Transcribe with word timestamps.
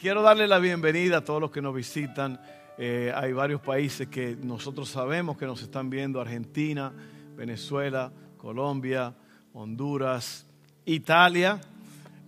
Quiero 0.00 0.22
darle 0.22 0.48
la 0.48 0.58
bienvenida 0.58 1.18
a 1.18 1.24
todos 1.24 1.42
los 1.42 1.50
que 1.50 1.60
nos 1.60 1.74
visitan. 1.74 2.40
Eh, 2.78 3.12
hay 3.14 3.34
varios 3.34 3.60
países 3.60 4.08
que 4.08 4.34
nosotros 4.34 4.88
sabemos 4.88 5.36
que 5.36 5.44
nos 5.44 5.60
están 5.60 5.90
viendo, 5.90 6.22
Argentina, 6.22 6.90
Venezuela, 7.36 8.10
Colombia, 8.38 9.14
Honduras, 9.52 10.46
Italia, 10.86 11.60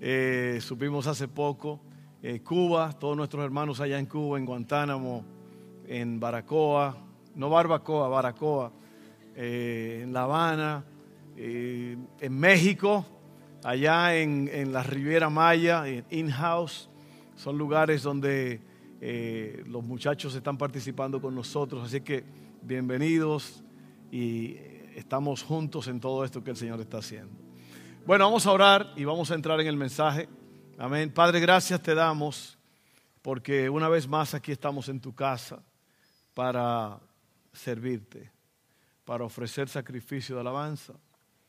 eh, 0.02 0.58
supimos 0.60 1.06
hace 1.06 1.28
poco, 1.28 1.80
eh, 2.22 2.40
Cuba, 2.40 2.92
todos 2.92 3.16
nuestros 3.16 3.42
hermanos 3.42 3.80
allá 3.80 3.98
en 3.98 4.04
Cuba, 4.04 4.36
en 4.36 4.44
Guantánamo, 4.44 5.24
en 5.88 6.20
Baracoa, 6.20 6.94
no 7.36 7.48
Barbacoa, 7.48 8.06
Baracoa, 8.08 8.70
en 9.34 10.12
La 10.12 10.24
Habana, 10.24 10.84
en 11.38 12.38
México, 12.38 13.06
allá 13.64 14.14
en, 14.14 14.50
en 14.52 14.74
la 14.74 14.82
Riviera 14.82 15.30
Maya, 15.30 15.88
en 15.88 16.04
In-House 16.10 16.90
son 17.42 17.58
lugares 17.58 18.04
donde 18.04 18.60
eh, 19.00 19.64
los 19.66 19.82
muchachos 19.82 20.32
están 20.36 20.56
participando 20.56 21.20
con 21.20 21.34
nosotros, 21.34 21.82
así 21.84 22.00
que 22.00 22.22
bienvenidos 22.62 23.64
y 24.12 24.54
estamos 24.94 25.42
juntos 25.42 25.88
en 25.88 25.98
todo 25.98 26.24
esto 26.24 26.44
que 26.44 26.50
el 26.50 26.56
Señor 26.56 26.80
está 26.80 26.98
haciendo. 26.98 27.34
Bueno, 28.06 28.26
vamos 28.26 28.46
a 28.46 28.52
orar 28.52 28.92
y 28.94 29.04
vamos 29.04 29.32
a 29.32 29.34
entrar 29.34 29.60
en 29.60 29.66
el 29.66 29.76
mensaje. 29.76 30.28
Amén. 30.78 31.10
Padre, 31.10 31.40
gracias 31.40 31.82
te 31.82 31.96
damos 31.96 32.56
porque 33.22 33.68
una 33.68 33.88
vez 33.88 34.06
más 34.06 34.34
aquí 34.34 34.52
estamos 34.52 34.88
en 34.88 35.00
tu 35.00 35.12
casa 35.12 35.60
para 36.34 37.00
servirte, 37.52 38.30
para 39.04 39.24
ofrecer 39.24 39.68
sacrificio 39.68 40.36
de 40.36 40.42
alabanza 40.42 40.92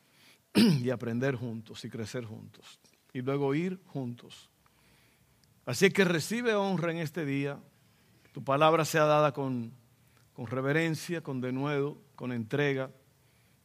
y 0.56 0.90
aprender 0.90 1.36
juntos 1.36 1.86
y 1.86 1.90
crecer 1.92 2.26
juntos 2.26 2.80
y 3.14 3.22
luego 3.22 3.54
ir 3.54 3.80
juntos 3.86 4.50
Así 5.66 5.92
que 5.92 6.04
recibe 6.04 6.56
honra 6.56 6.92
en 6.92 6.98
este 6.98 7.26
día. 7.26 7.58
Tu 8.34 8.44
palabra 8.44 8.84
sea 8.86 9.06
dada 9.06 9.32
con, 9.32 9.72
con 10.34 10.48
reverencia, 10.48 11.22
con 11.22 11.40
denuedo, 11.40 11.98
con 12.16 12.32
entrega 12.32 12.90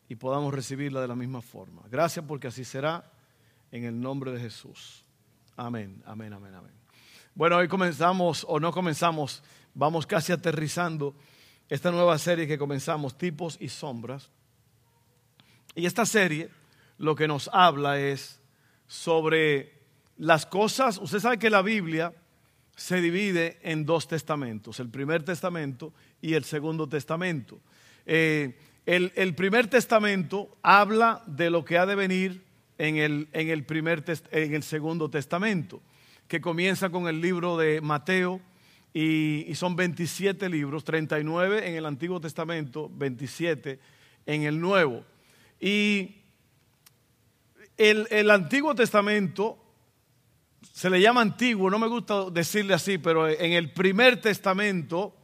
y 0.09 0.15
podamos 0.15 0.55
recibirla 0.55 1.01
de 1.01 1.09
la 1.09 1.17
misma 1.17 1.43
forma. 1.43 1.83
Gracias 1.91 2.25
porque 2.27 2.49
así 2.49 2.65
será 2.65 3.11
en 3.73 3.85
el 3.85 4.01
nombre 4.01 4.33
de 4.33 4.41
Jesús. 4.41 5.05
Amén, 5.57 6.03
amén, 6.07 6.33
amén, 6.33 6.55
amén. 6.55 6.73
Bueno, 7.35 7.57
hoy 7.57 7.69
comenzamos 7.69 8.45
o 8.49 8.59
no 8.59 8.73
comenzamos, 8.73 9.43
vamos 9.75 10.07
casi 10.07 10.33
aterrizando 10.33 11.15
esta 11.69 11.91
nueva 11.91 12.17
serie 12.19 12.47
que 12.47 12.59
comenzamos, 12.59 13.19
Tipos 13.19 13.57
y 13.61 13.69
Sombras. 13.69 14.31
Y 15.75 15.87
esta 15.87 16.07
serie 16.07 16.51
lo 16.97 17.15
que 17.15 17.29
nos 17.29 17.49
habla 17.53 18.01
es 18.01 18.41
sobre 18.87 19.78
las 20.19 20.47
cosas, 20.47 20.99
usted 20.99 21.21
sabe 21.21 21.39
que 21.39 21.51
la 21.51 21.63
Biblia 21.63 22.13
se 22.77 23.01
divide 23.01 23.59
en 23.63 23.85
dos 23.87 24.07
testamentos, 24.07 24.79
el 24.81 24.89
primer 24.89 25.25
testamento 25.25 25.93
y 26.21 26.35
el 26.35 26.45
segundo 26.45 26.89
testamento. 26.89 27.61
Eh, 28.07 28.57
el, 28.87 29.35
primer 29.35 29.67
testamento 29.67 30.57
habla 30.63 31.23
de 31.27 31.51
lo 31.51 31.65
que 31.65 31.77
ha 31.77 31.87
de 31.87 31.95
venir 31.95 32.43
en 32.79 32.97
el, 32.97 33.29
en 33.33 33.51
el, 33.51 33.65
primer 33.65 34.05
en 34.31 34.55
el 34.55 34.63
segundo 34.63 35.11
testamento, 35.11 35.83
que 36.27 36.41
comienza 36.41 36.89
con 36.89 37.07
el 37.07 37.21
libro 37.21 37.57
de 37.57 37.81
Mateo 37.81 38.41
y, 38.95 39.45
y, 39.47 39.55
son 39.57 39.77
27 39.77 40.49
libros, 40.49 40.85
39 40.85 41.69
en 41.69 41.75
el 41.75 41.85
Antiguo 41.85 42.21
Testamento, 42.21 42.91
27 42.95 43.79
en 44.25 44.43
el 44.45 44.59
Nuevo. 44.59 45.05
Y 45.61 46.23
el, 47.77 48.07
el 48.11 48.31
Antiguo 48.31 48.75
Testamento 48.75 49.68
se 50.73 50.91
le 50.91 51.01
llama 51.01 51.21
antiguo, 51.21 51.71
no 51.71 51.79
me 51.79 51.87
gusta 51.87 52.31
decirle 52.31 52.75
así, 52.75 52.99
pero 52.99 53.29
en 53.29 53.53
el 53.53 53.73
primer 53.73 54.21
testamento 54.21 55.15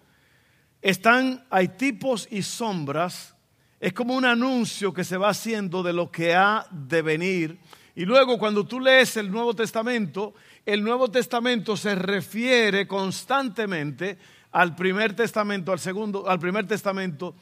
están, 0.82 1.44
hay 1.50 1.68
tipos 1.68 2.28
y 2.30 2.42
sombras, 2.42 3.34
es 3.80 3.92
como 3.92 4.14
un 4.14 4.24
anuncio 4.24 4.92
que 4.92 5.04
se 5.04 5.16
va 5.16 5.30
haciendo 5.30 5.82
de 5.82 5.92
lo 5.92 6.10
que 6.10 6.34
ha 6.34 6.66
de 6.70 7.02
venir. 7.02 7.58
Y 7.94 8.04
luego 8.04 8.38
cuando 8.38 8.66
tú 8.66 8.80
lees 8.80 9.16
el 9.16 9.30
Nuevo 9.30 9.54
Testamento, 9.54 10.34
el 10.66 10.82
Nuevo 10.82 11.10
Testamento 11.10 11.76
se 11.76 11.94
refiere 11.94 12.86
constantemente 12.86 14.18
al 14.52 14.74
primer 14.74 15.14
testamento, 15.14 15.72
al 15.72 15.78
segundo, 15.78 16.28
al 16.28 16.38
primer 16.38 16.66
testamento, 16.66 17.34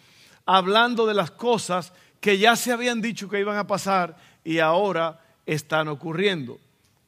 hablando 0.47 1.07
de 1.07 1.15
las 1.15 1.31
cosas 1.31 1.93
que 2.21 2.39
ya 2.39 2.57
se 2.57 2.73
habían 2.73 3.01
dicho 3.01 3.29
que 3.29 3.41
iban 3.41 3.59
a 3.59 3.67
pasar 3.67 4.17
y 4.45 4.61
ahora 4.61 5.21
están 5.45 5.89
ocurriendo. 5.89 6.59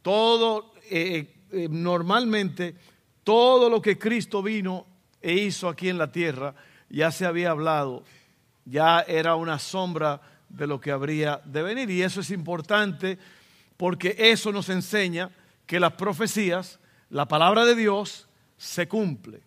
Todo 0.03 0.74
eh, 0.91 1.35
eh, 1.51 1.69
normalmente 1.71 2.75
todo 3.23 3.71
lo 3.71 3.81
que 3.81 3.99
Cristo 3.99 4.43
vino 4.43 4.87
e 5.21 5.33
hizo 5.35 5.69
aquí 5.69 5.89
en 5.89 5.99
la 5.99 6.13
tierra 6.13 6.55
ya 6.91 7.11
se 7.11 7.27
había 7.27 7.51
hablado, 7.51 8.05
ya 8.65 9.01
era 9.01 9.35
una 9.35 9.59
sombra 9.59 10.21
de 10.49 10.67
lo 10.67 10.81
que 10.81 10.91
habría 10.91 11.41
de 11.45 11.63
venir. 11.63 11.91
Y 11.91 12.03
eso 12.03 12.21
es 12.21 12.31
importante 12.31 13.19
porque 13.77 14.15
eso 14.19 14.53
nos 14.53 14.69
enseña 14.69 15.31
que 15.67 15.81
las 15.81 15.95
profecías, 15.95 16.79
la 17.11 17.27
palabra 17.27 17.65
de 17.65 17.75
Dios, 17.75 18.29
se 18.57 18.87
cumple. 18.87 19.43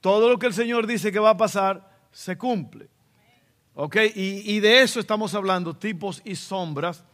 Todo 0.00 0.28
lo 0.28 0.38
que 0.38 0.46
el 0.46 0.54
Señor 0.54 0.86
dice 0.86 1.12
que 1.12 1.18
va 1.18 1.30
a 1.30 1.36
pasar, 1.36 1.90
se 2.12 2.38
cumple. 2.38 2.88
¿Ok? 3.74 3.96
Y 4.14 4.60
de 4.60 4.82
eso 4.82 5.00
estamos 5.00 5.34
hablando, 5.34 5.74
tipos 5.74 6.22
y 6.24 6.36
sombras. 6.36 7.04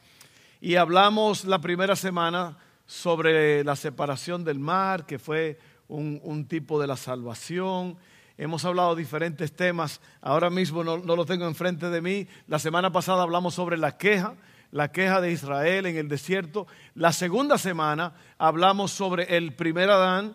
Y 0.60 0.76
hablamos 0.76 1.44
la 1.44 1.58
primera 1.58 1.96
semana 1.96 2.58
sobre 2.90 3.62
la 3.62 3.76
separación 3.76 4.42
del 4.42 4.58
mar, 4.58 5.06
que 5.06 5.20
fue 5.20 5.60
un, 5.86 6.44
tipo 6.48 6.80
de 6.80 6.88
la 6.88 6.96
salvación. 6.96 7.96
Hemos 8.36 8.64
hablado 8.64 8.96
diferentes 8.96 9.52
temas, 9.52 10.00
ahora 10.20 10.50
mismo 10.50 10.82
no, 10.82 10.98
no 10.98 11.14
lo 11.14 11.24
tengo 11.24 11.46
enfrente 11.46 11.88
de 11.88 12.02
mí. 12.02 12.26
La 12.48 12.58
semana 12.58 12.90
pasada 12.90 13.22
hablamos 13.22 13.54
sobre 13.54 13.78
la 13.78 13.96
queja, 13.96 14.34
la 14.72 14.90
queja 14.90 15.20
de 15.20 15.30
Israel 15.30 15.86
en 15.86 15.98
el 15.98 16.08
desierto. 16.08 16.66
La 16.96 17.12
segunda 17.12 17.58
semana 17.58 18.14
hablamos 18.38 18.90
sobre 18.90 19.36
el 19.36 19.54
primer 19.54 19.88
Adán 19.88 20.34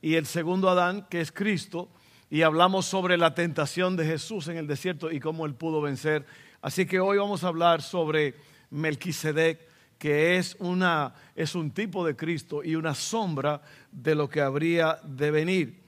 y 0.00 0.14
el 0.14 0.26
segundo 0.26 0.70
Adán, 0.70 1.08
que 1.10 1.20
es 1.20 1.32
Cristo, 1.32 1.88
y 2.30 2.42
hablamos 2.42 2.86
sobre 2.86 3.16
la 3.16 3.34
tentación 3.34 3.96
de 3.96 4.06
Jesús 4.06 4.46
en 4.46 4.58
el 4.58 4.68
desierto 4.68 5.10
y 5.10 5.18
cómo 5.18 5.44
él 5.44 5.54
pudo 5.56 5.80
vencer. 5.80 6.24
Así 6.62 6.86
que 6.86 7.00
hoy 7.00 7.18
vamos 7.18 7.42
a 7.42 7.48
hablar 7.48 7.82
sobre 7.82 8.36
Melquisedec 8.70 9.65
que 9.98 10.36
es, 10.36 10.56
una, 10.58 11.14
es 11.34 11.54
un 11.54 11.70
tipo 11.70 12.04
de 12.04 12.16
Cristo 12.16 12.62
y 12.62 12.74
una 12.74 12.94
sombra 12.94 13.62
de 13.90 14.14
lo 14.14 14.28
que 14.28 14.40
habría 14.40 14.98
de 15.04 15.30
venir. 15.30 15.80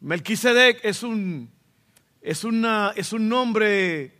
Melquisedec 0.00 0.84
es 0.84 1.02
un, 1.02 1.50
es, 2.20 2.44
una, 2.44 2.92
es 2.94 3.12
un 3.12 3.28
nombre, 3.28 4.12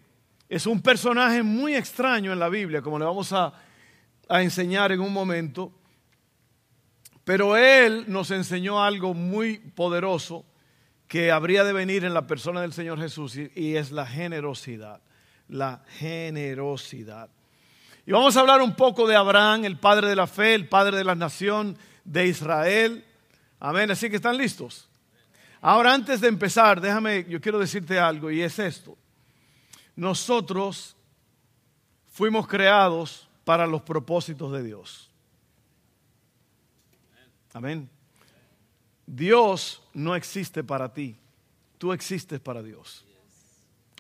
es 0.49 0.67
un 0.67 0.83
personaje 0.83 1.43
muy 1.43 1.75
extraño 1.75 2.33
en 2.33 2.39
la 2.41 2.49
Biblia, 2.49 2.83
como 2.83 2.99
le 2.99 3.05
vamos 3.05 3.33
a, 3.33 3.53
a 4.29 4.43
enseñar 4.43 4.91
en 4.91 5.01
un 5.01 5.13
momento, 5.13 5.73
pero 7.25 7.57
él 7.57 8.07
nos 8.09 8.31
enseñó 8.31 8.83
algo 8.83 9.15
muy 9.15 9.59
poderoso 9.59 10.45
que 11.07 11.31
habría 11.31 11.63
de 11.65 11.73
venir 11.73 12.05
en 12.05 12.15
la 12.15 12.27
persona 12.27 12.61
del 12.61 12.73
Señor 12.73 12.99
Jesús 12.99 13.37
y 13.37 13.77
es 13.77 13.93
la 13.93 14.07
generosidad, 14.07 15.01
la 15.49 15.83
generosidad. 15.99 17.31
Y 18.09 18.11
vamos 18.11 18.35
a 18.39 18.41
hablar 18.41 18.63
un 18.63 18.75
poco 18.75 19.07
de 19.07 19.15
Abraham, 19.15 19.67
el 19.67 19.77
padre 19.77 20.09
de 20.09 20.17
la 20.17 20.27
fe, 20.27 20.55
el 20.55 20.67
padre 20.67 20.97
de 20.97 21.05
la 21.05 21.15
nación 21.15 21.77
de 22.05 22.27
Israel. 22.27 23.05
Amén. 23.61 23.91
Así 23.91 24.09
que 24.09 24.17
están 24.17 24.39
listos. 24.39 24.89
Ahora, 25.61 25.93
antes 25.93 26.23
de 26.23 26.29
empezar, 26.29 26.81
déjame, 26.81 27.27
yo 27.29 27.39
quiero 27.39 27.59
decirte 27.59 27.99
algo 27.99 28.31
y 28.31 28.41
es 28.41 28.59
esto. 28.59 28.97
Nosotros 29.95 30.97
fuimos 32.11 32.49
creados 32.49 33.29
para 33.45 33.67
los 33.67 33.83
propósitos 33.83 34.53
de 34.53 34.63
Dios. 34.63 35.11
Amén. 37.53 37.91
Dios 39.05 39.83
no 39.93 40.17
existe 40.17 40.65
para 40.65 40.95
ti, 40.95 41.15
tú 41.77 41.93
existes 41.93 42.41
para 42.41 42.63
Dios. 42.63 43.05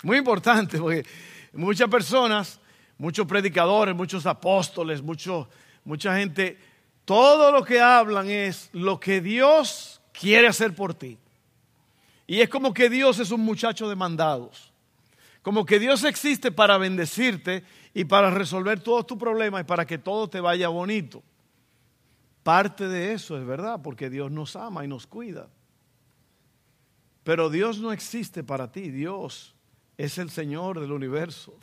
Muy 0.03 0.17
importante 0.17 0.79
porque 0.79 1.05
muchas 1.53 1.91
personas 1.91 2.59
muchos 2.99 3.27
predicadores, 3.27 3.95
muchos 3.95 4.27
apóstoles, 4.27 5.03
mucha 5.03 6.17
gente, 6.17 6.59
todo 7.05 7.50
lo 7.50 7.65
que 7.65 7.81
hablan 7.81 8.29
es 8.29 8.69
lo 8.73 9.00
que 9.00 9.21
Dios 9.21 10.03
quiere 10.12 10.49
hacer 10.49 10.75
por 10.75 10.93
ti. 10.93 11.17
Y 12.27 12.41
es 12.41 12.49
como 12.50 12.75
que 12.75 12.91
Dios 12.91 13.19
es 13.21 13.31
un 13.31 13.41
muchacho 13.41 13.89
de 13.89 13.97
mandados. 13.97 14.73
Como 15.41 15.65
que 15.65 15.79
Dios 15.79 16.05
existe 16.05 16.53
para 16.53 16.77
bendecirte 16.77 17.65
y 17.95 18.05
para 18.05 18.31
resolver 18.31 18.81
todos 18.81 19.06
tus 19.06 19.17
problemas 19.17 19.62
y 19.62 19.65
para 19.65 19.87
que 19.87 19.97
todo 19.97 20.29
te 20.29 20.41
vaya 20.41 20.69
bonito. 20.69 21.23
Parte 22.43 22.87
de 22.89 23.15
eso 23.15 23.39
es 23.39 23.47
verdad, 23.47 23.81
porque 23.83 24.11
Dios 24.11 24.31
nos 24.31 24.56
ama 24.56 24.85
y 24.85 24.89
nos 24.89 25.06
cuida. 25.06 25.49
Pero 27.25 27.49
Dios 27.49 27.79
no 27.79 27.93
existe 27.93 28.45
para 28.45 28.71
ti, 28.71 28.91
Dios 28.91 29.55
es 29.97 30.19
el 30.19 30.31
Señor 30.31 30.81
del 30.81 30.93
universo. 30.93 31.55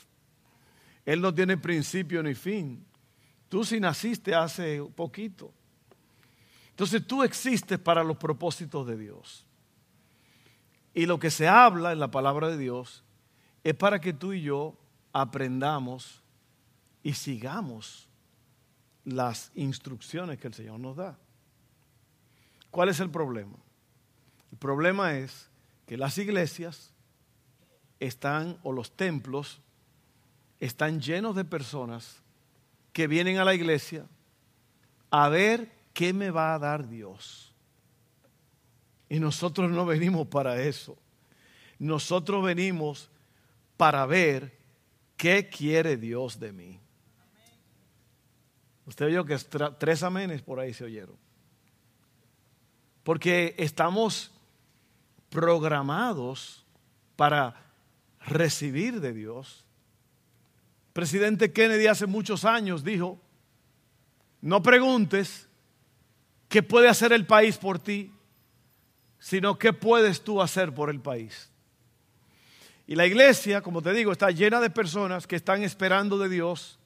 Él 1.06 1.22
no 1.22 1.34
tiene 1.34 1.58
principio 1.58 2.24
ni 2.24 2.34
fin. 2.34 2.86
Tú 3.50 3.64
si 3.64 3.80
naciste 3.80 4.34
hace 4.34 4.82
poquito. 4.96 5.54
Entonces 6.72 7.06
tú 7.06 7.24
existes 7.24 7.80
para 7.80 8.04
los 8.04 8.18
propósitos 8.18 8.86
de 8.88 8.98
Dios. 8.98 9.46
Y 10.94 11.06
lo 11.06 11.20
que 11.20 11.30
se 11.30 11.48
habla 11.48 11.92
en 11.92 12.00
la 12.00 12.10
palabra 12.10 12.48
de 12.50 12.58
Dios 12.58 13.04
es 13.64 13.76
para 13.76 14.02
que 14.02 14.14
tú 14.14 14.34
y 14.34 14.42
yo 14.42 14.78
aprendamos 15.14 16.22
y 17.04 17.14
sigamos 17.14 18.10
las 19.04 19.52
instrucciones 19.56 20.40
que 20.40 20.48
el 20.48 20.54
Señor 20.54 20.80
nos 20.80 20.96
da. 20.96 21.18
¿Cuál 22.72 22.90
es 22.90 23.00
el 23.00 23.10
problema? 23.10 23.56
El 24.52 24.58
problema 24.58 25.14
es 25.14 25.50
que 25.86 25.98
las 25.98 26.18
iglesias 26.18 26.94
están, 28.00 28.58
o 28.64 28.74
los 28.74 28.92
templos, 28.96 29.62
están 30.66 31.00
llenos 31.00 31.36
de 31.36 31.46
personas 31.46 32.22
que 32.92 33.08
vienen 33.08 33.38
a 33.38 33.46
la 33.46 33.54
iglesia 33.54 34.06
a 35.10 35.30
ver 35.30 35.72
qué 35.94 36.14
me 36.14 36.32
va 36.32 36.54
a 36.54 36.60
dar 36.60 36.88
Dios. 36.88 37.54
Y 39.08 39.20
nosotros 39.20 39.70
no 39.70 39.86
venimos 39.86 40.28
para 40.28 40.62
eso. 40.62 40.98
Nosotros 41.78 42.44
venimos 42.44 43.10
para 43.78 44.06
ver 44.06 44.58
qué 45.18 45.50
quiere 45.50 45.98
Dios 45.98 46.40
de 46.40 46.52
mí. 46.52 46.80
Usted 48.86 49.06
oyó 49.06 49.26
que 49.26 49.38
tres 49.80 50.04
amenes 50.04 50.42
por 50.42 50.60
ahí 50.60 50.74
se 50.74 50.84
oyeron. 50.84 51.16
Porque 53.04 53.56
estamos 53.58 54.32
programados 55.30 56.66
para 57.16 57.56
recibir 58.26 59.02
de 59.02 59.14
Dios. 59.14 59.65
Presidente 60.96 61.52
Kennedy 61.52 61.88
hace 61.88 62.06
muchos 62.06 62.46
años 62.46 62.82
dijo, 62.82 63.20
no 64.40 64.64
preguntes 64.64 65.50
qué 66.48 66.64
puede 66.64 66.88
hacer 66.88 67.12
el 67.12 67.26
país 67.26 67.58
por 67.58 67.80
ti, 67.80 68.14
sino 69.20 69.60
qué 69.60 69.74
puedes 69.74 70.24
tú 70.24 70.42
hacer 70.42 70.74
por 70.74 70.90
el 70.90 71.02
país. 71.02 71.52
Y 72.88 72.96
la 72.96 73.06
iglesia, 73.06 73.60
como 73.60 73.82
te 73.82 73.92
digo, 73.92 74.14
está 74.14 74.32
llena 74.32 74.62
de 74.62 74.70
personas 74.70 75.28
que 75.28 75.36
están 75.36 75.64
esperando 75.64 76.18
de 76.18 76.30
Dios, 76.30 76.80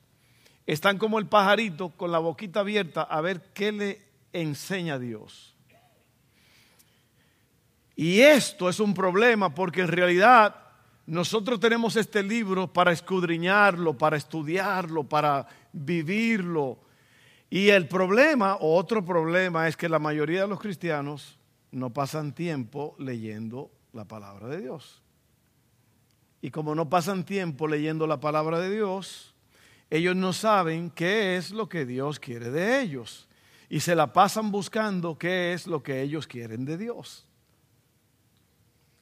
están 0.66 0.98
como 0.98 1.20
el 1.20 1.28
pajarito 1.28 1.90
con 1.90 2.12
la 2.12 2.18
boquita 2.18 2.62
abierta 2.62 3.04
a 3.04 3.22
ver 3.22 3.54
qué 3.54 3.72
le 3.72 4.02
enseña 4.34 4.98
Dios. 4.98 5.56
Y 7.96 8.22
esto 8.22 8.70
es 8.70 8.80
un 8.80 8.96
problema 8.96 9.54
porque 9.54 9.82
en 9.82 9.90
realidad 9.90 10.69
nosotros 11.10 11.60
tenemos 11.60 11.96
este 11.96 12.22
libro 12.22 12.72
para 12.72 12.92
escudriñarlo, 12.92 13.98
para 13.98 14.16
estudiarlo, 14.16 15.04
para 15.04 15.48
vivirlo. 15.74 16.78
Y 17.50 17.70
el 17.70 17.88
problema, 17.88 18.58
o 18.58 18.78
otro 18.78 19.04
problema, 19.04 19.68
es 19.68 19.76
que 19.76 19.90
la 19.90 19.98
mayoría 19.98 20.42
de 20.42 20.48
los 20.48 20.60
cristianos 20.60 21.40
no 21.72 21.90
pasan 21.90 22.34
tiempo 22.34 22.96
leyendo 23.00 23.72
la 23.92 24.06
palabra 24.06 24.50
de 24.50 24.62
Dios. 24.62 25.02
Y 26.44 26.52
como 26.52 26.76
no 26.76 26.90
pasan 26.90 27.26
tiempo 27.26 27.68
leyendo 27.68 28.06
la 28.06 28.20
palabra 28.20 28.60
de 28.60 28.70
Dios, 28.70 29.34
ellos 29.90 30.16
no 30.16 30.32
saben 30.32 30.92
qué 30.92 31.38
es 31.38 31.50
lo 31.50 31.68
que 31.68 31.88
Dios 31.88 32.20
quiere 32.20 32.52
de 32.52 32.82
ellos. 32.82 33.28
Y 33.68 33.80
se 33.80 33.96
la 33.96 34.14
pasan 34.14 34.52
buscando 34.52 35.18
qué 35.18 35.54
es 35.54 35.66
lo 35.66 35.82
que 35.82 36.04
ellos 36.04 36.28
quieren 36.28 36.66
de 36.66 36.78
Dios. 36.78 37.26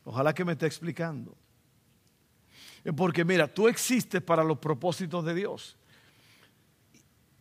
Ojalá 0.06 0.34
que 0.34 0.46
me 0.46 0.54
esté 0.54 0.68
explicando. 0.68 1.36
Porque 2.96 3.26
mira, 3.26 3.48
tú 3.48 3.68
existes 3.68 4.22
para 4.22 4.44
los 4.44 4.60
propósitos 4.60 5.26
de 5.26 5.34
Dios. 5.34 5.76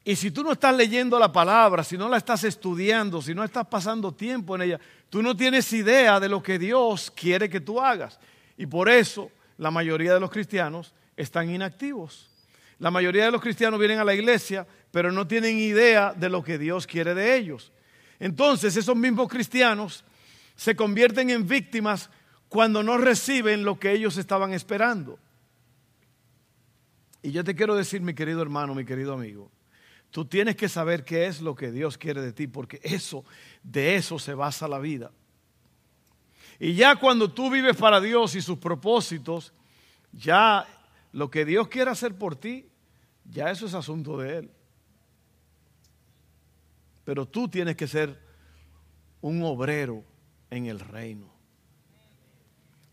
Y 0.05 0.15
si 0.15 0.31
tú 0.31 0.45
no 0.45 0.53
estás 0.53 0.75
leyendo 0.77 1.19
la 1.19 1.33
palabra, 1.33 1.83
si 1.83 1.99
no 1.99 2.09
la 2.09 2.17
estás 2.17 2.45
estudiando, 2.45 3.21
si 3.21 3.35
no 3.35 3.43
estás 3.43 3.67
pasando 3.67 4.13
tiempo 4.13 4.55
en 4.55 4.63
ella, 4.63 4.81
tú 5.11 5.21
no 5.23 5.37
tienes 5.37 5.73
idea 5.73 6.21
de 6.21 6.29
lo 6.29 6.43
que 6.43 6.59
Dios 6.59 7.11
quiere 7.11 7.49
que 7.49 7.61
tú 7.61 7.81
hagas. 7.81 8.21
Y 8.57 8.67
por 8.67 8.89
eso 8.89 9.31
la 9.59 9.71
mayoría 9.71 10.15
de 10.15 10.21
los 10.21 10.31
cristianos 10.31 10.95
están 11.17 11.51
inactivos. 11.51 12.31
La 12.79 12.91
mayoría 12.91 13.25
de 13.25 13.31
los 13.31 13.41
cristianos 13.41 13.81
vienen 13.81 13.99
a 13.99 14.05
la 14.05 14.15
iglesia, 14.15 14.67
pero 14.91 15.11
no 15.11 15.27
tienen 15.27 15.59
idea 15.59 16.13
de 16.15 16.29
lo 16.29 16.43
que 16.43 16.59
Dios 16.59 16.87
quiere 16.87 17.15
de 17.15 17.37
ellos. 17.37 17.73
Entonces 18.21 18.77
esos 18.77 18.97
mismos 18.97 19.29
cristianos 19.29 20.05
se 20.55 20.77
convierten 20.77 21.31
en 21.31 21.49
víctimas 21.49 22.11
cuando 22.49 22.83
no 22.83 22.97
reciben 22.97 23.65
lo 23.65 23.79
que 23.79 23.93
ellos 23.93 24.17
estaban 24.19 24.53
esperando. 24.53 25.19
Y 27.27 27.33
yo 27.33 27.43
te 27.43 27.57
quiero 27.57 27.75
decir, 27.75 28.01
mi 28.03 28.15
querido 28.15 28.41
hermano, 28.41 28.73
mi 28.73 28.85
querido 28.85 29.13
amigo, 29.13 29.51
tú 30.13 30.27
tienes 30.27 30.55
que 30.55 30.69
saber 30.69 31.05
qué 31.05 31.27
es 31.27 31.41
lo 31.41 31.57
que 31.57 31.73
Dios 31.73 31.99
quiere 31.99 32.21
de 32.21 32.33
ti, 32.33 32.47
porque 32.47 32.79
eso, 32.85 33.25
de 33.65 33.97
eso 33.97 34.21
se 34.21 34.33
basa 34.33 34.69
la 34.69 34.79
vida. 34.79 35.11
Y 36.61 36.75
ya 36.75 36.95
cuando 36.95 37.29
tú 37.29 37.51
vives 37.51 37.77
para 37.77 38.01
Dios 38.01 38.37
y 38.37 38.43
sus 38.43 38.59
propósitos, 38.59 39.53
ya 40.13 40.69
lo 41.11 41.29
que 41.29 41.45
Dios 41.45 41.67
quiere 41.67 41.91
hacer 41.91 42.15
por 42.15 42.37
ti, 42.37 42.69
ya 43.25 43.51
eso 43.51 43.67
es 43.67 43.75
asunto 43.75 44.17
de 44.19 44.39
Él. 44.39 44.51
Pero 47.05 47.27
tú 47.27 47.49
tienes 47.49 47.75
que 47.75 47.89
ser 47.89 48.17
un 49.21 49.43
obrero 49.43 50.05
en 50.49 50.67
el 50.67 50.79
reino. 50.79 51.29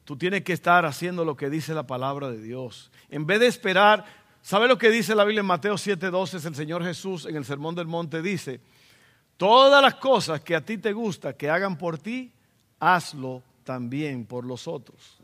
Tú 0.05 0.17
tienes 0.17 0.43
que 0.43 0.53
estar 0.53 0.87
haciendo 0.87 1.23
lo 1.23 1.37
que 1.37 1.51
dice 1.51 1.75
la 1.75 1.85
palabra 1.85 2.31
de 2.31 2.41
Dios. 2.41 2.91
En 3.09 3.27
vez 3.27 3.39
de 3.39 3.45
esperar, 3.47 4.22
¿sabe 4.43 4.67
lo 4.67 4.77
que 4.77 4.91
dice 4.91 5.15
la 5.15 5.23
Biblia 5.23 5.39
en 5.39 5.47
Mateo 5.47 5.73
7:12? 5.73 6.45
El 6.45 6.55
Señor 6.55 6.83
Jesús 6.83 7.25
en 7.25 7.35
el 7.35 7.45
Sermón 7.45 7.73
del 7.73 7.87
Monte 7.87 8.21
dice, 8.21 8.61
todas 9.37 9.81
las 9.81 9.95
cosas 9.95 10.41
que 10.41 10.55
a 10.55 10.63
ti 10.63 10.77
te 10.77 10.93
gusta 10.93 11.33
que 11.33 11.49
hagan 11.49 11.79
por 11.79 11.97
ti, 11.97 12.31
hazlo 12.79 13.41
también 13.63 14.25
por 14.25 14.45
los 14.45 14.67
otros. 14.67 15.17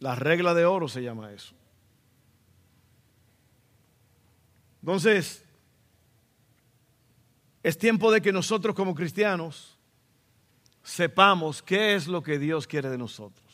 La 0.00 0.14
regla 0.14 0.52
de 0.52 0.66
oro 0.66 0.88
se 0.88 1.02
llama 1.02 1.32
eso. 1.32 1.54
Entonces, 4.82 5.44
es 7.62 7.78
tiempo 7.78 8.10
de 8.10 8.22
que 8.22 8.32
nosotros 8.32 8.74
como 8.74 8.94
cristianos 8.94 9.78
sepamos 10.82 11.62
qué 11.62 11.94
es 11.94 12.06
lo 12.06 12.22
que 12.22 12.38
Dios 12.38 12.66
quiere 12.66 12.88
de 12.88 12.98
nosotros. 12.98 13.46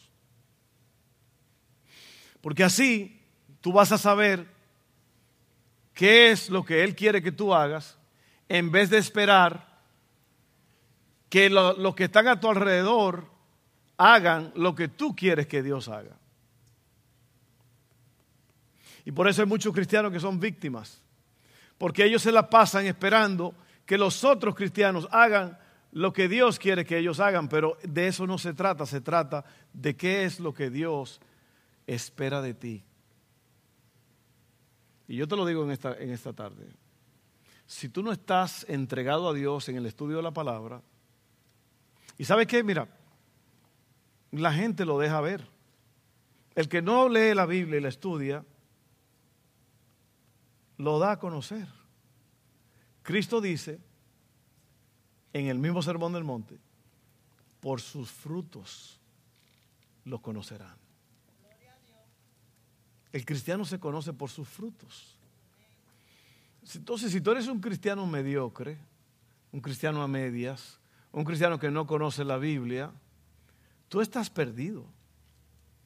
Porque 2.40 2.62
así 2.62 3.15
tú 3.66 3.72
vas 3.72 3.90
a 3.90 3.98
saber 3.98 4.46
qué 5.92 6.30
es 6.30 6.50
lo 6.50 6.64
que 6.64 6.84
Él 6.84 6.94
quiere 6.94 7.20
que 7.20 7.32
tú 7.32 7.52
hagas 7.52 7.98
en 8.48 8.70
vez 8.70 8.90
de 8.90 8.98
esperar 8.98 9.80
que 11.28 11.50
los 11.50 11.96
que 11.96 12.04
están 12.04 12.28
a 12.28 12.38
tu 12.38 12.48
alrededor 12.48 13.26
hagan 13.96 14.52
lo 14.54 14.76
que 14.76 14.86
tú 14.86 15.16
quieres 15.16 15.48
que 15.48 15.64
Dios 15.64 15.88
haga. 15.88 16.16
Y 19.04 19.10
por 19.10 19.26
eso 19.26 19.42
hay 19.42 19.48
muchos 19.48 19.74
cristianos 19.74 20.12
que 20.12 20.20
son 20.20 20.38
víctimas, 20.38 21.02
porque 21.76 22.04
ellos 22.04 22.22
se 22.22 22.30
la 22.30 22.48
pasan 22.48 22.86
esperando 22.86 23.52
que 23.84 23.98
los 23.98 24.22
otros 24.22 24.54
cristianos 24.54 25.08
hagan 25.10 25.58
lo 25.90 26.12
que 26.12 26.28
Dios 26.28 26.60
quiere 26.60 26.84
que 26.84 26.98
ellos 26.98 27.18
hagan, 27.18 27.48
pero 27.48 27.78
de 27.82 28.06
eso 28.06 28.28
no 28.28 28.38
se 28.38 28.54
trata, 28.54 28.86
se 28.86 29.00
trata 29.00 29.44
de 29.72 29.96
qué 29.96 30.24
es 30.24 30.38
lo 30.38 30.54
que 30.54 30.70
Dios 30.70 31.20
espera 31.84 32.40
de 32.40 32.54
ti. 32.54 32.84
Y 35.08 35.16
yo 35.16 35.28
te 35.28 35.36
lo 35.36 35.46
digo 35.46 35.64
en 35.64 35.70
esta, 35.70 35.96
en 35.96 36.10
esta 36.10 36.32
tarde. 36.32 36.66
Si 37.66 37.88
tú 37.88 38.02
no 38.02 38.12
estás 38.12 38.64
entregado 38.68 39.28
a 39.28 39.34
Dios 39.34 39.68
en 39.68 39.76
el 39.76 39.86
estudio 39.86 40.16
de 40.16 40.22
la 40.22 40.32
palabra, 40.32 40.82
y 42.18 42.24
sabes 42.24 42.46
qué, 42.46 42.62
mira, 42.62 42.88
la 44.30 44.52
gente 44.52 44.84
lo 44.84 44.98
deja 44.98 45.20
ver. 45.20 45.46
El 46.54 46.68
que 46.68 46.80
no 46.80 47.08
lee 47.08 47.34
la 47.34 47.46
Biblia 47.46 47.78
y 47.78 47.82
la 47.82 47.88
estudia, 47.88 48.44
lo 50.78 50.98
da 50.98 51.12
a 51.12 51.18
conocer. 51.18 51.68
Cristo 53.02 53.40
dice 53.40 53.78
en 55.32 55.46
el 55.46 55.58
mismo 55.58 55.82
Sermón 55.82 56.12
del 56.12 56.24
Monte, 56.24 56.58
por 57.60 57.80
sus 57.80 58.10
frutos 58.10 59.00
los 60.04 60.20
conocerán. 60.20 60.85
El 63.12 63.24
cristiano 63.24 63.64
se 63.64 63.78
conoce 63.78 64.12
por 64.12 64.30
sus 64.30 64.48
frutos. 64.48 65.16
Entonces, 66.74 67.12
si 67.12 67.20
tú 67.20 67.30
eres 67.30 67.46
un 67.46 67.60
cristiano 67.60 68.06
mediocre, 68.06 68.76
un 69.52 69.60
cristiano 69.60 70.02
a 70.02 70.08
medias, 70.08 70.78
un 71.12 71.24
cristiano 71.24 71.58
que 71.58 71.70
no 71.70 71.86
conoce 71.86 72.24
la 72.24 72.36
Biblia, 72.36 72.90
tú 73.88 74.00
estás 74.00 74.28
perdido. 74.28 74.84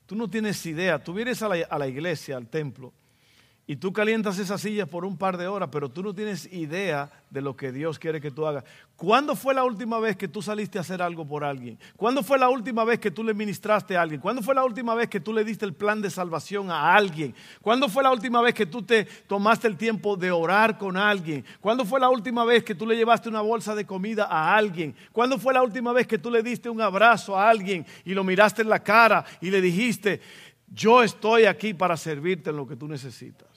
Tú 0.07 0.17
no 0.17 0.29
tienes 0.29 0.65
idea. 0.67 1.03
Tú 1.03 1.13
vienes 1.13 1.43
a 1.43 1.49
la, 1.49 1.65
a 1.69 1.79
la 1.79 1.87
iglesia, 1.87 2.37
al 2.37 2.49
templo, 2.49 2.93
y 3.71 3.77
tú 3.77 3.93
calientas 3.93 4.37
esas 4.41 4.63
sillas 4.63 4.89
por 4.89 5.05
un 5.05 5.17
par 5.17 5.37
de 5.37 5.47
horas, 5.47 5.69
pero 5.71 5.89
tú 5.89 6.03
no 6.03 6.13
tienes 6.13 6.53
idea 6.53 7.09
de 7.31 7.41
lo 7.41 7.57
que 7.57 7.71
Dios 7.71 8.01
quiere 8.01 8.21
que 8.21 8.33
tú 8.33 8.45
hagas. 8.45 8.65
¿Cuándo 8.97 9.37
fue 9.37 9.55
la 9.55 9.63
última 9.63 10.01
vez 10.01 10.17
que 10.17 10.27
tú 10.27 10.43
saliste 10.43 10.77
a 10.77 10.81
hacer 10.81 11.01
algo 11.01 11.25
por 11.25 11.45
alguien? 11.45 11.79
¿Cuándo 11.97 12.25
fue 12.25 12.37
la 12.37 12.49
última 12.49 12.83
vez 12.83 12.99
que 12.99 13.13
tú 13.13 13.23
le 13.23 13.33
ministraste 13.33 13.97
a 13.97 14.03
alguien? 14.03 14.21
¿Cuándo 14.21 14.43
fue 14.43 14.57
la 14.57 14.65
última 14.65 14.97
vez 14.97 15.09
que 15.09 15.21
tú 15.21 15.33
le 15.33 15.45
diste 15.45 15.67
el 15.67 15.75
plan 15.75 16.03
de 16.03 16.11
salvación 16.11 16.69
a 16.69 16.97
alguien? 16.97 17.33
¿Cuándo 17.63 17.89
fue 17.89 18.03
la 18.03 18.11
última 18.11 18.43
vez 18.43 18.55
que 18.55 18.67
tú 18.67 18.83
te 18.83 19.05
tomaste 19.05 19.69
el 19.69 19.77
tiempo 19.77 20.17
de 20.17 20.33
orar 20.33 20.77
con 20.77 20.97
alguien? 20.97 21.45
¿Cuándo 21.61 21.85
fue 21.85 22.01
la 22.01 22.11
última 22.11 22.45
vez 22.45 22.65
que 22.65 22.75
tú 22.75 22.89
le 22.89 22.97
llevaste 22.97 23.29
una 23.29 23.41
bolsa 23.41 23.77
de 23.77 23.87
comida 23.87 24.25
a 24.25 24.57
alguien? 24.57 24.97
¿Cuándo 25.13 25.39
fue 25.39 25.55
la 25.55 25.63
última 25.63 25.93
vez 25.93 26.09
que 26.09 26.19
tú 26.19 26.29
le 26.29 26.43
diste 26.43 26.69
un 26.69 26.81
abrazo 26.81 27.39
a 27.39 27.49
alguien 27.49 27.87
y 28.05 28.15
lo 28.15 28.25
miraste 28.25 28.63
en 28.63 28.69
la 28.69 28.83
cara 28.83 29.25
y 29.41 29.49
le 29.49 29.61
dijiste, 29.61 30.21
yo 30.67 31.05
estoy 31.05 31.45
aquí 31.45 31.73
para 31.73 31.97
servirte 31.97 32.51
en 32.51 32.57
lo 32.57 32.67
que 32.67 32.75
tú 32.75 32.89
necesitas? 32.89 33.50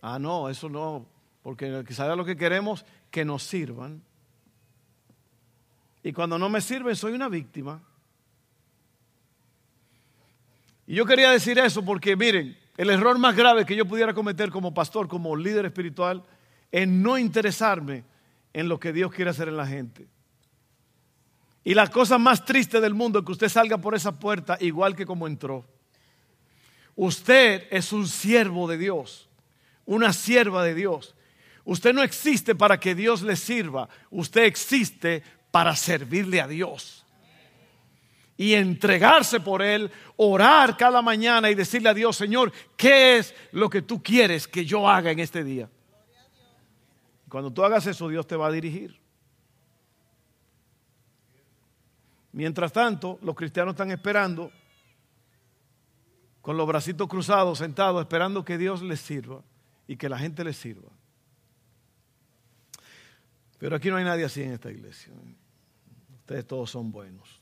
Ah, 0.00 0.18
no, 0.18 0.48
eso 0.48 0.68
no, 0.68 1.06
porque 1.42 1.84
quizás 1.86 2.16
lo 2.16 2.24
que 2.24 2.36
queremos 2.36 2.84
que 3.10 3.24
nos 3.24 3.42
sirvan. 3.42 4.02
Y 6.02 6.12
cuando 6.12 6.38
no 6.38 6.48
me 6.48 6.60
sirven, 6.60 6.94
soy 6.94 7.12
una 7.12 7.28
víctima. 7.28 7.82
Y 10.86 10.94
yo 10.94 11.04
quería 11.04 11.30
decir 11.30 11.58
eso 11.58 11.84
porque, 11.84 12.16
miren, 12.16 12.56
el 12.76 12.90
error 12.90 13.18
más 13.18 13.36
grave 13.36 13.66
que 13.66 13.76
yo 13.76 13.84
pudiera 13.84 14.14
cometer 14.14 14.50
como 14.50 14.72
pastor, 14.72 15.08
como 15.08 15.36
líder 15.36 15.66
espiritual, 15.66 16.22
es 16.70 16.86
no 16.86 17.18
interesarme 17.18 18.04
en 18.52 18.68
lo 18.68 18.78
que 18.78 18.92
Dios 18.92 19.12
quiere 19.12 19.30
hacer 19.30 19.48
en 19.48 19.56
la 19.56 19.66
gente. 19.66 20.06
Y 21.64 21.74
la 21.74 21.88
cosa 21.88 22.16
más 22.18 22.44
triste 22.44 22.80
del 22.80 22.94
mundo 22.94 23.18
es 23.18 23.24
que 23.24 23.32
usted 23.32 23.48
salga 23.48 23.78
por 23.78 23.94
esa 23.94 24.18
puerta 24.18 24.56
igual 24.60 24.96
que 24.96 25.04
como 25.04 25.26
entró. 25.26 25.66
Usted 26.96 27.66
es 27.70 27.92
un 27.92 28.06
siervo 28.06 28.66
de 28.68 28.78
Dios 28.78 29.27
una 29.88 30.12
sierva 30.12 30.62
de 30.62 30.74
Dios. 30.74 31.14
Usted 31.64 31.94
no 31.94 32.02
existe 32.02 32.54
para 32.54 32.78
que 32.78 32.94
Dios 32.94 33.22
le 33.22 33.36
sirva, 33.36 33.88
usted 34.10 34.44
existe 34.44 35.22
para 35.50 35.74
servirle 35.74 36.40
a 36.40 36.46
Dios. 36.46 37.06
Y 38.36 38.54
entregarse 38.54 39.40
por 39.40 39.62
Él, 39.62 39.90
orar 40.16 40.76
cada 40.76 41.02
mañana 41.02 41.50
y 41.50 41.54
decirle 41.54 41.88
a 41.88 41.94
Dios, 41.94 42.16
Señor, 42.16 42.52
¿qué 42.76 43.16
es 43.16 43.34
lo 43.50 43.68
que 43.68 43.82
tú 43.82 44.02
quieres 44.02 44.46
que 44.46 44.64
yo 44.64 44.88
haga 44.88 45.10
en 45.10 45.18
este 45.20 45.42
día? 45.42 45.68
Cuando 47.28 47.50
tú 47.50 47.64
hagas 47.64 47.86
eso, 47.86 48.08
Dios 48.08 48.26
te 48.26 48.36
va 48.36 48.46
a 48.46 48.52
dirigir. 48.52 49.00
Mientras 52.32 52.72
tanto, 52.72 53.18
los 53.22 53.34
cristianos 53.34 53.72
están 53.72 53.90
esperando, 53.90 54.52
con 56.42 56.58
los 56.58 56.66
bracitos 56.66 57.08
cruzados, 57.08 57.58
sentados, 57.58 58.02
esperando 58.02 58.44
que 58.44 58.58
Dios 58.58 58.82
les 58.82 59.00
sirva 59.00 59.42
y 59.88 59.96
que 59.96 60.08
la 60.08 60.18
gente 60.18 60.44
le 60.44 60.52
sirva. 60.52 60.90
Pero 63.58 63.74
aquí 63.74 63.90
no 63.90 63.96
hay 63.96 64.04
nadie 64.04 64.24
así 64.24 64.42
en 64.42 64.52
esta 64.52 64.70
iglesia. 64.70 65.12
Ustedes 66.20 66.46
todos 66.46 66.70
son 66.70 66.92
buenos. 66.92 67.40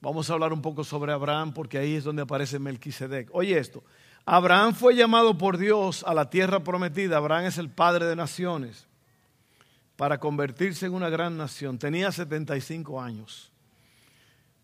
Vamos 0.00 0.30
a 0.30 0.34
hablar 0.34 0.52
un 0.52 0.62
poco 0.62 0.84
sobre 0.84 1.12
Abraham 1.12 1.52
porque 1.52 1.76
ahí 1.76 1.96
es 1.96 2.04
donde 2.04 2.22
aparece 2.22 2.58
Melquisedec. 2.58 3.28
Oye 3.32 3.58
esto, 3.58 3.82
Abraham 4.24 4.74
fue 4.74 4.94
llamado 4.94 5.36
por 5.36 5.58
Dios 5.58 6.04
a 6.06 6.14
la 6.14 6.30
tierra 6.30 6.62
prometida. 6.62 7.16
Abraham 7.16 7.46
es 7.46 7.58
el 7.58 7.68
padre 7.68 8.06
de 8.06 8.16
naciones 8.16 8.86
para 9.96 10.18
convertirse 10.18 10.86
en 10.86 10.94
una 10.94 11.08
gran 11.08 11.36
nación. 11.36 11.78
Tenía 11.78 12.12
75 12.12 13.02
años, 13.02 13.50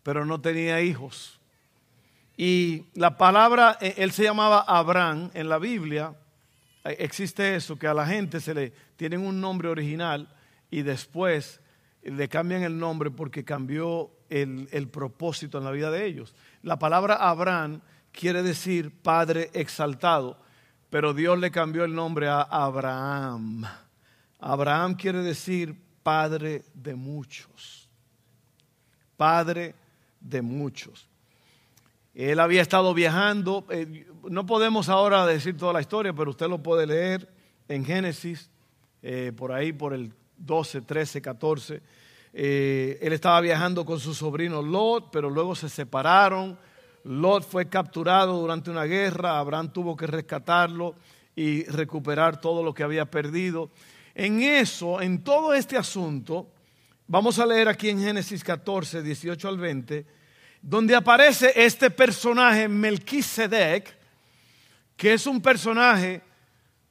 pero 0.01 0.25
no 0.25 0.39
tenía 0.39 0.81
hijos. 0.81 1.39
Y 2.35 2.85
la 2.95 3.17
palabra, 3.17 3.77
eh, 3.79 3.95
él 3.97 4.11
se 4.11 4.23
llamaba 4.23 4.61
Abraham 4.61 5.29
en 5.33 5.49
la 5.49 5.59
Biblia. 5.59 6.15
Eh, 6.83 6.95
existe 6.99 7.55
eso, 7.55 7.77
que 7.77 7.87
a 7.87 7.93
la 7.93 8.05
gente 8.05 8.39
se 8.39 8.53
le 8.53 8.73
tienen 8.95 9.21
un 9.21 9.39
nombre 9.39 9.69
original 9.69 10.27
y 10.71 10.81
después 10.81 11.61
le 12.01 12.27
cambian 12.27 12.63
el 12.63 12.77
nombre 12.77 13.11
porque 13.11 13.45
cambió 13.45 14.11
el, 14.29 14.67
el 14.71 14.87
propósito 14.87 15.59
en 15.59 15.63
la 15.63 15.71
vida 15.71 15.91
de 15.91 16.05
ellos. 16.05 16.35
La 16.63 16.79
palabra 16.79 17.15
Abraham 17.15 17.81
quiere 18.11 18.41
decir 18.41 18.91
padre 19.01 19.51
exaltado, 19.53 20.39
pero 20.89 21.13
Dios 21.13 21.37
le 21.39 21.51
cambió 21.51 21.83
el 21.83 21.93
nombre 21.93 22.27
a 22.27 22.41
Abraham. 22.41 23.65
Abraham 24.39 24.95
quiere 24.95 25.19
decir 25.19 25.79
padre 26.01 26.65
de 26.73 26.95
muchos. 26.95 27.87
Padre 29.15 29.75
de 30.19 30.41
muchos. 30.41 31.07
Él 32.13 32.39
había 32.39 32.61
estado 32.61 32.93
viajando. 32.93 33.65
Eh, 33.69 34.05
no 34.29 34.45
podemos 34.45 34.89
ahora 34.89 35.25
decir 35.25 35.57
toda 35.57 35.73
la 35.73 35.81
historia, 35.81 36.13
pero 36.13 36.31
usted 36.31 36.47
lo 36.47 36.61
puede 36.61 36.85
leer 36.85 37.27
en 37.67 37.83
Génesis, 37.85 38.49
eh, 39.01 39.31
por 39.35 39.51
ahí, 39.51 39.73
por 39.73 39.93
el 39.93 40.13
12, 40.37 40.81
13, 40.81 41.21
14. 41.21 41.81
él 42.33 43.13
estaba 43.13 43.39
viajando 43.41 43.85
con 43.85 43.99
su 43.99 44.13
sobrino 44.13 44.61
Lot, 44.61 45.09
pero 45.11 45.29
luego 45.29 45.55
se 45.55 45.69
separaron. 45.69 46.57
Lot 47.03 47.43
fue 47.43 47.67
capturado 47.67 48.39
durante 48.39 48.69
una 48.69 48.85
guerra. 48.85 49.39
Abraham 49.39 49.71
tuvo 49.71 49.95
que 49.95 50.07
rescatarlo 50.07 50.95
y 51.35 51.63
recuperar 51.65 52.39
todo 52.39 52.63
lo 52.63 52.73
que 52.73 52.83
había 52.83 53.05
perdido. 53.05 53.69
En 54.15 54.41
eso, 54.41 55.01
en 55.01 55.23
todo 55.23 55.53
este 55.53 55.77
asunto, 55.77 56.47
vamos 57.07 57.39
a 57.39 57.45
leer 57.45 57.67
aquí 57.67 57.89
en 57.89 57.99
Génesis 57.99 58.43
14, 58.43 59.01
18 59.01 59.47
al 59.47 59.57
20 59.57 60.22
donde 60.63 60.95
aparece 60.95 61.51
este 61.57 61.91
personaje 61.91 62.69
Melquisedec, 62.69 63.93
que 64.95 65.13
es 65.13 65.27
un 65.27 65.41
personaje 65.41 66.21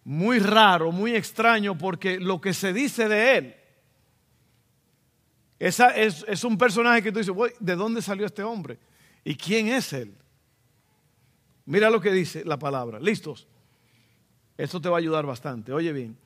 muy 0.05 0.39
raro, 0.39 0.93
muy 0.93 1.17
extraño, 1.17 1.77
porque 1.79 2.21
lo 2.21 2.39
que 2.39 2.53
se 2.53 2.75
dice 2.75 3.09
de 3.09 3.37
él 3.39 3.57
es, 5.59 5.81
es, 6.27 6.45
un 6.45 6.59
personaje 6.59 7.03
que 7.03 7.13
tú 7.13 7.21
dices, 7.21 7.35
¿de 7.59 7.75
dónde 7.75 8.03
salió 8.03 8.27
este 8.27 8.43
hombre? 8.43 8.79
¿Y 9.25 9.37
quién 9.37 9.69
es 9.69 9.93
él? 9.95 10.15
Mira 11.65 11.89
lo 11.89 12.01
que 12.01 12.13
dice 12.13 12.45
la 12.45 12.59
palabra. 12.59 13.01
¿Listos? 13.01 13.49
Esto 14.59 14.81
te 14.83 14.91
va 14.91 14.97
a 14.97 14.99
ayudar 14.99 15.25
bastante. 15.25 15.73
Oye 15.73 15.93
bien. 15.93 16.19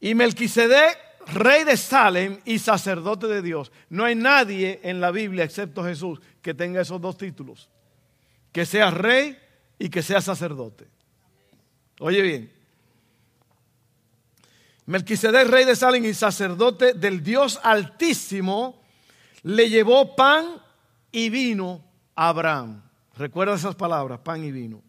Y 0.00 0.14
Melquisedec 0.14 0.98
rey 1.32 1.64
de 1.64 1.76
Salem 1.76 2.40
y 2.44 2.58
sacerdote 2.58 3.26
de 3.26 3.42
Dios. 3.42 3.72
No 3.88 4.04
hay 4.04 4.14
nadie 4.14 4.80
en 4.82 5.00
la 5.00 5.10
Biblia, 5.10 5.44
excepto 5.44 5.84
Jesús, 5.84 6.20
que 6.42 6.54
tenga 6.54 6.80
esos 6.80 7.00
dos 7.00 7.16
títulos. 7.16 7.68
Que 8.52 8.66
sea 8.66 8.90
rey 8.90 9.38
y 9.78 9.88
que 9.88 10.02
sea 10.02 10.20
sacerdote. 10.20 10.88
Oye 12.00 12.22
bien. 12.22 12.52
Melquisedec, 14.86 15.48
rey 15.48 15.64
de 15.66 15.76
Salem 15.76 16.04
y 16.06 16.14
sacerdote 16.14 16.94
del 16.94 17.22
Dios 17.22 17.60
Altísimo, 17.62 18.80
le 19.42 19.68
llevó 19.68 20.16
pan 20.16 20.46
y 21.12 21.28
vino 21.28 21.84
a 22.14 22.28
Abraham. 22.28 22.82
Recuerda 23.16 23.54
esas 23.54 23.74
palabras, 23.74 24.20
pan 24.20 24.42
y 24.42 24.50
vino. 24.50 24.82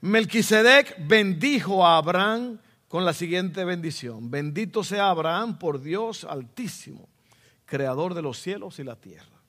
Melquisedec 0.00 0.96
bendijo 1.06 1.86
a 1.86 1.98
Abraham 1.98 2.58
con 2.92 3.06
la 3.06 3.14
siguiente 3.14 3.64
bendición. 3.64 4.30
Bendito 4.30 4.84
sea 4.84 5.08
Abraham 5.08 5.58
por 5.58 5.80
Dios 5.80 6.24
altísimo, 6.24 7.08
creador 7.64 8.12
de 8.12 8.20
los 8.20 8.36
cielos 8.36 8.78
y 8.80 8.84
la 8.84 8.96
tierra. 8.96 9.40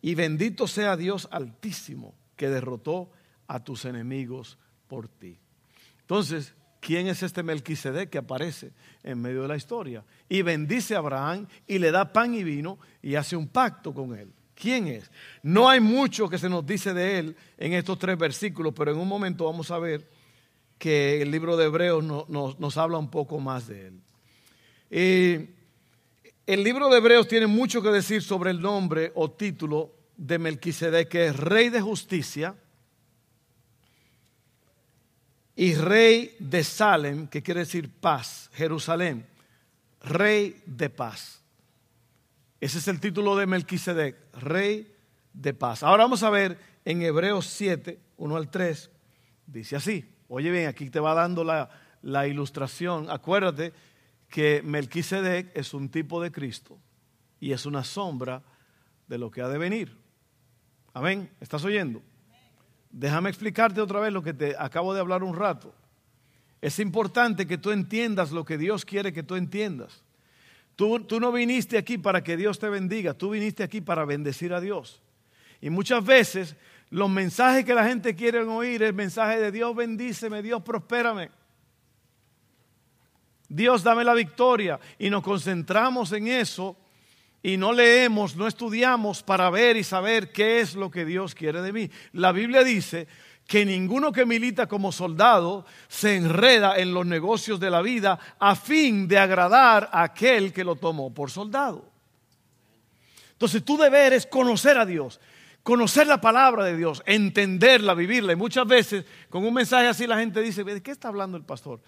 Y 0.00 0.14
bendito 0.14 0.68
sea 0.68 0.96
Dios 0.96 1.26
altísimo 1.32 2.14
que 2.36 2.48
derrotó 2.48 3.10
a 3.48 3.58
tus 3.64 3.86
enemigos 3.86 4.56
por 4.86 5.08
ti. 5.08 5.36
Entonces, 6.02 6.54
¿quién 6.78 7.08
es 7.08 7.24
este 7.24 7.42
Melquisedec 7.42 8.08
que 8.08 8.18
aparece 8.18 8.70
en 9.02 9.20
medio 9.20 9.42
de 9.42 9.48
la 9.48 9.56
historia? 9.56 10.04
Y 10.28 10.42
bendice 10.42 10.94
a 10.94 10.98
Abraham 10.98 11.48
y 11.66 11.80
le 11.80 11.90
da 11.90 12.12
pan 12.12 12.36
y 12.36 12.44
vino 12.44 12.78
y 13.02 13.16
hace 13.16 13.34
un 13.34 13.48
pacto 13.48 13.92
con 13.92 14.16
él. 14.16 14.32
¿Quién 14.54 14.86
es? 14.86 15.10
No 15.42 15.68
hay 15.68 15.80
mucho 15.80 16.28
que 16.28 16.38
se 16.38 16.48
nos 16.48 16.64
dice 16.64 16.94
de 16.94 17.18
él 17.18 17.36
en 17.58 17.72
estos 17.72 17.98
tres 17.98 18.16
versículos, 18.16 18.72
pero 18.76 18.92
en 18.92 18.98
un 18.98 19.08
momento 19.08 19.46
vamos 19.46 19.72
a 19.72 19.78
ver 19.80 20.19
que 20.80 21.20
el 21.20 21.30
libro 21.30 21.58
de 21.58 21.66
Hebreos 21.66 22.02
nos 22.02 22.76
habla 22.78 22.96
un 22.96 23.10
poco 23.10 23.38
más 23.38 23.68
de 23.68 23.88
él. 23.88 25.54
el 26.46 26.64
libro 26.64 26.88
de 26.88 26.96
Hebreos 26.96 27.28
tiene 27.28 27.46
mucho 27.46 27.82
que 27.82 27.90
decir 27.90 28.22
sobre 28.22 28.50
el 28.50 28.62
nombre 28.62 29.12
o 29.14 29.30
título 29.30 29.94
de 30.16 30.38
Melquisedec, 30.38 31.08
que 31.08 31.26
es 31.26 31.36
rey 31.36 31.68
de 31.68 31.82
justicia 31.82 32.56
y 35.54 35.74
rey 35.74 36.34
de 36.38 36.64
Salem, 36.64 37.28
que 37.28 37.42
quiere 37.42 37.60
decir 37.60 37.90
paz, 37.90 38.50
Jerusalén, 38.54 39.26
rey 40.02 40.62
de 40.64 40.88
paz. 40.88 41.42
Ese 42.58 42.78
es 42.78 42.88
el 42.88 43.00
título 43.00 43.36
de 43.36 43.46
Melquisedec, 43.46 44.16
rey 44.32 44.90
de 45.34 45.52
paz. 45.52 45.82
Ahora 45.82 46.04
vamos 46.04 46.22
a 46.22 46.30
ver 46.30 46.58
en 46.86 47.02
Hebreos 47.02 47.44
7, 47.44 48.00
1 48.16 48.36
al 48.36 48.50
3, 48.50 48.90
dice 49.46 49.76
así. 49.76 50.16
Oye 50.32 50.52
bien, 50.52 50.68
aquí 50.68 50.88
te 50.90 51.00
va 51.00 51.12
dando 51.12 51.42
la, 51.42 52.28
ilustración. 52.28 53.10
Acuérdate 53.10 53.72
que 54.28 54.62
Melquisedec 54.62 55.50
es 55.56 55.74
un 55.74 55.88
tipo 55.88 56.22
de 56.22 56.30
Cristo 56.30 56.78
y 57.40 57.50
es 57.50 57.66
una 57.66 57.82
sombra 57.82 58.40
de 59.08 59.18
lo 59.18 59.28
que 59.32 59.42
ha 59.42 59.48
de 59.48 59.58
venir. 59.58 59.92
Amén. 60.94 61.28
¿Estás 61.40 61.64
oyendo? 61.64 62.00
Déjame 62.92 63.28
explicarte 63.28 63.80
otra 63.80 63.98
vez 63.98 64.12
lo 64.12 64.22
que 64.22 64.32
te 64.32 64.54
acabo 64.56 64.94
de 64.94 65.00
hablar 65.00 65.24
un 65.24 65.34
rato. 65.34 65.74
Es 66.60 66.78
importante 66.78 67.44
que 67.44 67.58
tú 67.58 67.72
entiendas 67.72 68.30
lo 68.30 68.44
que 68.44 68.56
Dios 68.56 68.84
quiere 68.84 69.12
que 69.12 69.24
tú 69.24 69.34
entiendas. 69.34 70.04
Tú, 70.76 71.00
tú, 71.00 71.18
no 71.18 71.32
viniste 71.32 71.76
aquí 71.76 71.98
para 71.98 72.22
que 72.22 72.36
Dios 72.36 72.60
te 72.60 72.68
bendiga, 72.68 73.14
tú 73.14 73.30
viniste 73.30 73.64
aquí 73.64 73.80
para 73.80 74.04
bendecir 74.04 74.54
a 74.54 74.60
Dios. 74.60 75.02
Y 75.60 75.70
muchas 75.70 76.04
veces 76.04 76.54
los 76.90 77.08
mensajes 77.08 77.64
que 77.64 77.74
la 77.74 77.86
gente 77.86 78.16
quiere 78.16 78.40
oír 78.40 78.82
el 78.82 78.94
mensaje 78.94 79.38
de 79.38 79.52
Dios 79.52 79.74
bendíceme, 79.74 80.42
Dios 80.42 80.62
prospérame. 80.62 81.30
Dios 83.48 83.82
dame 83.82 84.04
la 84.04 84.14
victoria. 84.14 84.78
Y 84.98 85.10
nos 85.10 85.22
concentramos 85.22 86.12
en 86.12 86.28
eso 86.28 86.76
y 87.42 87.56
no 87.56 87.72
leemos, 87.72 88.36
no 88.36 88.46
estudiamos 88.46 89.22
para 89.22 89.50
ver 89.50 89.76
y 89.76 89.84
saber 89.84 90.30
qué 90.30 90.60
es 90.60 90.74
lo 90.74 90.90
que 90.90 91.04
Dios 91.04 91.34
quiere 91.34 91.62
de 91.62 91.72
mí. 91.72 91.90
La 92.12 92.32
Biblia 92.32 92.62
dice 92.64 93.08
que 93.46 93.64
ninguno 93.64 94.12
que 94.12 94.26
milita 94.26 94.66
como 94.68 94.92
soldado 94.92 95.66
se 95.88 96.16
enreda 96.16 96.78
en 96.78 96.94
los 96.94 97.06
negocios 97.06 97.58
de 97.58 97.70
la 97.70 97.82
vida 97.82 98.18
a 98.38 98.54
fin 98.54 99.08
de 99.08 99.18
agradar 99.18 99.88
a 99.92 100.04
aquel 100.04 100.52
que 100.52 100.64
lo 100.64 100.76
tomó 100.76 101.12
por 101.12 101.30
soldado. 101.30 101.84
Entonces 103.32 103.64
tu 103.64 103.76
deber 103.78 104.12
es 104.12 104.26
conocer 104.26 104.76
a 104.78 104.84
Dios, 104.84 105.18
conocer 105.62 106.06
la 106.06 106.20
palabra 106.20 106.64
de 106.64 106.76
Dios, 106.76 107.02
entenderla, 107.06 107.94
vivirla. 107.94 108.32
Y 108.32 108.36
muchas 108.36 108.66
veces 108.66 109.04
con 109.28 109.44
un 109.44 109.54
mensaje 109.54 109.86
así 109.86 110.06
la 110.06 110.18
gente 110.18 110.40
dice, 110.40 110.64
¿de 110.64 110.82
qué 110.82 110.90
está 110.90 111.08
hablando 111.08 111.36
el 111.36 111.44
pastor? 111.44 111.80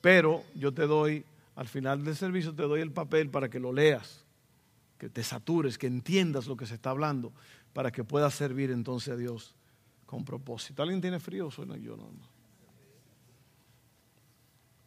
Pero 0.00 0.44
yo 0.54 0.72
te 0.72 0.86
doy, 0.86 1.24
al 1.56 1.68
final 1.68 2.04
del 2.04 2.16
servicio, 2.16 2.54
te 2.54 2.62
doy 2.62 2.80
el 2.80 2.92
papel 2.92 3.30
para 3.30 3.48
que 3.48 3.60
lo 3.60 3.72
leas, 3.72 4.24
que 4.98 5.08
te 5.08 5.22
satures, 5.22 5.78
que 5.78 5.86
entiendas 5.86 6.46
lo 6.46 6.56
que 6.56 6.66
se 6.66 6.74
está 6.74 6.90
hablando, 6.90 7.32
para 7.72 7.90
que 7.90 8.04
puedas 8.04 8.34
servir 8.34 8.70
entonces 8.70 9.14
a 9.14 9.16
Dios 9.16 9.54
con 10.06 10.24
propósito. 10.24 10.82
¿Alguien 10.82 11.00
tiene 11.00 11.20
frío? 11.20 11.50
Suena 11.50 11.76
yo 11.76 11.96
nada 11.96 12.10
más. 12.10 12.28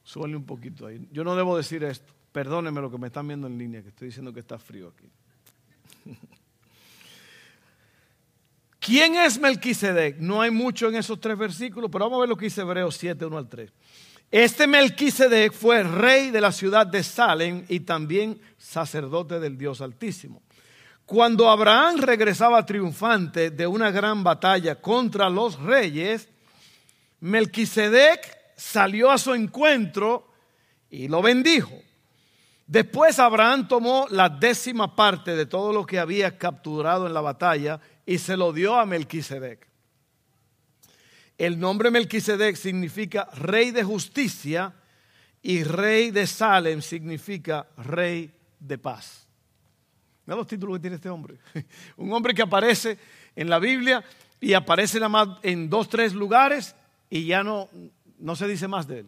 Súbale 0.04 0.36
un 0.36 0.46
poquito 0.46 0.86
ahí. 0.86 1.08
Yo 1.12 1.24
no 1.24 1.36
debo 1.36 1.56
decir 1.56 1.84
esto. 1.84 2.14
Perdónenme 2.34 2.82
lo 2.82 2.92
que 2.92 2.98
me 2.98 3.08
están 3.08 3.28
viendo 3.28 3.48
en 3.48 3.58
línea, 3.58 3.82
que 3.82 3.90
estoy 3.90 4.08
diciendo 4.08 4.34
que 4.34 4.42
está 4.42 4.60
frío 4.60 4.90
aquí. 4.90 5.10
¿Quién 8.84 9.16
es 9.16 9.40
Melquisedec? 9.40 10.18
No 10.18 10.42
hay 10.42 10.52
mucho 10.52 10.90
en 10.90 10.96
esos 10.96 11.18
tres 11.22 11.38
versículos, 11.38 11.90
pero 11.90 12.04
vamos 12.04 12.18
a 12.18 12.20
ver 12.20 12.30
lo 12.30 12.36
que 12.36 12.46
dice 12.46 12.62
Hebreos 12.62 12.98
7, 12.98 13.26
1 13.26 13.38
al 13.38 13.48
3. 13.48 13.72
Este 14.30 14.68
Melquisedec 14.68 15.54
fue 15.54 15.84
rey 15.84 16.32
de 16.32 16.42
la 16.42 16.52
ciudad 16.52 16.86
de 16.86 17.02
Salem 17.02 17.64
y 17.70 17.80
también 17.80 18.42
sacerdote 18.58 19.40
del 19.40 19.58
Dios 19.58 19.80
Altísimo. 19.80 20.42
Cuando 21.06 21.50
Abraham 21.50 22.00
regresaba 22.00 22.66
triunfante 22.66 23.52
de 23.52 23.66
una 23.66 23.90
gran 23.90 24.22
batalla 24.22 24.76
contra 24.76 25.30
los 25.30 25.58
reyes, 25.62 26.28
Melquisedec 27.22 28.38
salió 28.58 29.12
a 29.12 29.18
su 29.18 29.34
encuentro 29.34 30.28
y 30.90 31.08
lo 31.08 31.22
bendijo. 31.22 31.72
Después 32.68 33.18
Abraham 33.20 33.68
tomó 33.68 34.08
la 34.10 34.28
décima 34.28 34.94
parte 34.94 35.38
de 35.38 35.46
todo 35.46 35.72
lo 35.72 35.86
que 35.86 36.00
había 36.00 36.38
capturado 36.38 37.08
en 37.08 37.14
la 37.14 37.22
batalla 37.22 37.80
y 38.06 38.18
se 38.18 38.38
lo 38.38 38.54
dio 38.54 38.76
a 38.76 38.86
Melquisedec. 38.86 39.68
El 41.38 41.60
nombre 41.60 41.92
Melquisedec 41.92 42.56
significa 42.56 43.28
rey 43.34 43.72
de 43.72 43.84
justicia 43.84 44.74
y 45.42 45.64
rey 45.64 46.12
de 46.12 46.28
Salem 46.28 46.82
significa 46.82 47.68
rey 47.78 48.32
de 48.60 48.78
paz. 48.78 49.28
Mira 50.26 50.38
los 50.38 50.48
títulos 50.48 50.78
que 50.78 50.82
tiene 50.82 50.96
este 50.96 51.10
hombre. 51.10 51.38
Un 51.98 52.14
hombre 52.14 52.34
que 52.34 52.42
aparece 52.42 52.98
en 53.36 53.50
la 53.50 53.60
Biblia 53.60 54.04
y 54.40 54.54
aparece 54.54 55.00
nada 55.00 55.10
más 55.10 55.28
en 55.42 55.70
dos, 55.70 55.90
tres 55.90 56.14
lugares 56.14 56.76
y 57.10 57.26
ya 57.26 57.44
no, 57.44 57.70
no 58.20 58.36
se 58.36 58.48
dice 58.48 58.68
más 58.68 58.88
de 58.88 59.00
él. 59.00 59.08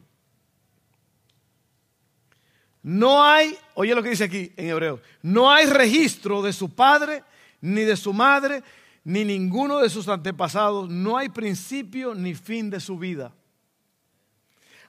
No 2.83 3.23
hay, 3.23 3.57
oye 3.73 3.95
lo 3.95 4.03
que 4.03 4.09
dice 4.09 4.25
aquí 4.25 4.51
en 4.57 4.67
hebreo, 4.67 5.01
no 5.23 5.51
hay 5.51 5.65
registro 5.65 6.43
de 6.43 6.53
su 6.53 6.75
padre, 6.75 7.23
ni 7.61 7.81
de 7.81 7.97
su 7.97 8.13
madre, 8.13 8.61
ni 9.05 9.23
ninguno 9.23 9.79
de 9.79 9.89
sus 9.89 10.09
antepasados, 10.09 10.89
no 10.89 11.15
hay 11.17 11.29
principio 11.29 12.13
ni 12.15 12.33
fin 12.33 12.69
de 12.69 12.79
su 12.79 12.97
vida. 12.97 13.31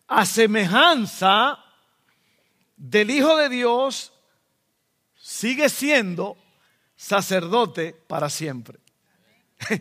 A 0.09 0.25
semejanza 0.25 1.59
del 2.77 3.11
Hijo 3.11 3.37
de 3.37 3.51
Dios, 3.51 4.13
sigue 5.19 5.69
siendo 5.69 6.37
sacerdote 6.97 7.93
para 7.93 8.31
siempre. 8.31 8.79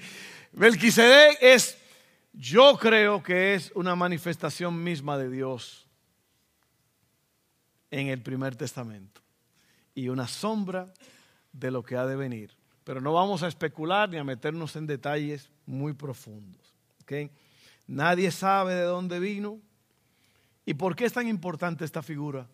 Melquisedec 0.52 1.38
es, 1.42 1.78
yo 2.34 2.78
creo 2.78 3.24
que 3.24 3.54
es 3.54 3.72
una 3.76 3.96
manifestación 3.96 4.84
misma 4.84 5.18
de 5.18 5.30
Dios 5.30 5.88
en 7.92 8.08
el 8.08 8.22
primer 8.22 8.56
testamento 8.56 9.22
y 9.94 10.10
una 10.10 10.28
sombra 10.28 10.94
de 11.54 11.72
lo 11.72 11.84
que 11.84 11.96
ha 11.96 12.06
de 12.06 12.16
venir. 12.16 12.55
Pero 12.86 13.02
no 13.02 13.12
vamos 13.12 13.44
a 13.44 13.48
especular 13.48 14.08
ni 14.08 14.18
a 14.18 14.24
meternos 14.24 14.76
en 14.78 14.88
detalles 14.88 15.50
muy 15.66 15.92
profundos. 15.92 16.74
Nadie 17.88 18.32
sabe 18.32 18.76
de 18.76 18.84
dónde 18.84 19.20
vino 19.20 19.60
y 20.66 20.76
por 20.76 20.96
qué 20.96 21.06
es 21.06 21.14
tan 21.14 21.28
importante 21.28 21.84
esta 21.84 22.02
figura 22.02 22.48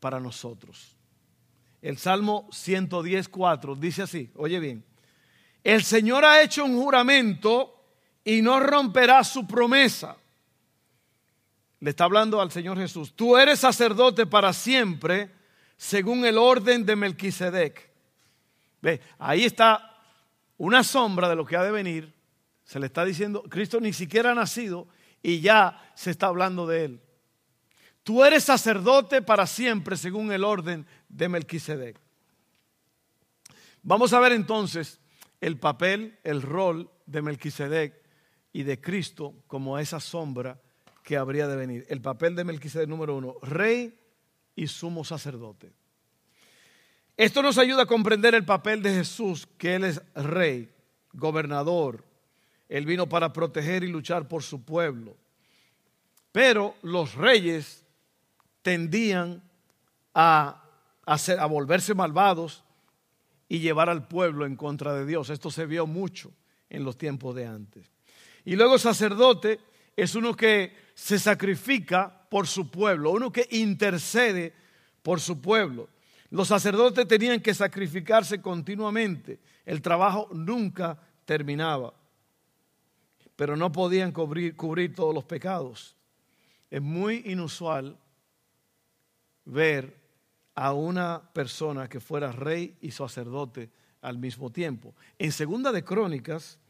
para 0.00 0.18
nosotros. 0.18 0.96
El 1.82 1.98
Salmo 1.98 2.48
110.4 2.50 3.78
dice 3.78 4.02
así, 4.02 4.30
oye 4.34 4.58
bien, 4.58 4.84
el 5.62 5.82
Señor 5.84 6.24
ha 6.24 6.42
hecho 6.42 6.64
un 6.64 6.80
juramento 6.80 7.84
y 8.24 8.42
no 8.42 8.60
romperá 8.60 9.22
su 9.24 9.46
promesa. 9.46 10.16
Le 11.80 11.90
está 11.90 12.04
hablando 12.04 12.40
al 12.40 12.50
Señor 12.50 12.78
Jesús. 12.78 13.14
Tú 13.14 13.36
eres 13.36 13.60
sacerdote 13.60 14.26
para 14.26 14.52
siempre 14.52 15.30
según 15.76 16.24
el 16.24 16.36
orden 16.36 16.84
de 16.84 16.96
Melquisedec. 16.96 17.89
Ve, 18.82 19.00
ahí 19.18 19.44
está 19.44 19.96
una 20.56 20.82
sombra 20.84 21.28
de 21.28 21.36
lo 21.36 21.44
que 21.44 21.56
ha 21.56 21.62
de 21.62 21.70
venir. 21.70 22.14
Se 22.64 22.78
le 22.78 22.86
está 22.86 23.04
diciendo, 23.04 23.42
Cristo 23.44 23.80
ni 23.80 23.92
siquiera 23.92 24.32
ha 24.32 24.34
nacido 24.34 24.88
y 25.22 25.40
ya 25.40 25.92
se 25.94 26.10
está 26.10 26.26
hablando 26.26 26.66
de 26.66 26.84
él. 26.84 27.00
Tú 28.02 28.24
eres 28.24 28.44
sacerdote 28.44 29.22
para 29.22 29.46
siempre 29.46 29.96
según 29.96 30.32
el 30.32 30.44
orden 30.44 30.86
de 31.08 31.28
Melquisedec. 31.28 32.00
Vamos 33.82 34.12
a 34.12 34.20
ver 34.20 34.32
entonces 34.32 35.00
el 35.40 35.58
papel, 35.58 36.18
el 36.22 36.42
rol 36.42 36.90
de 37.06 37.22
Melquisedec 37.22 37.94
y 38.52 38.62
de 38.62 38.80
Cristo 38.80 39.34
como 39.46 39.78
esa 39.78 40.00
sombra 40.00 40.60
que 41.02 41.16
habría 41.16 41.46
de 41.48 41.56
venir. 41.56 41.86
El 41.88 42.00
papel 42.00 42.34
de 42.36 42.44
Melquisedec 42.44 42.88
número 42.88 43.16
uno, 43.16 43.36
rey 43.42 43.98
y 44.54 44.66
sumo 44.66 45.04
sacerdote. 45.04 45.72
Esto 47.20 47.42
nos 47.42 47.58
ayuda 47.58 47.82
a 47.82 47.86
comprender 47.86 48.34
el 48.34 48.46
papel 48.46 48.80
de 48.82 48.94
Jesús, 48.94 49.46
que 49.58 49.74
Él 49.74 49.84
es 49.84 50.00
rey, 50.14 50.72
gobernador. 51.12 52.02
Él 52.66 52.86
vino 52.86 53.10
para 53.10 53.30
proteger 53.30 53.84
y 53.84 53.88
luchar 53.88 54.26
por 54.26 54.42
su 54.42 54.64
pueblo. 54.64 55.18
Pero 56.32 56.76
los 56.80 57.16
reyes 57.16 57.84
tendían 58.62 59.42
a, 60.14 60.64
a 61.04 61.44
volverse 61.46 61.92
malvados 61.92 62.64
y 63.50 63.58
llevar 63.58 63.90
al 63.90 64.08
pueblo 64.08 64.46
en 64.46 64.56
contra 64.56 64.94
de 64.94 65.04
Dios. 65.04 65.28
Esto 65.28 65.50
se 65.50 65.66
vio 65.66 65.86
mucho 65.86 66.32
en 66.70 66.84
los 66.84 66.96
tiempos 66.96 67.34
de 67.34 67.44
antes. 67.44 67.92
Y 68.46 68.56
luego 68.56 68.78
sacerdote 68.78 69.60
es 69.94 70.14
uno 70.14 70.34
que 70.34 70.74
se 70.94 71.18
sacrifica 71.18 72.26
por 72.30 72.46
su 72.46 72.70
pueblo, 72.70 73.10
uno 73.10 73.30
que 73.30 73.46
intercede 73.50 74.54
por 75.02 75.20
su 75.20 75.38
pueblo. 75.42 75.90
Los 76.30 76.46
sacerdotes 76.46 77.08
tenían 77.08 77.40
que 77.40 77.52
sacrificarse 77.52 78.40
continuamente. 78.40 79.40
El 79.66 79.82
trabajo 79.82 80.28
nunca 80.32 80.98
terminaba. 81.24 81.92
Pero 83.34 83.56
no 83.56 83.72
podían 83.72 84.12
cubrir, 84.12 84.94
todos 84.94 85.14
los 85.14 85.24
pecados. 85.24 85.96
Es 86.70 86.80
muy 86.80 87.22
inusual 87.26 87.98
ver 89.44 89.98
a 90.54 90.72
una 90.72 91.20
persona 91.32 91.88
que 91.88 92.00
fuera 92.00 92.30
rey 92.30 92.76
y 92.80 92.92
sacerdote 92.92 93.70
al 94.00 94.18
mismo 94.18 94.50
tiempo. 94.50 94.94
En 95.18 95.32
Segunda 95.32 95.72
de 95.72 95.82
Crónicas 95.82 96.60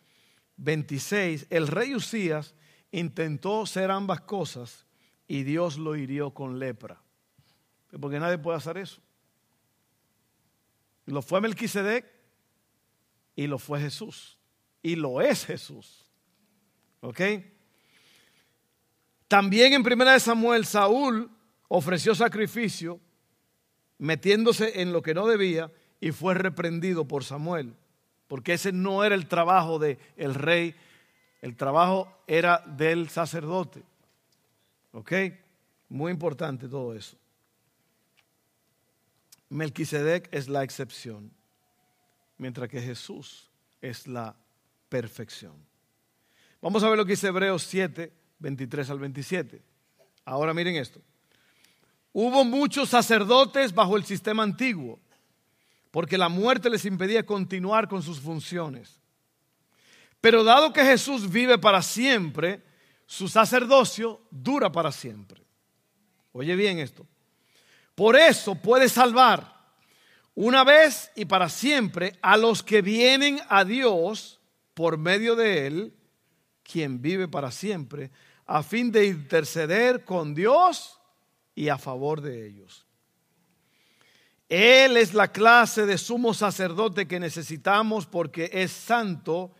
26, 0.56 1.48
el 1.50 1.66
rey 1.66 1.94
Usías 1.94 2.54
intentó 2.92 3.66
ser 3.66 3.90
ambas 3.90 4.22
cosas 4.22 4.86
y 5.28 5.42
Dios 5.42 5.76
lo 5.76 5.96
hirió 5.96 6.30
con 6.32 6.58
lepra. 6.58 7.02
Porque 8.00 8.18
nadie 8.18 8.38
puede 8.38 8.56
hacer 8.56 8.78
eso. 8.78 9.02
Lo 11.06 11.22
fue 11.22 11.40
Melquisedec 11.40 12.06
y 13.36 13.46
lo 13.46 13.58
fue 13.58 13.80
Jesús. 13.80 14.38
Y 14.82 14.96
lo 14.96 15.20
es 15.20 15.46
Jesús. 15.46 16.06
¿Ok? 17.00 17.20
También 19.28 19.72
en 19.72 19.82
primera 19.82 20.12
de 20.12 20.20
Samuel, 20.20 20.66
Saúl 20.66 21.30
ofreció 21.68 22.14
sacrificio 22.14 23.00
metiéndose 23.98 24.80
en 24.80 24.92
lo 24.92 25.02
que 25.02 25.14
no 25.14 25.26
debía 25.26 25.70
y 26.00 26.12
fue 26.12 26.34
reprendido 26.34 27.06
por 27.06 27.22
Samuel, 27.22 27.74
porque 28.26 28.54
ese 28.54 28.72
no 28.72 29.04
era 29.04 29.14
el 29.14 29.28
trabajo 29.28 29.78
del 29.78 29.98
el 30.16 30.34
rey 30.34 30.74
El 31.42 31.56
trabajo 31.56 32.22
era 32.26 32.62
del 32.66 33.08
sacerdote. 33.08 33.82
¿Ok? 34.92 35.12
Muy 35.88 36.12
importante 36.12 36.68
todo 36.68 36.94
eso. 36.94 37.16
Melquisedec 39.50 40.28
es 40.32 40.48
la 40.48 40.62
excepción, 40.62 41.32
mientras 42.38 42.68
que 42.68 42.80
Jesús 42.80 43.50
es 43.82 44.06
la 44.06 44.36
perfección. 44.88 45.54
Vamos 46.62 46.82
a 46.82 46.88
ver 46.88 46.96
lo 46.96 47.04
que 47.04 47.12
dice 47.12 47.28
Hebreos 47.28 47.64
7, 47.64 48.12
23 48.38 48.90
al 48.90 48.98
27. 49.00 49.62
Ahora 50.24 50.54
miren 50.54 50.76
esto. 50.76 51.00
Hubo 52.12 52.44
muchos 52.44 52.88
sacerdotes 52.88 53.74
bajo 53.74 53.96
el 53.96 54.04
sistema 54.04 54.42
antiguo, 54.42 55.00
porque 55.90 56.16
la 56.16 56.28
muerte 56.28 56.70
les 56.70 56.84
impedía 56.84 57.26
continuar 57.26 57.88
con 57.88 58.02
sus 58.02 58.20
funciones. 58.20 59.00
Pero 60.20 60.44
dado 60.44 60.72
que 60.72 60.84
Jesús 60.84 61.30
vive 61.30 61.58
para 61.58 61.82
siempre, 61.82 62.62
su 63.06 63.26
sacerdocio 63.26 64.20
dura 64.30 64.70
para 64.70 64.92
siempre. 64.92 65.42
Oye 66.32 66.54
bien 66.54 66.78
esto. 66.78 67.06
Por 67.94 68.16
eso 68.16 68.54
puede 68.54 68.88
salvar 68.88 69.60
una 70.34 70.64
vez 70.64 71.10
y 71.16 71.24
para 71.24 71.48
siempre 71.48 72.18
a 72.22 72.36
los 72.36 72.62
que 72.62 72.82
vienen 72.82 73.40
a 73.48 73.64
Dios 73.64 74.40
por 74.74 74.96
medio 74.96 75.36
de 75.36 75.66
Él, 75.66 75.94
quien 76.62 77.02
vive 77.02 77.28
para 77.28 77.50
siempre, 77.50 78.10
a 78.46 78.62
fin 78.62 78.90
de 78.90 79.06
interceder 79.06 80.04
con 80.04 80.34
Dios 80.34 80.98
y 81.54 81.68
a 81.68 81.78
favor 81.78 82.20
de 82.20 82.46
ellos. 82.46 82.86
Él 84.48 84.96
es 84.96 85.14
la 85.14 85.28
clase 85.28 85.86
de 85.86 85.98
sumo 85.98 86.34
sacerdote 86.34 87.06
que 87.06 87.20
necesitamos 87.20 88.06
porque 88.06 88.50
es 88.52 88.72
santo 88.72 89.52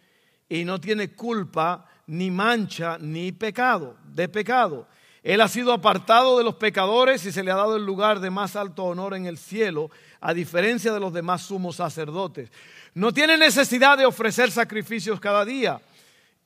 y 0.49 0.65
no 0.65 0.81
tiene 0.81 1.15
culpa, 1.15 1.87
ni 2.09 2.31
mancha, 2.31 2.99
ni 2.99 3.31
pecado, 3.31 3.97
de 4.05 4.29
pecado. 4.29 4.89
Él 5.23 5.41
ha 5.41 5.49
sido 5.49 5.73
apartado 5.73 6.39
de 6.39 6.45
los 6.45 6.55
pecadores 6.55 7.25
y 7.27 7.33
se 7.33 7.43
le 7.43 7.51
ha 7.51 7.57
dado 7.57 7.77
el 7.77 7.85
lugar 7.85 8.21
de 8.21 8.31
más 8.31 8.57
alto 8.57 8.85
honor 8.85 9.15
en 9.15 9.27
el 9.27 9.37
cielo, 9.37 9.91
a 10.21 10.33
diferencia 10.33 10.93
de 10.93 11.01
los 11.01 11.13
demás 11.13 11.43
sumos 11.43 11.77
sacerdotes. 11.77 12.51
No 12.95 13.13
tiene 13.13 13.37
necesidad 13.37 13.99
de 13.99 14.07
ofrecer 14.07 14.51
sacrificios 14.51 15.21
cada 15.21 15.45
día. 15.45 15.81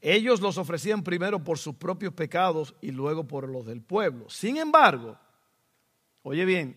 Ellos 0.01 0.41
los 0.41 0.59
ofrecían 0.59 1.03
primero 1.03 1.39
por 1.39 1.59
sus 1.59 1.77
propios 1.77 2.13
pecados 2.13 2.75
y 2.81 2.91
luego 2.91 3.25
por 3.25 3.49
los 3.49 3.65
del 3.65 3.81
pueblo. 3.81 4.29
Sin 4.29 4.57
embargo, 4.57 5.17
oye 6.23 6.45
bien, 6.45 6.77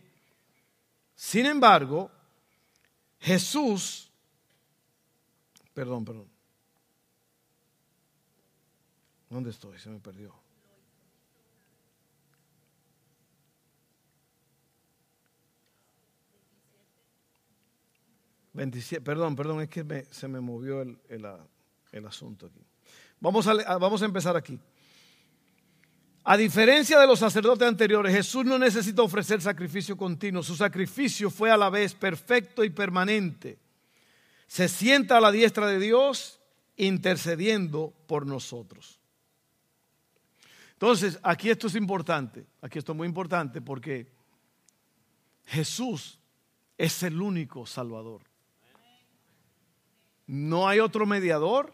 sin 1.16 1.46
embargo, 1.48 2.12
Jesús, 3.20 4.10
perdón, 5.74 6.06
perdón, 6.06 6.38
¿Dónde 9.30 9.50
estoy? 9.50 9.78
Se 9.78 9.90
me 9.90 10.00
perdió. 10.00 10.34
Perdón, 19.04 19.36
perdón, 19.36 19.62
es 19.62 19.70
que 19.70 20.08
se 20.10 20.28
me 20.28 20.40
movió 20.40 20.82
el, 20.82 20.98
el, 21.10 22.06
asunto 22.06 22.48
aquí. 22.48 22.62
Vamos 23.20 23.48
a, 23.48 23.78
vamos 23.78 24.02
a 24.02 24.06
empezar 24.06 24.36
aquí. 24.36 24.60
A 26.24 26.36
diferencia 26.36 27.00
de 27.00 27.08
los 27.08 27.20
sacerdotes 27.20 27.68
anteriores, 27.68 28.14
Jesús 28.14 28.44
no 28.44 28.60
necesita 28.60 29.02
ofrecer 29.02 29.42
sacrificio 29.42 29.96
continuo. 29.96 30.44
Su 30.44 30.56
sacrificio 30.56 31.30
fue 31.30 31.50
a 31.50 31.58
la 31.58 31.70
vez 31.70 31.94
perfecto 31.94 32.64
y 32.64 32.70
permanente. 32.70 33.60
Se 34.48 34.68
sienta 34.68 35.18
a 35.18 35.22
la 35.22 35.32
diestra 35.32 35.68
de 35.68 35.80
Dios 35.80 36.42
intercediendo 36.76 37.94
por 38.08 38.26
nosotros. 38.26 39.00
Entonces, 40.74 41.20
aquí 41.24 41.50
esto 41.50 41.68
es 41.68 41.76
importante, 41.76 42.46
aquí 42.62 42.78
esto 42.78 42.92
es 42.92 42.98
muy 42.98 43.08
importante 43.08 43.62
porque 43.62 44.12
Jesús 45.46 46.20
es 46.78 47.02
el 47.04 47.22
único 47.22 47.66
Salvador. 47.66 48.22
No 50.28 50.68
hay 50.68 50.80
otro 50.80 51.06
mediador, 51.06 51.74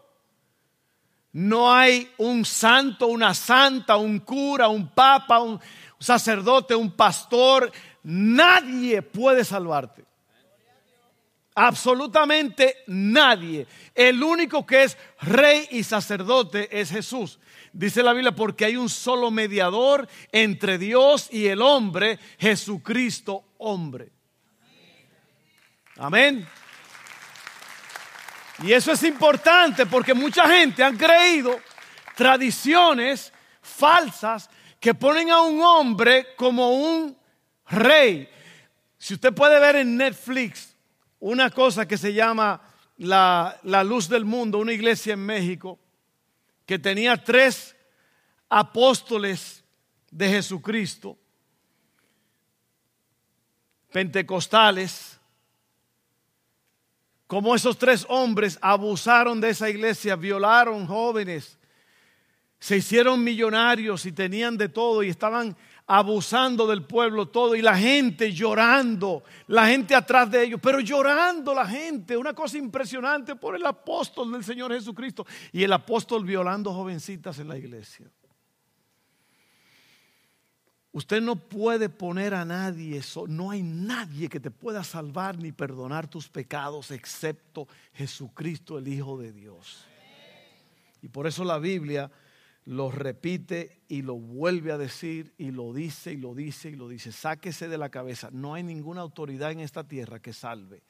no 1.32 1.72
hay 1.72 2.08
un 2.18 2.44
santo, 2.44 3.08
una 3.08 3.34
santa, 3.34 3.96
un 3.96 4.20
cura, 4.20 4.68
un 4.68 4.88
papa, 4.88 5.40
un 5.40 5.60
sacerdote, 5.98 6.76
un 6.76 6.92
pastor. 6.92 7.72
Nadie 8.04 9.02
puede 9.02 9.44
salvarte. 9.44 10.04
Absolutamente 11.56 12.76
nadie. 12.86 13.66
El 13.94 14.22
único 14.22 14.64
que 14.64 14.84
es 14.84 14.98
rey 15.20 15.66
y 15.72 15.82
sacerdote 15.82 16.80
es 16.80 16.90
Jesús. 16.90 17.40
Dice 17.72 18.04
la 18.04 18.12
Biblia, 18.12 18.32
porque 18.32 18.64
hay 18.64 18.76
un 18.76 18.88
solo 18.88 19.32
mediador 19.32 20.08
entre 20.30 20.78
Dios 20.78 21.28
y 21.32 21.46
el 21.46 21.62
hombre, 21.62 22.20
Jesucristo 22.38 23.44
hombre. 23.58 24.12
Amén. 25.96 26.46
Y 28.62 28.72
eso 28.72 28.92
es 28.92 29.02
importante 29.02 29.86
porque 29.86 30.14
mucha 30.14 30.48
gente 30.48 30.84
ha 30.84 30.92
creído 30.92 31.58
tradiciones 32.14 33.32
falsas 33.60 34.48
que 34.78 34.94
ponen 34.94 35.30
a 35.30 35.40
un 35.42 35.62
hombre 35.62 36.34
como 36.36 36.70
un 36.70 37.16
rey. 37.66 38.28
Si 38.98 39.14
usted 39.14 39.34
puede 39.34 39.58
ver 39.58 39.76
en 39.76 39.96
Netflix 39.96 40.76
una 41.18 41.50
cosa 41.50 41.88
que 41.88 41.98
se 41.98 42.12
llama 42.12 42.60
la, 42.98 43.58
la 43.64 43.82
luz 43.82 44.08
del 44.08 44.24
mundo, 44.24 44.58
una 44.58 44.72
iglesia 44.72 45.14
en 45.14 45.26
México, 45.26 45.78
que 46.66 46.78
tenía 46.78 47.16
tres 47.16 47.74
apóstoles 48.48 49.64
de 50.10 50.28
Jesucristo, 50.28 51.18
pentecostales, 53.90 55.13
como 57.34 57.52
esos 57.52 57.76
tres 57.76 58.06
hombres 58.08 58.56
abusaron 58.62 59.40
de 59.40 59.50
esa 59.50 59.68
iglesia, 59.68 60.14
violaron 60.14 60.86
jóvenes, 60.86 61.58
se 62.60 62.76
hicieron 62.76 63.24
millonarios 63.24 64.06
y 64.06 64.12
tenían 64.12 64.56
de 64.56 64.68
todo 64.68 65.02
y 65.02 65.08
estaban 65.08 65.56
abusando 65.84 66.64
del 66.64 66.84
pueblo 66.84 67.26
todo 67.26 67.56
y 67.56 67.60
la 67.60 67.76
gente 67.76 68.32
llorando, 68.32 69.24
la 69.48 69.66
gente 69.66 69.96
atrás 69.96 70.30
de 70.30 70.44
ellos, 70.44 70.60
pero 70.62 70.78
llorando 70.78 71.52
la 71.52 71.66
gente, 71.66 72.16
una 72.16 72.34
cosa 72.34 72.56
impresionante 72.56 73.34
por 73.34 73.56
el 73.56 73.66
apóstol 73.66 74.30
del 74.30 74.44
Señor 74.44 74.72
Jesucristo 74.72 75.26
y 75.50 75.64
el 75.64 75.72
apóstol 75.72 76.24
violando 76.24 76.72
jovencitas 76.72 77.40
en 77.40 77.48
la 77.48 77.58
iglesia. 77.58 78.08
Usted 80.94 81.20
no 81.20 81.34
puede 81.34 81.88
poner 81.88 82.34
a 82.34 82.44
nadie, 82.44 83.02
no 83.26 83.50
hay 83.50 83.64
nadie 83.64 84.28
que 84.28 84.38
te 84.38 84.52
pueda 84.52 84.84
salvar 84.84 85.36
ni 85.36 85.50
perdonar 85.50 86.06
tus 86.06 86.28
pecados 86.28 86.92
excepto 86.92 87.66
Jesucristo 87.94 88.78
el 88.78 88.86
Hijo 88.86 89.18
de 89.18 89.32
Dios. 89.32 89.84
Y 91.02 91.08
por 91.08 91.26
eso 91.26 91.42
la 91.42 91.58
Biblia 91.58 92.12
lo 92.66 92.92
repite 92.92 93.82
y 93.88 94.02
lo 94.02 94.14
vuelve 94.14 94.70
a 94.70 94.78
decir 94.78 95.34
y 95.36 95.50
lo 95.50 95.72
dice 95.72 96.12
y 96.12 96.16
lo 96.16 96.32
dice 96.32 96.70
y 96.70 96.76
lo 96.76 96.88
dice. 96.88 97.10
Sáquese 97.10 97.66
de 97.66 97.76
la 97.76 97.88
cabeza. 97.88 98.30
No 98.30 98.54
hay 98.54 98.62
ninguna 98.62 99.00
autoridad 99.00 99.50
en 99.50 99.58
esta 99.58 99.82
tierra 99.82 100.20
que 100.20 100.32
salve. 100.32 100.84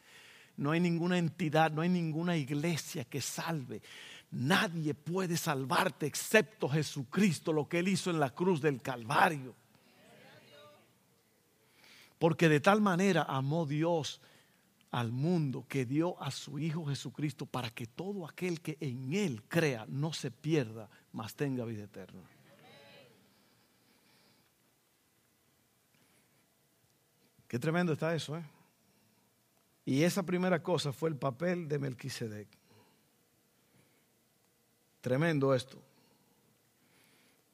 No 0.58 0.72
hay 0.72 0.80
ninguna 0.80 1.16
entidad, 1.16 1.72
no 1.72 1.80
hay 1.80 1.88
ninguna 1.88 2.36
iglesia 2.36 3.06
que 3.06 3.22
salve. 3.22 3.80
Nadie 4.32 4.92
puede 4.92 5.38
salvarte 5.38 6.04
excepto 6.04 6.68
Jesucristo, 6.68 7.54
lo 7.54 7.66
que 7.66 7.78
Él 7.78 7.88
hizo 7.88 8.10
en 8.10 8.20
la 8.20 8.34
cruz 8.34 8.60
del 8.60 8.82
Calvario. 8.82 9.63
Porque 12.18 12.48
de 12.48 12.61
tal 12.61 12.81
manera 12.81 13.22
amó 13.22 13.66
Dios 13.66 14.20
al 14.90 15.11
mundo 15.11 15.66
que 15.68 15.85
dio 15.85 16.22
a 16.22 16.31
su 16.31 16.59
Hijo 16.59 16.87
Jesucristo 16.87 17.46
para 17.46 17.70
que 17.70 17.87
todo 17.87 18.27
aquel 18.27 18.61
que 18.61 18.77
en 18.81 19.12
Él 19.12 19.42
crea 19.48 19.87
no 19.88 20.12
se 20.12 20.31
pierda, 20.31 20.88
mas 21.12 21.35
tenga 21.35 21.64
vida 21.64 21.83
eterna. 21.83 22.22
Qué 27.48 27.59
tremendo 27.59 27.92
está 27.92 28.14
eso, 28.14 28.37
¿eh? 28.37 28.44
Y 29.85 30.03
esa 30.03 30.22
primera 30.22 30.62
cosa 30.62 30.92
fue 30.92 31.11
el 31.11 31.16
papel 31.16 31.68
de 31.68 31.79
Melquisedec. 31.79 32.48
Tremendo 35.00 35.55
esto. 35.55 35.83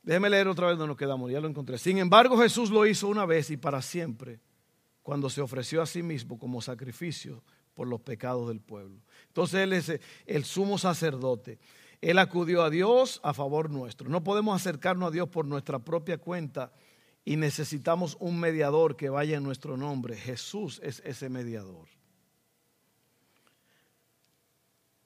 Déjeme 0.03 0.31
leer 0.31 0.47
otra 0.47 0.69
vez 0.69 0.77
donde 0.77 0.89
nos 0.89 0.97
quedamos, 0.97 1.31
ya 1.31 1.41
lo 1.41 1.49
encontré. 1.49 1.79
Sin 1.79 1.99
embargo, 1.99 2.39
Jesús 2.39 2.71
lo 2.71 2.87
hizo 2.87 3.09
una 3.09 3.27
vez 3.27 3.51
y 3.51 3.57
para 3.57 3.83
siempre 3.83 4.41
cuando 5.03 5.31
se 5.31 5.41
ofreció 5.41 5.83
a 5.83 5.87
sí 5.87 6.03
mismo 6.03 6.39
como 6.39 6.61
sacrificio 6.61 7.43
por 7.75 7.89
los 7.89 8.01
pecados 8.01 8.49
del 8.49 8.61
pueblo. 8.61 9.01
Entonces 9.29 9.61
Él 9.61 9.73
es 9.73 10.01
el 10.27 10.45
sumo 10.45 10.79
sacerdote. 10.79 11.59
Él 12.01 12.19
acudió 12.19 12.63
a 12.63 12.71
Dios 12.71 13.21
a 13.23 13.35
favor 13.35 13.71
nuestro. 13.71 14.09
No 14.09 14.25
podemos 14.25 14.61
acercarnos 14.61 15.09
a 15.09 15.13
Dios 15.13 15.29
por 15.29 15.45
nuestra 15.45 15.79
propia 15.79 16.19
cuenta 16.19 16.73
y 17.25 17.37
necesitamos 17.37 18.17
un 18.21 18.41
mediador 18.41 18.97
que 18.97 19.11
vaya 19.11 19.37
en 19.37 19.43
nuestro 19.43 19.77
nombre. 19.77 20.17
Jesús 20.17 20.81
es 20.83 21.03
ese 21.05 21.29
mediador. 21.29 21.89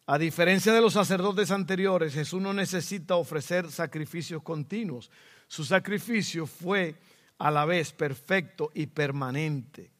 A 0.07 0.19
diferencia 0.19 0.73
de 0.73 0.83
los 0.83 0.93
sacerdotes 0.93 1.51
anteriores, 1.51 2.13
Jesús 2.13 2.41
no 2.41 2.53
necesita 2.53 3.17
ofrecer 3.17 3.71
sacrificios 3.71 4.43
continuos. 4.43 5.11
Su 5.49 5.65
sacrificio 5.65 6.47
fue 6.47 6.95
a 7.39 7.51
la 7.51 7.65
vez 7.65 7.93
perfecto 7.93 8.71
y 8.75 8.87
permanente. 8.87 9.93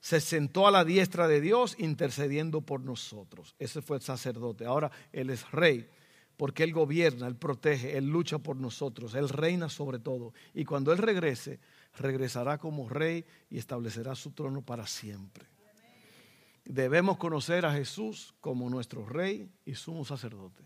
Se 0.00 0.20
sentó 0.20 0.66
a 0.66 0.70
la 0.70 0.84
diestra 0.84 1.26
de 1.26 1.40
Dios 1.40 1.74
intercediendo 1.78 2.60
por 2.60 2.80
nosotros. 2.80 3.54
Ese 3.58 3.82
fue 3.82 3.96
el 3.96 4.02
sacerdote. 4.02 4.64
Ahora 4.64 4.90
Él 5.12 5.30
es 5.30 5.50
rey 5.50 5.88
porque 6.36 6.62
Él 6.62 6.72
gobierna, 6.72 7.26
Él 7.26 7.36
protege, 7.36 7.96
Él 7.96 8.06
lucha 8.06 8.38
por 8.38 8.56
nosotros, 8.56 9.14
Él 9.14 9.28
reina 9.28 9.68
sobre 9.68 9.98
todo. 9.98 10.32
Y 10.54 10.64
cuando 10.64 10.92
Él 10.92 10.98
regrese, 10.98 11.60
regresará 11.96 12.58
como 12.58 12.88
rey 12.88 13.24
y 13.50 13.58
establecerá 13.58 14.14
su 14.14 14.32
trono 14.32 14.62
para 14.62 14.86
siempre. 14.86 15.46
Debemos 16.64 17.16
conocer 17.16 17.64
a 17.64 17.72
Jesús 17.72 18.34
como 18.40 18.68
nuestro 18.68 19.06
rey 19.06 19.50
y 19.64 19.74
sumo 19.74 20.04
sacerdote. 20.04 20.64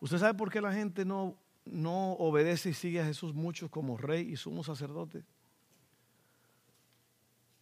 ¿Usted 0.00 0.18
sabe 0.18 0.34
por 0.34 0.50
qué 0.50 0.60
la 0.60 0.72
gente 0.72 1.04
no, 1.04 1.36
no 1.64 2.12
obedece 2.12 2.70
y 2.70 2.74
sigue 2.74 3.00
a 3.00 3.06
Jesús 3.06 3.34
mucho 3.34 3.70
como 3.70 3.96
rey 3.96 4.32
y 4.32 4.36
sumo 4.36 4.64
sacerdote? 4.64 5.24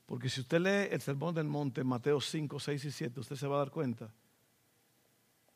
Porque 0.06 0.28
si 0.28 0.40
usted 0.42 0.60
lee 0.60 0.94
el 0.94 1.00
Sermón 1.00 1.34
del 1.34 1.46
Monte, 1.46 1.84
Mateo 1.84 2.20
5, 2.20 2.60
6 2.60 2.84
y 2.84 2.92
7, 2.92 3.20
usted 3.20 3.36
se 3.36 3.46
va 3.46 3.56
a 3.56 3.60
dar 3.60 3.70
cuenta 3.70 4.12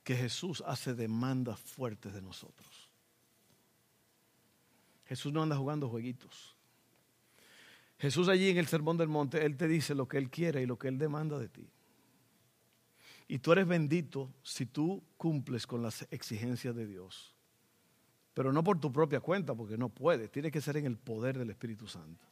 que 0.02 0.16
Jesús 0.16 0.62
hace 0.66 0.94
demandas 0.94 1.60
fuertes 1.60 2.14
de 2.14 2.22
nosotros. 2.22 2.88
Jesús 5.04 5.32
no 5.32 5.42
anda 5.42 5.56
jugando 5.56 5.88
jueguitos. 5.88 6.56
Jesús 7.98 8.28
allí 8.28 8.48
en 8.48 8.58
el 8.58 8.66
Sermón 8.66 8.96
del 8.96 9.08
Monte, 9.08 9.44
Él 9.44 9.56
te 9.56 9.68
dice 9.68 9.94
lo 9.94 10.08
que 10.08 10.18
Él 10.18 10.30
quiere 10.30 10.62
y 10.62 10.66
lo 10.66 10.78
que 10.78 10.88
Él 10.88 10.98
demanda 10.98 11.38
de 11.38 11.48
ti. 11.48 11.68
Y 13.28 13.38
tú 13.40 13.52
eres 13.52 13.66
bendito 13.66 14.32
si 14.42 14.66
tú 14.66 15.02
cumples 15.18 15.66
con 15.66 15.82
las 15.82 16.06
exigencias 16.10 16.74
de 16.74 16.86
Dios. 16.86 17.35
Pero 18.36 18.52
no 18.52 18.62
por 18.62 18.78
tu 18.78 18.92
propia 18.92 19.20
cuenta, 19.20 19.54
porque 19.54 19.78
no 19.78 19.88
puedes. 19.88 20.30
Tiene 20.30 20.50
que 20.50 20.60
ser 20.60 20.76
en 20.76 20.84
el 20.84 20.98
poder 20.98 21.38
del 21.38 21.48
Espíritu 21.48 21.88
Santo. 21.88 22.22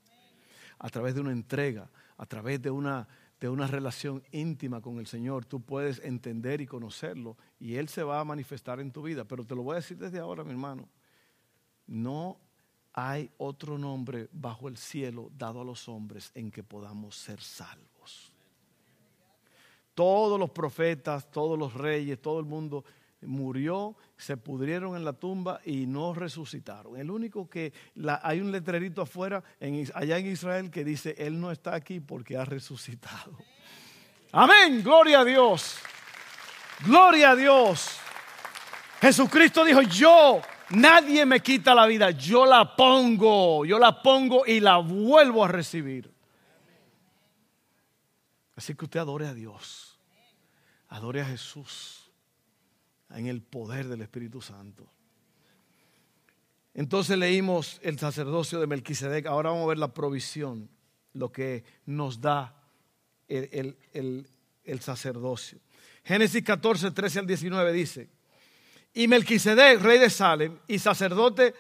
A 0.79 0.91
través 0.91 1.15
de 1.15 1.23
una 1.23 1.33
entrega, 1.33 1.89
a 2.19 2.27
través 2.27 2.61
de 2.61 2.71
una 2.71 3.09
de 3.41 3.49
una 3.49 3.67
relación 3.67 4.23
íntima 4.31 4.83
con 4.83 4.99
el 4.99 5.07
Señor, 5.07 5.47
tú 5.47 5.63
puedes 5.63 5.99
entender 6.05 6.61
y 6.61 6.67
conocerlo 6.67 7.39
y 7.59 7.77
Él 7.77 7.89
se 7.89 8.03
va 8.03 8.21
a 8.21 8.25
manifestar 8.25 8.81
en 8.81 8.91
tu 8.91 9.03
vida. 9.03 9.25
Pero 9.25 9.45
te 9.45 9.55
lo 9.55 9.63
voy 9.63 9.73
a 9.73 9.77
decir 9.77 9.97
desde 9.97 10.19
ahora, 10.19 10.45
mi 10.45 10.51
hermano, 10.51 10.87
no 11.87 12.39
hay 12.93 13.31
otro 13.39 13.79
nombre 13.79 14.29
bajo 14.31 14.69
el 14.69 14.77
cielo 14.77 15.31
dado 15.37 15.63
a 15.63 15.65
los 15.65 15.89
hombres 15.89 16.31
en 16.35 16.51
que 16.51 16.63
podamos 16.63 17.17
ser 17.17 17.41
salvos. 17.41 18.31
Todos 19.95 20.39
los 20.39 20.51
profetas, 20.51 21.31
todos 21.31 21.59
los 21.59 21.73
reyes, 21.73 22.21
todo 22.21 22.41
el 22.41 22.47
mundo 22.47 22.85
murió, 23.27 23.97
se 24.17 24.37
pudrieron 24.37 24.97
en 24.97 25.05
la 25.05 25.13
tumba 25.13 25.61
y 25.65 25.87
no 25.87 26.15
resucitaron. 26.15 26.97
El 26.97 27.11
único 27.11 27.49
que 27.49 27.73
hay 28.23 28.41
un 28.41 28.53
letrerito 28.53 29.03
afuera, 29.03 29.43
allá 29.95 30.19
en 30.19 30.27
Israel, 30.27 30.71
que 30.71 30.85
dice, 30.85 31.15
Él 31.19 31.41
no 31.41 31.51
está 31.51 31.75
aquí 31.75 32.01
porque 32.01 32.37
ha 32.37 32.45
resucitado. 32.45 33.37
Amén, 34.33 34.83
gloria 34.83 35.21
a 35.21 35.25
Dios. 35.25 35.79
Gloria 36.85 37.31
a 37.31 37.37
Dios. 37.37 37.99
Jesucristo 39.01 39.65
dijo, 39.65 39.83
yo, 39.83 40.41
nadie 40.71 41.27
me 41.27 41.41
quita 41.41 41.75
la 41.75 41.87
vida, 41.87 42.11
yo 42.11 42.47
la 42.47 42.75
pongo, 42.75 43.65
yo 43.65 43.79
la 43.79 44.03
pongo 44.03 44.47
y 44.47 44.61
la 44.61 44.79
vuelvo 44.79 45.45
a 45.45 45.49
recibir. 45.49 46.13
Así 48.57 48.75
que 48.75 48.85
usted 48.85 49.01
adore 49.01 49.27
a 49.27 49.35
Dios, 49.35 49.99
adore 50.89 51.21
a 51.21 51.27
Jesús 51.27 52.04
en 53.11 53.27
el 53.27 53.43
poder 53.43 53.89
del 53.89 54.03
Espíritu 54.03 54.41
Santo. 54.41 54.89
Entonces 56.75 57.17
leímos 57.17 57.81
el 57.83 57.99
sacerdocio 57.99 58.59
de 58.59 58.67
Melquisedec. 58.67 59.27
Ahora 59.27 59.51
vamos 59.51 59.65
a 59.65 59.69
ver 59.69 59.79
la 59.79 59.95
provisión, 59.95 60.69
lo 61.13 61.31
que 61.31 61.65
nos 61.87 62.21
da 62.21 62.61
el, 63.29 63.77
el, 64.65 64.81
sacerdocio. 64.81 65.61
Génesis 66.05 66.43
14, 66.43 66.91
13 66.91 67.21
al 67.21 67.27
19 67.29 67.73
dice: 67.73 68.09
Y 68.93 69.07
Melquisedec, 69.07 69.81
rey 69.81 70.01
de 70.01 70.11
Salem 70.11 70.59
y 70.67 70.81
sacerdote 70.81 71.55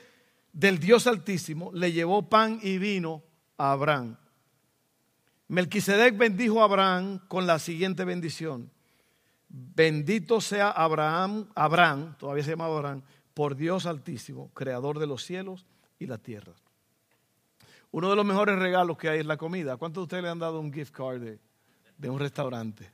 del 0.52 0.80
Dios 0.80 1.06
Altísimo, 1.06 1.70
le 1.72 1.92
llevó 1.92 2.28
pan 2.28 2.58
y 2.60 2.78
vino 2.78 3.22
a 3.56 3.70
Abraham. 3.70 4.16
Melquisedec 5.46 6.16
bendijo 6.16 6.60
a 6.60 6.64
Abraham 6.64 7.20
con 7.28 7.46
la 7.46 7.60
siguiente 7.60 8.04
bendición: 8.04 8.68
Bendito 9.56 10.40
sea 10.40 10.70
Abraham, 10.70 11.46
Abraham, 11.54 12.16
todavía 12.18 12.42
se 12.42 12.50
llama 12.50 12.64
Abraham, 12.66 13.02
por 13.34 13.54
Dios 13.54 13.86
Altísimo, 13.86 14.50
creador 14.52 14.98
de 14.98 15.06
los 15.06 15.22
cielos 15.22 15.64
y 16.00 16.06
la 16.06 16.18
tierra. 16.18 16.52
Uno 17.92 18.10
de 18.10 18.16
los 18.16 18.26
mejores 18.26 18.58
regalos 18.58 18.98
que 18.98 19.08
hay 19.08 19.20
es 19.20 19.26
la 19.26 19.36
comida. 19.36 19.76
¿Cuántos 19.76 20.00
de 20.00 20.04
ustedes 20.04 20.24
le 20.24 20.28
han 20.28 20.40
dado 20.40 20.58
un 20.58 20.72
gift 20.72 20.92
card 20.92 21.38
de, 21.96 22.10
un 22.10 22.18
restaurante? 22.18 22.90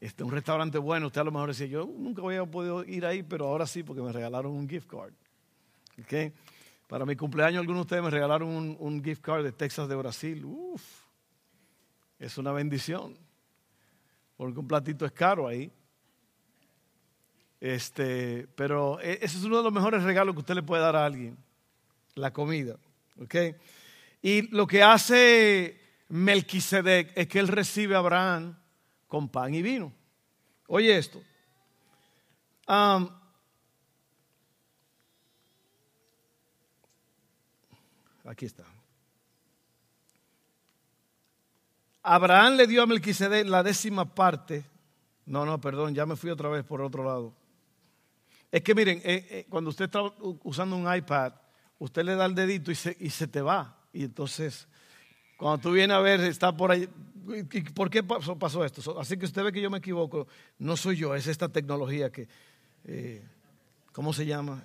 Este, 0.00 0.22
un 0.22 0.30
restaurante 0.30 0.78
bueno, 0.78 1.08
usted 1.08 1.22
a 1.22 1.24
lo 1.24 1.32
mejor 1.32 1.48
decía, 1.48 1.66
yo 1.66 1.86
nunca 1.86 2.22
había 2.22 2.46
podido 2.46 2.84
ir 2.84 3.04
ahí, 3.04 3.24
pero 3.24 3.48
ahora 3.48 3.66
sí, 3.66 3.82
porque 3.82 4.00
me 4.00 4.12
regalaron 4.12 4.52
un 4.52 4.68
gift 4.68 4.88
card. 4.88 5.12
¿Okay? 6.00 6.32
Para 6.86 7.04
mi 7.04 7.16
cumpleaños, 7.16 7.58
algunos 7.58 7.80
de 7.80 7.82
ustedes 7.82 8.02
me 8.04 8.10
regalaron 8.10 8.48
un, 8.48 8.76
un 8.78 9.02
gift 9.02 9.22
card 9.22 9.42
de 9.42 9.50
Texas 9.50 9.88
de 9.88 9.96
Brasil. 9.96 10.44
Uf, 10.44 10.82
es 12.20 12.38
una 12.38 12.52
bendición 12.52 13.16
porque 14.38 14.60
un 14.60 14.68
platito 14.68 15.04
es 15.04 15.12
caro 15.12 15.48
ahí. 15.48 15.70
Este, 17.60 18.46
pero 18.54 19.00
e, 19.00 19.14
ese 19.14 19.36
es 19.36 19.44
uno 19.44 19.58
de 19.58 19.64
los 19.64 19.72
mejores 19.72 20.04
regalos 20.04 20.34
que 20.34 20.40
usted 20.40 20.54
le 20.54 20.62
puede 20.62 20.80
dar 20.80 20.94
a 20.94 21.04
alguien, 21.04 21.36
la 22.14 22.32
comida. 22.32 22.76
¿okay? 23.20 23.56
Y 24.22 24.42
lo 24.54 24.66
que 24.66 24.82
hace 24.82 25.80
Melquisedec 26.08 27.12
es 27.16 27.26
que 27.26 27.40
él 27.40 27.48
recibe 27.48 27.96
a 27.96 27.98
Abraham 27.98 28.56
con 29.08 29.28
pan 29.28 29.52
y 29.54 29.60
vino. 29.60 29.92
Oye 30.68 30.96
esto. 30.96 31.20
aquí 38.24 38.46
está. 38.46 38.77
Abraham 42.08 42.56
le 42.56 42.66
dio 42.66 42.82
a 42.82 42.86
Melquisedec 42.86 43.46
la 43.46 43.62
décima 43.62 44.14
parte. 44.14 44.64
No, 45.26 45.44
no, 45.44 45.60
perdón, 45.60 45.94
ya 45.94 46.06
me 46.06 46.16
fui 46.16 46.30
otra 46.30 46.48
vez 46.48 46.64
por 46.64 46.80
otro 46.80 47.04
lado. 47.04 47.34
Es 48.50 48.62
que 48.62 48.74
miren, 48.74 49.02
eh, 49.04 49.26
eh, 49.30 49.46
cuando 49.50 49.68
usted 49.68 49.84
está 49.84 50.00
usando 50.42 50.74
un 50.74 50.92
iPad, 50.92 51.34
usted 51.78 52.02
le 52.04 52.14
da 52.14 52.24
el 52.24 52.34
dedito 52.34 52.70
y 52.70 52.74
se, 52.74 52.96
y 52.98 53.10
se 53.10 53.26
te 53.26 53.42
va. 53.42 53.76
Y 53.92 54.04
entonces, 54.04 54.66
cuando 55.36 55.58
tú 55.58 55.72
vienes 55.72 55.94
a 55.94 56.00
ver, 56.00 56.20
está 56.20 56.56
por 56.56 56.70
ahí. 56.70 56.88
¿Por 57.74 57.90
qué 57.90 58.02
pasó, 58.02 58.64
esto? 58.64 58.98
Así 58.98 59.18
que 59.18 59.26
usted 59.26 59.44
ve 59.44 59.52
que 59.52 59.60
yo 59.60 59.68
me 59.68 59.76
equivoco. 59.76 60.26
No 60.58 60.78
soy 60.78 60.96
yo, 60.96 61.14
es 61.14 61.26
esta 61.26 61.50
tecnología 61.50 62.10
que, 62.10 62.26
eh, 62.84 63.22
¿cómo 63.92 64.14
se 64.14 64.24
llama? 64.24 64.64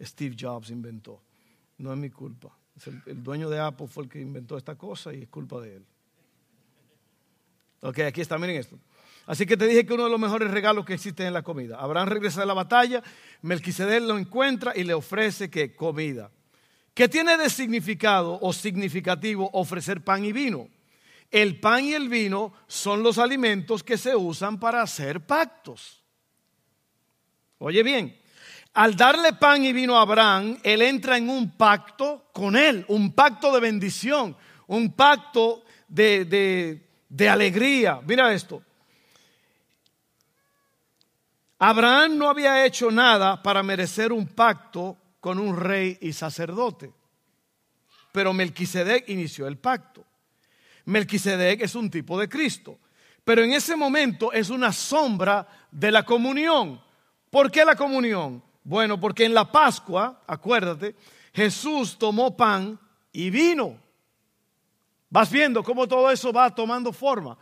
Steve 0.00 0.34
Jobs 0.40 0.70
inventó. 0.70 1.20
No 1.76 1.92
es 1.92 1.98
mi 1.98 2.08
culpa. 2.08 2.56
el 3.04 3.22
dueño 3.22 3.50
de 3.50 3.60
Apple 3.60 3.88
fue 3.88 4.04
el 4.04 4.08
que 4.08 4.22
inventó 4.22 4.56
esta 4.56 4.74
cosa 4.74 5.12
y 5.12 5.24
es 5.24 5.28
culpa 5.28 5.60
de 5.60 5.76
él. 5.76 5.86
Ok, 7.86 8.00
aquí 8.00 8.20
está, 8.20 8.36
miren 8.36 8.56
esto. 8.56 8.76
Así 9.26 9.46
que 9.46 9.56
te 9.56 9.64
dije 9.64 9.86
que 9.86 9.94
uno 9.94 10.04
de 10.04 10.10
los 10.10 10.18
mejores 10.18 10.50
regalos 10.50 10.84
que 10.84 10.94
existen 10.94 11.28
en 11.28 11.32
la 11.32 11.42
comida. 11.42 11.78
Abraham 11.78 12.08
regresa 12.08 12.40
de 12.40 12.46
la 12.46 12.52
batalla, 12.52 13.00
Melquisedec 13.42 14.02
lo 14.02 14.18
encuentra 14.18 14.72
y 14.74 14.82
le 14.82 14.92
ofrece 14.92 15.48
que 15.48 15.76
comida. 15.76 16.32
¿Qué 16.94 17.08
tiene 17.08 17.36
de 17.36 17.48
significado 17.48 18.40
o 18.42 18.52
significativo 18.52 19.50
ofrecer 19.52 20.02
pan 20.02 20.24
y 20.24 20.32
vino? 20.32 20.68
El 21.30 21.60
pan 21.60 21.84
y 21.84 21.92
el 21.92 22.08
vino 22.08 22.52
son 22.66 23.04
los 23.04 23.18
alimentos 23.18 23.84
que 23.84 23.98
se 23.98 24.16
usan 24.16 24.58
para 24.58 24.82
hacer 24.82 25.24
pactos. 25.24 26.02
Oye 27.58 27.84
bien, 27.84 28.18
al 28.74 28.96
darle 28.96 29.32
pan 29.34 29.64
y 29.64 29.72
vino 29.72 29.96
a 29.96 30.02
Abraham, 30.02 30.58
él 30.64 30.82
entra 30.82 31.18
en 31.18 31.30
un 31.30 31.52
pacto 31.56 32.30
con 32.32 32.56
él, 32.56 32.84
un 32.88 33.12
pacto 33.12 33.54
de 33.54 33.60
bendición, 33.60 34.36
un 34.66 34.92
pacto 34.92 35.62
de, 35.88 36.24
de 36.24 36.85
de 37.08 37.28
alegría. 37.28 38.00
Mira 38.06 38.32
esto. 38.32 38.62
Abraham 41.58 42.18
no 42.18 42.28
había 42.28 42.64
hecho 42.66 42.90
nada 42.90 43.42
para 43.42 43.62
merecer 43.62 44.12
un 44.12 44.26
pacto 44.26 44.96
con 45.20 45.38
un 45.38 45.56
rey 45.56 45.98
y 46.00 46.12
sacerdote. 46.12 46.92
Pero 48.12 48.32
Melquisedec 48.32 49.08
inició 49.08 49.46
el 49.46 49.58
pacto. 49.58 50.04
Melquisedec 50.86 51.62
es 51.62 51.74
un 51.74 51.90
tipo 51.90 52.18
de 52.18 52.28
Cristo. 52.28 52.78
Pero 53.24 53.42
en 53.42 53.52
ese 53.52 53.74
momento 53.74 54.32
es 54.32 54.50
una 54.50 54.72
sombra 54.72 55.46
de 55.70 55.90
la 55.90 56.04
comunión. 56.04 56.80
¿Por 57.30 57.50
qué 57.50 57.64
la 57.64 57.74
comunión? 57.74 58.42
Bueno, 58.62 59.00
porque 59.00 59.24
en 59.24 59.34
la 59.34 59.50
Pascua, 59.50 60.22
acuérdate, 60.26 60.94
Jesús 61.32 61.98
tomó 61.98 62.36
pan 62.36 62.78
y 63.12 63.30
vino. 63.30 63.78
Vas 65.16 65.30
viendo 65.30 65.62
cómo 65.62 65.88
todo 65.88 66.10
eso 66.10 66.30
va 66.30 66.54
tomando 66.54 66.92
forma. 66.92 67.38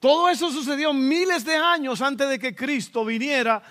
Todo 0.00 0.28
eso 0.28 0.50
sucedió 0.50 0.92
miles 0.92 1.44
de 1.44 1.54
años 1.54 2.02
antes 2.02 2.28
de 2.28 2.36
que 2.36 2.52
Cristo 2.52 3.04
viniera 3.04 3.62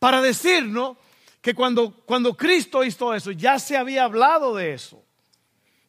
para 0.00 0.20
decirnos 0.20 0.96
que 1.40 1.54
cuando, 1.54 1.92
cuando 2.04 2.36
Cristo 2.36 2.82
hizo 2.82 3.14
eso, 3.14 3.30
ya 3.30 3.60
se 3.60 3.76
había 3.76 4.02
hablado 4.02 4.56
de 4.56 4.72
eso. 4.72 5.04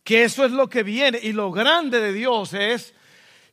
Que 0.04 0.26
eso 0.26 0.46
es 0.46 0.52
lo 0.52 0.70
que 0.70 0.84
viene. 0.84 1.20
Y 1.20 1.32
lo 1.32 1.52
grande 1.52 2.00
de 2.00 2.14
Dios 2.14 2.54
es 2.54 2.94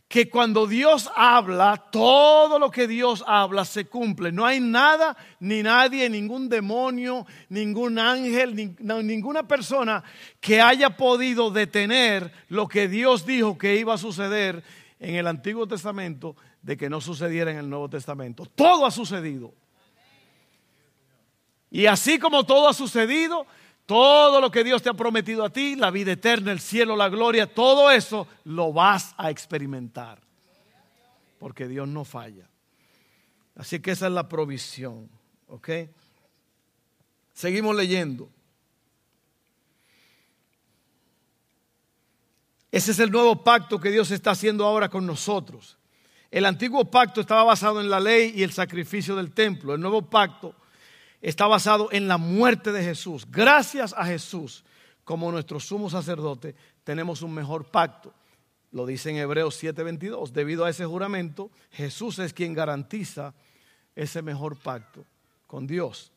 que 0.09 0.29
cuando 0.29 0.67
Dios 0.67 1.11
habla, 1.17 1.77
todo 1.91 2.59
lo 2.59 2.71
que 2.71 2.87
Dios 2.87 3.25
habla 3.27 3.65
se 3.65 3.87
cumple. 3.87 4.31
No 4.31 4.45
hay 4.45 4.61
nada, 4.61 5.17
ni 5.41 5.63
nadie, 5.63 6.09
ningún 6.09 6.49
demonio, 6.49 7.27
ningún 7.49 7.99
ángel, 7.99 8.55
ninguna 8.79 9.49
persona 9.49 10.05
que 10.41 10.61
haya 10.61 10.97
podido 10.97 11.51
detener 11.51 12.33
lo 12.49 12.69
que 12.69 12.87
Dios 12.87 13.27
dijo 13.27 13.59
que 13.59 13.77
iba 13.77 13.95
a 13.95 13.99
suceder 13.99 14.63
en 15.01 15.17
el 15.17 15.27
Antiguo 15.27 15.67
Testamento 15.67 16.37
de 16.63 16.77
que 16.77 16.89
no 16.89 17.01
sucediera 17.01 17.51
en 17.51 17.59
el 17.59 17.69
Nuevo 17.69 17.89
Testamento. 17.89 18.47
Todo 18.47 18.87
ha 18.87 18.91
sucedido. 18.91 19.53
Y 21.71 21.87
así 21.87 22.19
como 22.19 22.45
todo 22.45 22.69
ha 22.69 22.73
sucedido, 22.73 23.47
todo 23.87 24.41
lo 24.41 24.51
que 24.51 24.65
Dios 24.65 24.83
te 24.83 24.89
ha 24.89 24.95
prometido 24.95 25.45
a 25.45 25.51
ti, 25.51 25.77
la 25.77 25.91
vida 25.91 26.13
eterna, 26.13 26.53
el 26.53 26.61
cielo, 26.61 26.97
la 26.97 27.09
gloria, 27.09 27.53
todo 27.53 27.91
eso 27.91 28.27
lo 28.45 28.73
vas 28.73 29.15
a 29.19 29.31
experimentar. 29.31 30.21
Porque 31.39 31.69
Dios 31.69 31.87
no 31.87 32.05
falla. 32.05 32.49
Así 33.57 33.81
que 33.81 33.91
esa 33.91 34.07
es 34.07 34.13
la 34.13 34.29
provisión. 34.29 35.11
¿Ok? 35.49 35.69
Seguimos 37.33 37.77
leyendo. 37.77 38.31
Ese 42.73 42.91
es 42.91 42.99
el 42.99 43.11
nuevo 43.11 43.45
pacto 43.45 43.79
que 43.79 43.91
Dios 43.91 44.11
está 44.11 44.33
haciendo 44.33 44.65
ahora 44.65 44.89
con 44.89 45.07
nosotros. 45.07 45.79
El 46.31 46.47
antiguo 46.47 46.91
pacto 46.91 47.21
estaba 47.21 47.45
basado 47.45 47.81
en 47.81 47.89
la 47.89 48.01
ley 48.01 48.33
y 48.35 48.43
el 48.43 48.53
sacrificio 48.53 49.15
del 49.15 49.33
templo. 49.33 49.75
El 49.75 49.81
nuevo 49.81 50.03
pacto 50.03 50.57
está 51.25 51.47
basado 51.47 51.89
en 51.91 52.07
la 52.07 52.19
muerte 52.19 52.71
de 52.71 52.85
Jesús. 52.85 53.27
Gracias 53.31 53.95
a 53.97 54.05
Jesús, 54.05 54.63
como 55.05 55.33
nuestro 55.33 55.59
sumo 55.59 55.89
sacerdote, 55.89 56.55
tenemos 56.85 57.23
un 57.23 57.33
mejor 57.33 57.65
pacto. 57.65 58.13
Lo 58.73 58.85
dice 58.85 59.09
en 59.11 59.17
Hebreos 59.17 59.57
7:22. 59.63 60.33
Debido 60.33 60.67
a 60.67 60.71
ese 60.71 60.85
juramento, 60.85 61.51
Jesús 61.71 62.19
es 62.19 62.35
quien 62.35 62.53
garantiza 62.53 63.33
ese 63.97 64.21
mejor 64.21 64.59
pacto 64.59 65.07
con 65.47 65.67
Dios. 65.67 66.13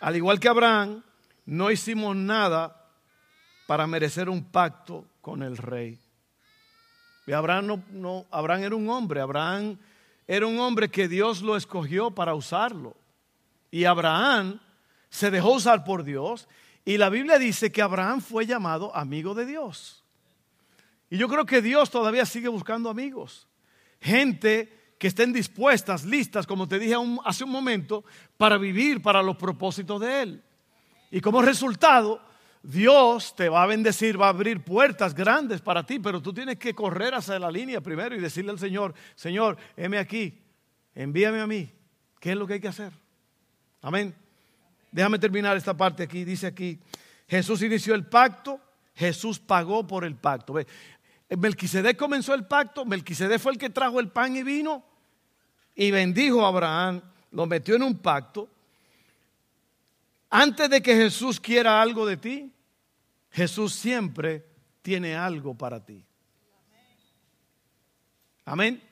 Al 0.00 0.16
igual 0.16 0.40
que 0.40 0.48
Abraham, 0.48 1.04
no 1.44 1.70
hicimos 1.70 2.16
nada 2.16 2.90
para 3.68 3.86
merecer 3.86 4.28
un 4.28 4.42
pacto 4.42 5.06
con 5.20 5.44
el 5.44 5.56
rey. 5.56 6.00
Y 7.28 7.32
Abraham, 7.32 7.66
no, 7.66 7.82
no, 7.90 8.26
Abraham 8.32 8.64
era 8.64 8.74
un 8.74 8.88
hombre, 8.88 9.20
Abraham 9.20 9.78
era 10.26 10.46
un 10.46 10.58
hombre 10.58 10.88
que 10.88 11.06
Dios 11.06 11.42
lo 11.42 11.56
escogió 11.56 12.10
para 12.10 12.34
usarlo. 12.34 12.96
Y 13.76 13.84
Abraham 13.84 14.58
se 15.10 15.30
dejó 15.30 15.52
usar 15.52 15.84
por 15.84 16.02
Dios. 16.02 16.48
Y 16.82 16.96
la 16.96 17.10
Biblia 17.10 17.38
dice 17.38 17.70
que 17.70 17.82
Abraham 17.82 18.22
fue 18.22 18.46
llamado 18.46 18.96
amigo 18.96 19.34
de 19.34 19.44
Dios. 19.44 20.02
Y 21.10 21.18
yo 21.18 21.28
creo 21.28 21.44
que 21.44 21.60
Dios 21.60 21.90
todavía 21.90 22.24
sigue 22.24 22.48
buscando 22.48 22.88
amigos. 22.88 23.46
Gente 24.00 24.94
que 24.98 25.08
estén 25.08 25.30
dispuestas, 25.30 26.06
listas, 26.06 26.46
como 26.46 26.66
te 26.66 26.78
dije 26.78 26.94
hace 27.22 27.44
un 27.44 27.50
momento, 27.50 28.02
para 28.38 28.56
vivir 28.56 29.02
para 29.02 29.22
los 29.22 29.36
propósitos 29.36 30.00
de 30.00 30.22
Él. 30.22 30.42
Y 31.10 31.20
como 31.20 31.42
resultado, 31.42 32.22
Dios 32.62 33.36
te 33.36 33.50
va 33.50 33.64
a 33.64 33.66
bendecir, 33.66 34.18
va 34.18 34.28
a 34.28 34.30
abrir 34.30 34.64
puertas 34.64 35.14
grandes 35.14 35.60
para 35.60 35.84
ti, 35.84 35.98
pero 35.98 36.22
tú 36.22 36.32
tienes 36.32 36.56
que 36.56 36.74
correr 36.74 37.14
hacia 37.14 37.38
la 37.38 37.50
línea 37.50 37.82
primero 37.82 38.16
y 38.16 38.20
decirle 38.20 38.52
al 38.52 38.58
Señor, 38.58 38.94
Señor, 39.14 39.58
heme 39.76 39.98
aquí, 39.98 40.40
envíame 40.94 41.42
a 41.42 41.46
mí. 41.46 41.70
¿Qué 42.18 42.30
es 42.30 42.38
lo 42.38 42.46
que 42.46 42.54
hay 42.54 42.60
que 42.60 42.68
hacer? 42.68 43.05
Amén. 43.86 44.12
Déjame 44.90 45.16
terminar 45.16 45.56
esta 45.56 45.72
parte 45.72 46.02
aquí. 46.02 46.24
Dice 46.24 46.48
aquí, 46.48 46.76
Jesús 47.28 47.62
inició 47.62 47.94
el 47.94 48.04
pacto, 48.04 48.60
Jesús 48.96 49.38
pagó 49.38 49.86
por 49.86 50.04
el 50.04 50.16
pacto. 50.16 50.54
Melquisedec 51.28 51.96
comenzó 51.96 52.34
el 52.34 52.46
pacto, 52.46 52.84
Melquisedec 52.84 53.38
fue 53.38 53.52
el 53.52 53.58
que 53.58 53.70
trajo 53.70 54.00
el 54.00 54.08
pan 54.08 54.34
y 54.34 54.42
vino 54.42 54.84
y 55.76 55.92
bendijo 55.92 56.44
a 56.44 56.48
Abraham, 56.48 57.00
lo 57.30 57.46
metió 57.46 57.76
en 57.76 57.84
un 57.84 57.96
pacto. 57.96 58.50
Antes 60.30 60.68
de 60.68 60.82
que 60.82 60.96
Jesús 60.96 61.38
quiera 61.38 61.80
algo 61.80 62.04
de 62.06 62.16
ti, 62.16 62.52
Jesús 63.30 63.72
siempre 63.72 64.44
tiene 64.82 65.14
algo 65.14 65.54
para 65.54 65.78
ti. 65.78 66.04
Amén. 68.44 68.82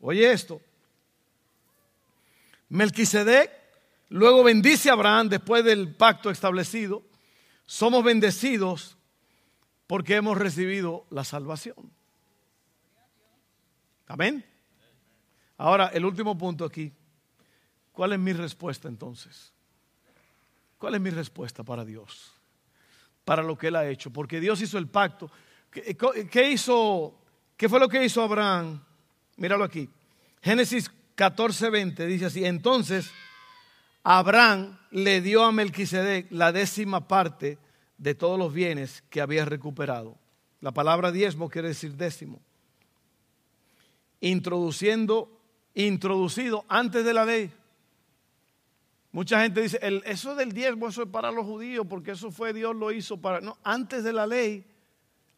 Oye 0.00 0.32
esto. 0.32 0.62
Melquisedec 2.70 3.50
luego 4.08 4.42
bendice 4.42 4.90
a 4.90 4.94
Abraham 4.94 5.28
después 5.28 5.64
del 5.64 5.94
pacto 5.94 6.30
establecido. 6.30 7.02
Somos 7.66 8.02
bendecidos 8.02 8.96
porque 9.86 10.16
hemos 10.16 10.38
recibido 10.38 11.06
la 11.10 11.24
salvación. 11.24 11.92
Amén. 14.06 14.44
Ahora, 15.58 15.88
el 15.88 16.04
último 16.04 16.36
punto 16.38 16.64
aquí. 16.64 16.92
¿Cuál 17.92 18.12
es 18.12 18.18
mi 18.18 18.32
respuesta 18.32 18.88
entonces? 18.88 19.52
¿Cuál 20.78 20.94
es 20.94 21.00
mi 21.00 21.10
respuesta 21.10 21.62
para 21.62 21.84
Dios? 21.84 22.32
Para 23.24 23.42
lo 23.42 23.58
que 23.58 23.68
Él 23.68 23.76
ha 23.76 23.88
hecho. 23.88 24.10
Porque 24.10 24.40
Dios 24.40 24.60
hizo 24.62 24.78
el 24.78 24.88
pacto. 24.88 25.30
¿Qué, 25.70 26.50
hizo? 26.50 27.20
¿Qué 27.56 27.68
fue 27.68 27.78
lo 27.78 27.88
que 27.88 28.04
hizo 28.04 28.22
Abraham? 28.22 28.82
Míralo 29.36 29.64
aquí. 29.64 29.88
Génesis 30.40 30.90
14:20 31.20 32.06
dice 32.06 32.24
así, 32.24 32.46
entonces 32.46 33.10
Abraham 34.02 34.78
le 34.90 35.20
dio 35.20 35.44
a 35.44 35.52
Melquisedec 35.52 36.28
la 36.30 36.50
décima 36.50 37.06
parte 37.06 37.58
de 37.98 38.14
todos 38.14 38.38
los 38.38 38.54
bienes 38.54 39.04
que 39.10 39.20
había 39.20 39.44
recuperado. 39.44 40.16
La 40.62 40.72
palabra 40.72 41.12
diezmo 41.12 41.50
quiere 41.50 41.68
decir 41.68 41.94
décimo. 41.94 42.40
Introduciendo, 44.20 45.30
introducido 45.74 46.64
antes 46.68 47.04
de 47.04 47.12
la 47.12 47.26
ley. 47.26 47.52
Mucha 49.12 49.42
gente 49.42 49.60
dice, 49.60 49.78
eso 50.06 50.34
del 50.34 50.52
diezmo, 50.52 50.88
eso 50.88 51.02
es 51.02 51.08
para 51.08 51.30
los 51.30 51.44
judíos, 51.44 51.86
porque 51.86 52.12
eso 52.12 52.30
fue 52.30 52.54
Dios 52.54 52.74
lo 52.74 52.92
hizo 52.92 53.18
para... 53.18 53.40
No, 53.40 53.58
antes 53.62 54.04
de 54.04 54.12
la 54.12 54.26
ley, 54.26 54.64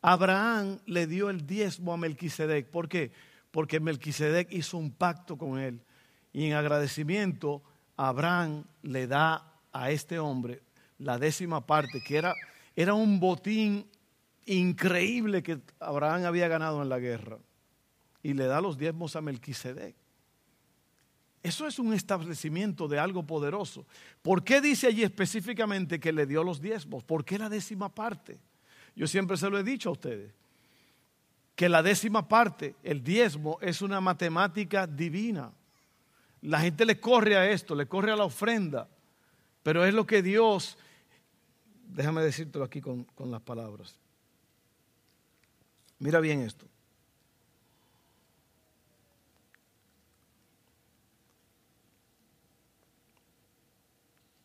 Abraham 0.01 0.79
le 0.87 1.07
dio 1.07 1.31
el 1.31 1.47
diezmo 1.47 1.93
a 1.93 1.97
Melquisedec. 1.97 2.67
¿Por 2.67 2.89
qué? 2.89 3.11
Porque 3.53 3.79
Melquisedec 3.79 4.51
hizo 4.51 4.79
un 4.79 4.91
pacto 4.91 5.37
con 5.37 5.59
él. 5.61 5.81
Y 6.33 6.47
en 6.47 6.55
agradecimiento, 6.55 7.63
Abraham 7.97 8.65
le 8.83 9.07
da 9.07 9.53
a 9.71 9.91
este 9.91 10.19
hombre 10.19 10.63
la 10.99 11.19
décima 11.19 11.65
parte, 11.65 12.03
que 12.03 12.17
era, 12.17 12.35
era 12.75 12.95
un 12.95 13.21
botín 13.21 13.87
increíble 14.47 15.43
que 15.43 15.61
Abraham 15.79 16.25
había 16.25 16.49
ganado 16.49 16.83
en 16.83 16.89
la 16.89 16.99
guerra. 16.99 17.39
Y 18.23 18.33
le 18.33 18.47
da 18.47 18.61
los 18.61 18.79
diezmos 18.79 19.17
a 19.17 19.21
Melquisedec. 19.21 19.95
Eso 21.43 21.67
es 21.67 21.79
un 21.79 21.93
establecimiento 21.93 22.89
de 22.89 23.01
algo 23.01 23.27
poderoso. 23.27 23.85
¿Por 24.23 24.45
qué 24.45 24.61
dice 24.61 24.87
allí 24.87 25.03
específicamente 25.03 26.01
que 26.01 26.13
le 26.13 26.25
dio 26.25 26.43
los 26.43 26.61
diezmos? 26.61 27.05
¿Por 27.05 27.25
qué 27.25 27.37
la 27.37 27.49
décima 27.49 27.93
parte? 27.93 28.39
Yo 28.95 29.07
siempre 29.07 29.37
se 29.37 29.51
lo 29.51 29.59
he 29.59 29.65
dicho 29.65 29.91
a 29.91 29.93
ustedes 29.93 30.42
que 31.63 31.69
la 31.69 31.81
décima 31.81 32.27
parte, 32.27 32.75
el 32.83 33.05
diezmo, 33.05 33.57
es 33.61 33.83
una 33.83 34.01
matemática 34.01 34.85
divina. 34.85 35.53
La 36.41 36.59
gente 36.59 36.85
le 36.85 36.99
corre 36.99 37.37
a 37.37 37.49
esto, 37.49 37.77
le 37.77 37.87
corre 37.87 38.11
a 38.11 38.17
la 38.17 38.25
ofrenda, 38.25 38.89
pero 39.63 39.85
es 39.85 39.95
lo 39.95 40.05
que 40.05 40.23
Dios, 40.23 40.77
déjame 41.87 42.21
decírtelo 42.23 42.65
aquí 42.65 42.81
con, 42.81 43.05
con 43.05 43.31
las 43.31 43.41
palabras. 43.43 43.95
Mira 46.01 46.19
bien 46.19 46.41
esto. 46.41 46.67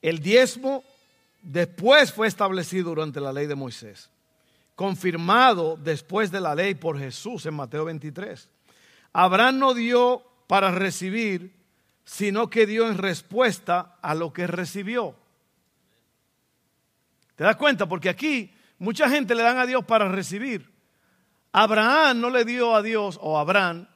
El 0.03 0.19
diezmo 0.19 0.83
después 1.41 2.13
fue 2.13 2.27
establecido 2.27 2.89
durante 2.89 3.19
la 3.19 3.33
ley 3.33 3.47
de 3.47 3.55
Moisés 3.55 4.11
confirmado 4.77 5.75
después 5.75 6.29
de 6.29 6.39
la 6.39 6.53
ley 6.53 6.75
por 6.75 6.99
Jesús 6.99 7.47
en 7.47 7.55
Mateo 7.55 7.85
23. 7.85 8.47
Abraham 9.11 9.57
no 9.57 9.73
dio 9.73 10.21
para 10.45 10.69
recibir, 10.69 11.51
sino 12.05 12.51
que 12.51 12.67
dio 12.67 12.87
en 12.87 12.99
respuesta 12.99 13.97
a 14.03 14.13
lo 14.13 14.31
que 14.31 14.45
recibió. 14.45 15.15
¿Te 17.35 17.43
das 17.43 17.55
cuenta? 17.55 17.89
Porque 17.89 18.07
aquí 18.07 18.53
mucha 18.77 19.09
gente 19.09 19.33
le 19.33 19.41
dan 19.41 19.57
a 19.57 19.65
Dios 19.65 19.83
para 19.83 20.09
recibir. 20.09 20.71
Abraham 21.53 22.21
no 22.21 22.29
le 22.29 22.45
dio 22.45 22.75
a 22.75 22.83
Dios 22.83 23.17
o 23.19 23.39
Abraham 23.39 23.87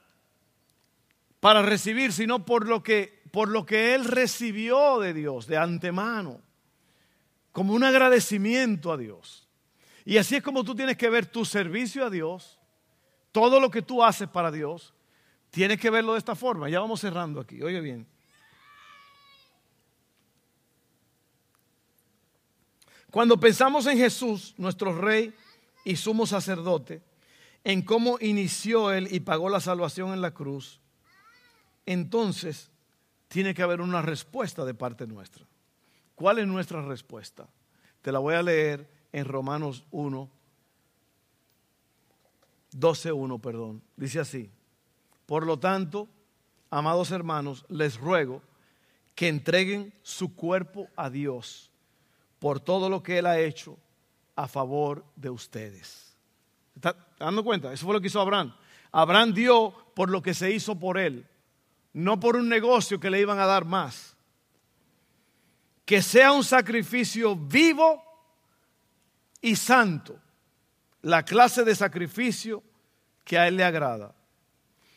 para 1.39 1.62
recibir, 1.62 2.12
sino 2.12 2.43
por 2.43 2.68
lo 2.68 2.82
que 2.82 3.22
por 3.30 3.49
lo 3.49 3.68
que 3.68 3.93
él 3.93 4.05
recibió 4.05 4.99
de 4.99 5.14
Dios 5.14 5.45
de 5.45 5.58
antemano, 5.58 6.41
como 7.51 7.74
un 7.74 7.84
agradecimiento 7.84 8.91
a 8.91 8.97
Dios. 8.97 9.41
Y 10.06 10.18
así 10.18 10.36
es 10.36 10.43
como 10.43 10.64
tú 10.64 10.76
tienes 10.76 10.97
que 10.97 11.10
ver 11.10 11.26
tu 11.26 11.45
servicio 11.45 12.06
a 12.06 12.10
Dios, 12.10 12.60
todo 13.32 13.60
lo 13.60 13.70
que 13.70 13.82
tú 13.82 14.04
haces 14.04 14.28
para 14.28 14.52
Dios, 14.52 14.93
tienes 15.49 15.80
que 15.80 15.89
verlo 15.89 16.14
de 16.14 16.20
esta 16.20 16.36
forma. 16.36 16.70
Ya 16.70 16.80
vamos 16.80 17.02
cerrando 17.02 17.39
aquí, 17.39 17.62
oye 17.62 17.80
bien. 17.82 18.08
Cuando 23.12 23.38
pensamos 23.38 23.86
en 23.88 23.97
Jesús, 23.97 24.56
nuestro 24.58 24.97
rey 24.97 25.34
y 25.84 25.97
sumo 25.97 26.26
sacerdote, 26.26 27.02
en 27.64 27.82
cómo 27.82 28.18
inició 28.22 28.91
Él 28.91 29.08
y 29.12 29.20
pagó 29.20 29.49
la 29.49 29.60
salvación 29.60 30.14
en 30.14 30.22
la 30.22 30.34
cruz, 30.34 30.80
entonces 31.86 32.72
tiene 33.28 33.54
que 33.54 33.64
haber 33.64 33.82
una 33.82 34.02
respuesta 34.02 34.66
de 34.66 34.74
parte 34.74 35.08
nuestra. 35.08 35.45
¿Cuál 36.16 36.39
es 36.39 36.47
nuestra 36.47 36.82
respuesta? 36.82 37.49
Te 38.02 38.12
la 38.12 38.20
voy 38.20 38.36
a 38.36 38.43
leer 38.43 38.89
en 39.12 39.26
Romanos 39.26 39.86
1, 39.91 40.30
12.1, 42.74 43.41
perdón. 43.41 43.82
Dice 43.95 44.20
así, 44.20 44.49
por 45.26 45.45
lo 45.45 45.59
tanto, 45.59 46.07
amados 46.70 47.12
hermanos, 47.12 47.66
les 47.70 47.97
ruego 47.97 48.41
que 49.16 49.28
entreguen 49.28 49.93
su 50.03 50.36
cuerpo 50.36 50.88
a 50.95 51.09
Dios 51.09 51.72
por 52.39 52.59
todo 52.59 52.89
lo 52.89 53.03
que 53.03 53.20
Él 53.20 53.26
ha 53.26 53.39
hecho 53.39 53.78
a 54.36 54.47
favor 54.47 55.05
de 55.16 55.30
ustedes. 55.30 56.16
¿Está 56.76 56.95
dando 57.20 57.43
cuenta? 57.43 57.72
Eso 57.72 57.86
fue 57.86 57.93
lo 57.93 58.01
que 58.01 58.07
hizo 58.07 58.22
Abraham. 58.22 58.55
Abraham 58.91 59.34
dio 59.34 59.74
por 59.93 60.09
lo 60.09 60.22
que 60.22 60.34
se 60.34 60.51
hizo 60.51 60.80
por 60.80 60.97
él, 60.97 61.28
no 61.93 62.20
por 62.20 62.36
un 62.36 62.49
negocio 62.49 62.99
que 62.99 63.09
le 63.09 63.20
iban 63.20 63.39
a 63.39 63.45
dar 63.45 63.66
más. 63.66 64.16
Que 65.86 66.01
sea 66.01 66.32
un 66.32 66.43
sacrificio 66.43 67.36
vivo 67.36 68.03
y 69.42 69.56
santo, 69.56 70.20
la 71.02 71.24
clase 71.24 71.64
de 71.64 71.76
sacrificio 71.76 72.64
que 73.24 73.38
a 73.38 73.48
él 73.48 73.58
le 73.58 73.64
agrada. 73.64 74.14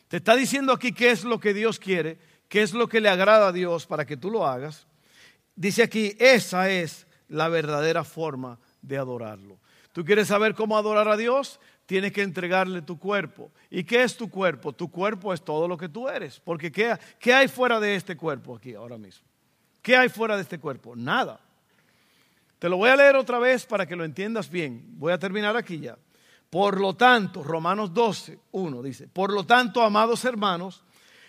Te 0.07 0.17
está 0.17 0.35
diciendo 0.35 0.71
aquí 0.71 0.91
qué 0.91 1.11
es 1.11 1.23
lo 1.23 1.39
que 1.39 1.53
Dios 1.53 1.79
quiere, 1.79 2.19
qué 2.47 2.61
es 2.61 2.73
lo 2.73 2.87
que 2.87 3.01
le 3.01 3.09
agrada 3.09 3.47
a 3.47 3.51
Dios 3.51 3.85
para 3.85 4.05
que 4.05 4.17
tú 4.17 4.29
lo 4.29 4.45
hagas. 4.45 4.87
Dice 5.55 5.83
aquí, 5.83 6.15
esa 6.19 6.69
es 6.69 7.07
la 7.27 7.49
verdadera 7.49 8.03
forma 8.03 8.59
de 8.81 8.97
adorarlo. 8.97 9.57
¿Tú 9.93 10.03
quieres 10.03 10.27
saber 10.27 10.53
cómo 10.53 10.77
adorar 10.77 11.07
a 11.07 11.17
Dios? 11.17 11.59
Tienes 11.85 12.11
que 12.11 12.21
entregarle 12.21 12.81
tu 12.81 12.99
cuerpo. 12.99 13.51
¿Y 13.69 13.83
qué 13.83 14.03
es 14.03 14.17
tu 14.17 14.29
cuerpo? 14.29 14.73
Tu 14.73 14.91
cuerpo 14.91 15.33
es 15.33 15.43
todo 15.43 15.67
lo 15.67 15.77
que 15.77 15.87
tú 15.87 16.09
eres. 16.09 16.39
Porque 16.39 16.71
¿qué, 16.71 16.97
¿qué, 17.19 17.33
hay 17.33 17.47
fuera 17.47 17.79
de 17.79 17.95
este 17.95 18.17
cuerpo 18.17 18.55
aquí 18.55 18.73
ahora 18.73 18.97
mismo? 18.97 19.25
¿Qué 19.81 19.95
hay 19.95 20.09
fuera 20.09 20.35
de 20.35 20.41
este 20.41 20.59
cuerpo? 20.59 20.95
Nada. 20.95 21.39
Te 22.59 22.69
lo 22.69 22.77
voy 22.77 22.89
a 22.89 22.95
leer 22.95 23.15
otra 23.15 23.39
vez 23.39 23.65
para 23.65 23.85
que 23.85 23.95
lo 23.95 24.03
entiendas 24.03 24.49
bien. 24.49 24.83
Voy 24.97 25.11
a 25.11 25.19
terminar 25.19 25.57
aquí 25.57 25.79
ya. 25.79 25.97
Por 26.49 26.79
lo 26.79 26.93
tanto, 26.93 27.43
Romanos 27.43 27.93
12, 27.93 28.39
1 28.51 28.81
dice, 28.81 29.07
por 29.07 29.33
lo 29.33 29.45
tanto, 29.45 29.81
amados 29.81 30.23
hermanos, 30.23 30.83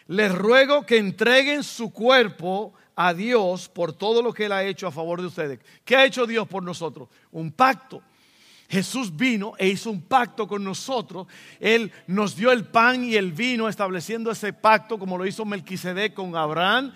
les 0.07 0.33
ruego 0.33 0.87
que 0.87 0.99
entreguen 0.99 1.65
su 1.65 1.93
cuerpo 1.93 2.75
a 2.95 3.13
Dios 3.13 3.69
por 3.69 3.93
todo 3.93 4.23
lo 4.23 4.33
que 4.33 4.47
Él 4.47 4.53
ha 4.53 4.65
hecho 4.65 4.87
a 4.87 4.93
favor 4.93 5.21
de 5.21 5.27
ustedes. 5.27 5.61
¿Qué 5.85 5.97
ha 5.97 6.05
hecho 6.05 6.27
Dios 6.27 6.47
por 6.47 6.63
nosotros? 6.63 7.09
Un 7.33 7.51
pacto. 7.51 8.03
Jesús 8.69 9.17
vino 9.17 9.53
e 9.59 9.69
hizo 9.69 9.91
un 9.91 10.03
pacto 10.03 10.47
con 10.47 10.63
nosotros. 10.65 11.27
Él 11.61 11.93
nos 12.07 12.37
dio 12.37 12.51
el 12.53 12.65
pan 12.65 13.05
y 13.05 13.15
el 13.15 13.33
vino 13.33 13.69
estableciendo 13.69 14.31
ese 14.31 14.53
pacto 14.53 14.99
como 14.99 15.19
lo 15.19 15.27
hizo 15.27 15.45
Melquisedec 15.45 16.15
con 16.15 16.37
Abraham 16.37 16.93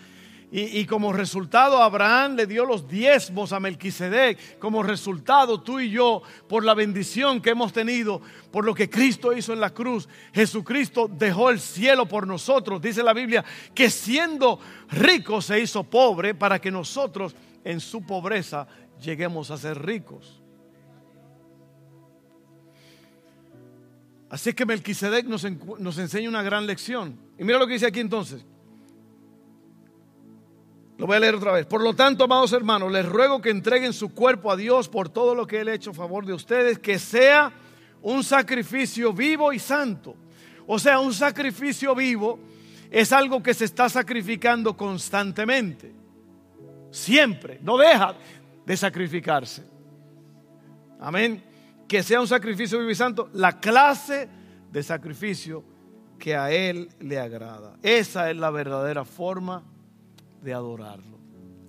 y, 0.53 0.84
como 0.86 1.12
resultado, 1.12 1.80
Abraham 1.80 2.34
le 2.34 2.44
dio 2.44 2.64
los 2.64 2.88
diezmos 2.88 3.53
a 3.53 3.61
Melquisedec. 3.61 4.59
Como 4.59 4.82
resultado, 4.82 5.61
tú 5.61 5.78
y 5.78 5.90
yo, 5.90 6.22
por 6.48 6.64
la 6.64 6.74
bendición 6.74 7.40
que 7.40 7.51
hemos 7.51 7.72
tenido, 7.72 8.20
por 8.51 8.64
lo 8.64 8.74
que 8.74 8.90
Cristo 8.90 9.32
hizo 9.32 9.53
en 9.53 9.61
la 9.61 9.70
cruz, 9.70 10.09
Jesucristo 10.32 11.09
dejó 11.09 11.51
el 11.51 11.61
cielo 11.61 12.07
por 12.07 12.26
nosotros. 12.26 12.82
Dice 12.82 13.05
la 13.05 13.12
Biblia 13.12 13.44
que 13.72 13.90
siendo 13.90 14.59
rico 14.90 15.40
se 15.40 15.61
hizo 15.61 15.84
pobre 15.84 16.34
para 16.34 16.61
que 16.61 16.72
nosotros 16.72 17.36
en 17.62 17.78
su 17.78 18.05
pobreza 18.05 18.66
lleguemos 19.01 19.53
a 19.53 19.57
ser 19.57 19.80
ricos. 19.80 20.42
Así 24.30 24.53
que 24.53 24.66
Melquisedec 24.66 25.26
nos, 25.26 25.46
nos 25.78 25.98
enseña 25.98 26.28
una 26.28 26.42
gran 26.42 26.66
lección. 26.66 27.20
Y 27.38 27.44
mira 27.44 27.61
lo 27.61 27.68
que 27.68 27.74
dice 27.74 27.86
aquí 27.86 28.01
entonces. 28.01 28.44
Lo 31.01 31.07
voy 31.07 31.16
a 31.16 31.20
leer 31.20 31.34
otra 31.34 31.53
vez. 31.53 31.64
Por 31.64 31.80
lo 31.82 31.94
tanto, 31.94 32.24
amados 32.24 32.53
hermanos, 32.53 32.92
les 32.92 33.07
ruego 33.07 33.40
que 33.40 33.48
entreguen 33.48 33.94
su 33.94 34.11
cuerpo 34.11 34.53
a 34.53 34.57
Dios 34.57 34.86
por 34.86 35.09
todo 35.09 35.34
lo 35.34 35.46
que 35.46 35.61
Él 35.61 35.68
ha 35.68 35.72
hecho 35.72 35.92
a 35.92 35.94
favor 35.94 36.26
de 36.26 36.34
ustedes, 36.34 36.78
que 36.78 36.98
sea 36.98 37.51
un 38.03 38.22
sacrificio 38.22 39.11
vivo 39.11 39.51
y 39.51 39.59
santo. 39.59 40.14
O 40.66 40.78
sea, 40.78 41.01
un 41.01 41.14
sacrificio 41.14 41.94
vivo 41.94 42.38
es 42.90 43.12
algo 43.12 43.42
que 43.42 43.55
se 43.55 43.64
está 43.64 43.88
sacrificando 43.88 44.76
constantemente. 44.76 45.90
Siempre. 46.90 47.59
No 47.62 47.78
deja 47.78 48.14
de 48.66 48.76
sacrificarse. 48.76 49.64
Amén. 51.01 51.42
Que 51.88 52.03
sea 52.03 52.20
un 52.20 52.28
sacrificio 52.28 52.78
vivo 52.78 52.90
y 52.90 52.94
santo. 52.94 53.30
La 53.32 53.59
clase 53.59 54.28
de 54.70 54.82
sacrificio 54.82 55.64
que 56.18 56.36
a 56.36 56.51
Él 56.51 56.90
le 57.01 57.18
agrada. 57.18 57.78
Esa 57.82 58.30
es 58.30 58.36
la 58.36 58.51
verdadera 58.51 59.07
forma 59.07 59.62
de 60.43 60.55
adorarlo. 60.55 61.18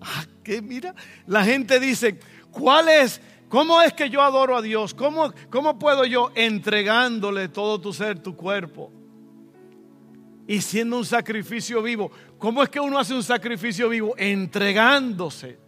Ah, 0.02 0.26
que 0.44 0.62
mira, 0.62 0.96
la 1.28 1.44
gente 1.44 1.80
dice, 1.80 2.20
¿cuál 2.52 2.90
es? 2.90 3.22
¿Cómo 3.50 3.82
es 3.82 3.94
que 3.94 4.10
yo 4.10 4.22
adoro 4.22 4.56
a 4.56 4.62
Dios? 4.62 4.94
¿Cómo, 4.94 5.34
¿Cómo 5.50 5.78
puedo 5.78 6.06
yo 6.06 6.32
entregándole 6.36 7.50
todo 7.50 7.80
tu 7.80 7.94
ser, 7.94 8.20
tu 8.20 8.36
cuerpo? 8.36 8.92
Y 10.48 10.62
siendo 10.62 10.98
un 10.98 11.06
sacrificio 11.06 11.82
vivo. 11.82 12.12
¿Cómo 12.38 12.64
es 12.64 12.70
que 12.70 12.80
uno 12.80 12.98
hace 12.98 13.14
un 13.14 13.24
sacrificio 13.24 13.90
vivo? 13.90 14.16
Entregándose. 14.18 15.60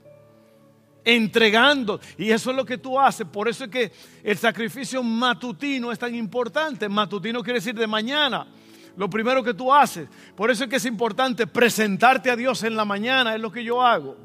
Entregando. 1.05 1.99
Y 2.17 2.31
eso 2.31 2.51
es 2.51 2.57
lo 2.57 2.65
que 2.65 2.77
tú 2.77 2.99
haces. 2.99 3.27
Por 3.27 3.47
eso 3.47 3.65
es 3.65 3.69
que 3.69 3.91
el 4.23 4.37
sacrificio 4.37 5.03
matutino 5.03 5.91
es 5.91 5.99
tan 5.99 6.15
importante. 6.15 6.89
Matutino 6.89 7.43
quiere 7.43 7.59
decir 7.59 7.75
de 7.75 7.85
mañana 7.85 8.47
lo 8.95 9.09
primero 9.09 9.43
que 9.43 9.53
tú 9.53 9.73
haces. 9.73 10.07
Por 10.35 10.51
eso 10.51 10.63
es 10.63 10.69
que 10.69 10.75
es 10.75 10.85
importante 10.85 11.47
presentarte 11.47 12.29
a 12.29 12.35
Dios 12.35 12.63
en 12.63 12.75
la 12.75 12.85
mañana, 12.85 13.35
es 13.35 13.41
lo 13.41 13.51
que 13.51 13.63
yo 13.63 13.81
hago. 13.81 14.17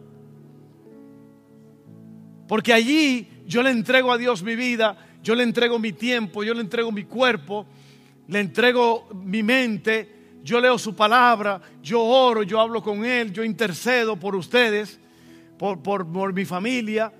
Porque 2.46 2.72
allí 2.72 3.28
yo 3.46 3.62
le 3.62 3.70
entrego 3.70 4.12
a 4.12 4.18
Dios 4.18 4.42
mi 4.42 4.56
vida, 4.56 4.96
yo 5.22 5.34
le 5.34 5.42
entrego 5.42 5.78
mi 5.78 5.92
tiempo, 5.92 6.42
yo 6.42 6.54
le 6.54 6.60
entrego 6.60 6.90
mi 6.90 7.04
cuerpo, 7.04 7.66
le 8.28 8.40
entrego 8.40 9.08
mi 9.14 9.42
mente, 9.42 10.18
yo 10.42 10.60
leo 10.60 10.78
su 10.78 10.94
palabra, 10.94 11.60
yo 11.82 12.02
oro, 12.02 12.42
yo 12.42 12.60
hablo 12.60 12.82
con 12.82 13.04
Él, 13.04 13.32
yo 13.32 13.44
intercedo 13.44 14.16
por 14.16 14.34
ustedes, 14.34 14.98
por, 15.58 15.82
por, 15.82 16.32
mi 16.32 16.44
familia, 16.44 17.12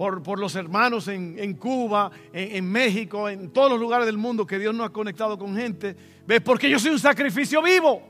por, 0.00 0.22
por, 0.22 0.38
los 0.38 0.54
hermanos 0.54 1.08
en, 1.08 1.52
Cuba, 1.56 2.10
en, 2.32 2.56
en 2.56 2.72
México, 2.72 3.28
en 3.28 3.50
todos 3.50 3.70
los 3.70 3.78
lugares 3.78 4.06
del 4.06 4.16
mundo 4.16 4.46
que 4.46 4.58
Dios 4.58 4.74
nos 4.74 4.86
ha 4.86 4.88
conectado 4.88 5.38
con 5.38 5.54
gente 5.54 5.94
¿Ves? 6.30 6.40
Porque 6.42 6.70
yo 6.70 6.78
soy 6.78 6.92
un 6.92 6.98
sacrificio 7.00 7.60
vivo. 7.60 8.00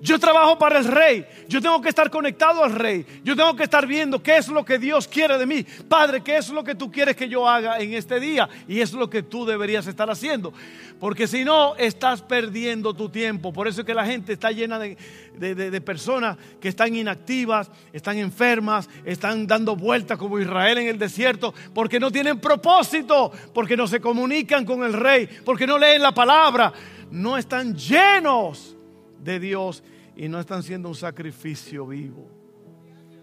Yo 0.00 0.18
trabajo 0.18 0.58
para 0.58 0.78
el 0.78 0.84
rey. 0.84 1.26
Yo 1.48 1.60
tengo 1.60 1.80
que 1.80 1.88
estar 1.88 2.08
conectado 2.08 2.62
al 2.62 2.72
rey. 2.72 3.04
Yo 3.24 3.34
tengo 3.34 3.56
que 3.56 3.64
estar 3.64 3.84
viendo 3.86 4.22
qué 4.22 4.36
es 4.36 4.48
lo 4.48 4.64
que 4.64 4.78
Dios 4.78 5.08
quiere 5.08 5.36
de 5.38 5.46
mí. 5.46 5.64
Padre, 5.88 6.22
qué 6.22 6.36
es 6.36 6.50
lo 6.50 6.62
que 6.62 6.76
tú 6.76 6.90
quieres 6.90 7.16
que 7.16 7.28
yo 7.28 7.48
haga 7.48 7.80
en 7.80 7.94
este 7.94 8.20
día. 8.20 8.48
Y 8.68 8.80
es 8.80 8.92
lo 8.92 9.10
que 9.10 9.24
tú 9.24 9.44
deberías 9.44 9.88
estar 9.88 10.08
haciendo. 10.08 10.52
Porque 11.00 11.26
si 11.26 11.44
no, 11.44 11.74
estás 11.76 12.22
perdiendo 12.22 12.94
tu 12.94 13.08
tiempo. 13.08 13.52
Por 13.52 13.66
eso 13.66 13.80
es 13.80 13.86
que 13.86 13.94
la 13.94 14.06
gente 14.06 14.34
está 14.34 14.52
llena 14.52 14.78
de, 14.78 14.96
de 15.36 15.80
personas 15.80 16.36
que 16.60 16.68
están 16.68 16.94
inactivas, 16.94 17.68
están 17.92 18.18
enfermas, 18.18 18.88
están 19.04 19.48
dando 19.48 19.74
vueltas 19.74 20.16
como 20.16 20.38
Israel 20.38 20.78
en 20.78 20.86
el 20.86 20.98
desierto. 20.98 21.52
Porque 21.74 21.98
no 21.98 22.12
tienen 22.12 22.38
propósito. 22.38 23.32
Porque 23.52 23.76
no 23.76 23.88
se 23.88 24.00
comunican 24.00 24.64
con 24.64 24.84
el 24.84 24.92
rey. 24.92 25.28
Porque 25.44 25.66
no 25.66 25.76
leen 25.76 26.02
la 26.02 26.12
palabra 26.12 26.72
no 27.10 27.38
están 27.38 27.74
llenos 27.74 28.76
de 29.22 29.40
Dios 29.40 29.82
y 30.16 30.28
no 30.28 30.40
están 30.40 30.62
siendo 30.62 30.88
un 30.88 30.94
sacrificio 30.94 31.86
vivo, 31.86 32.28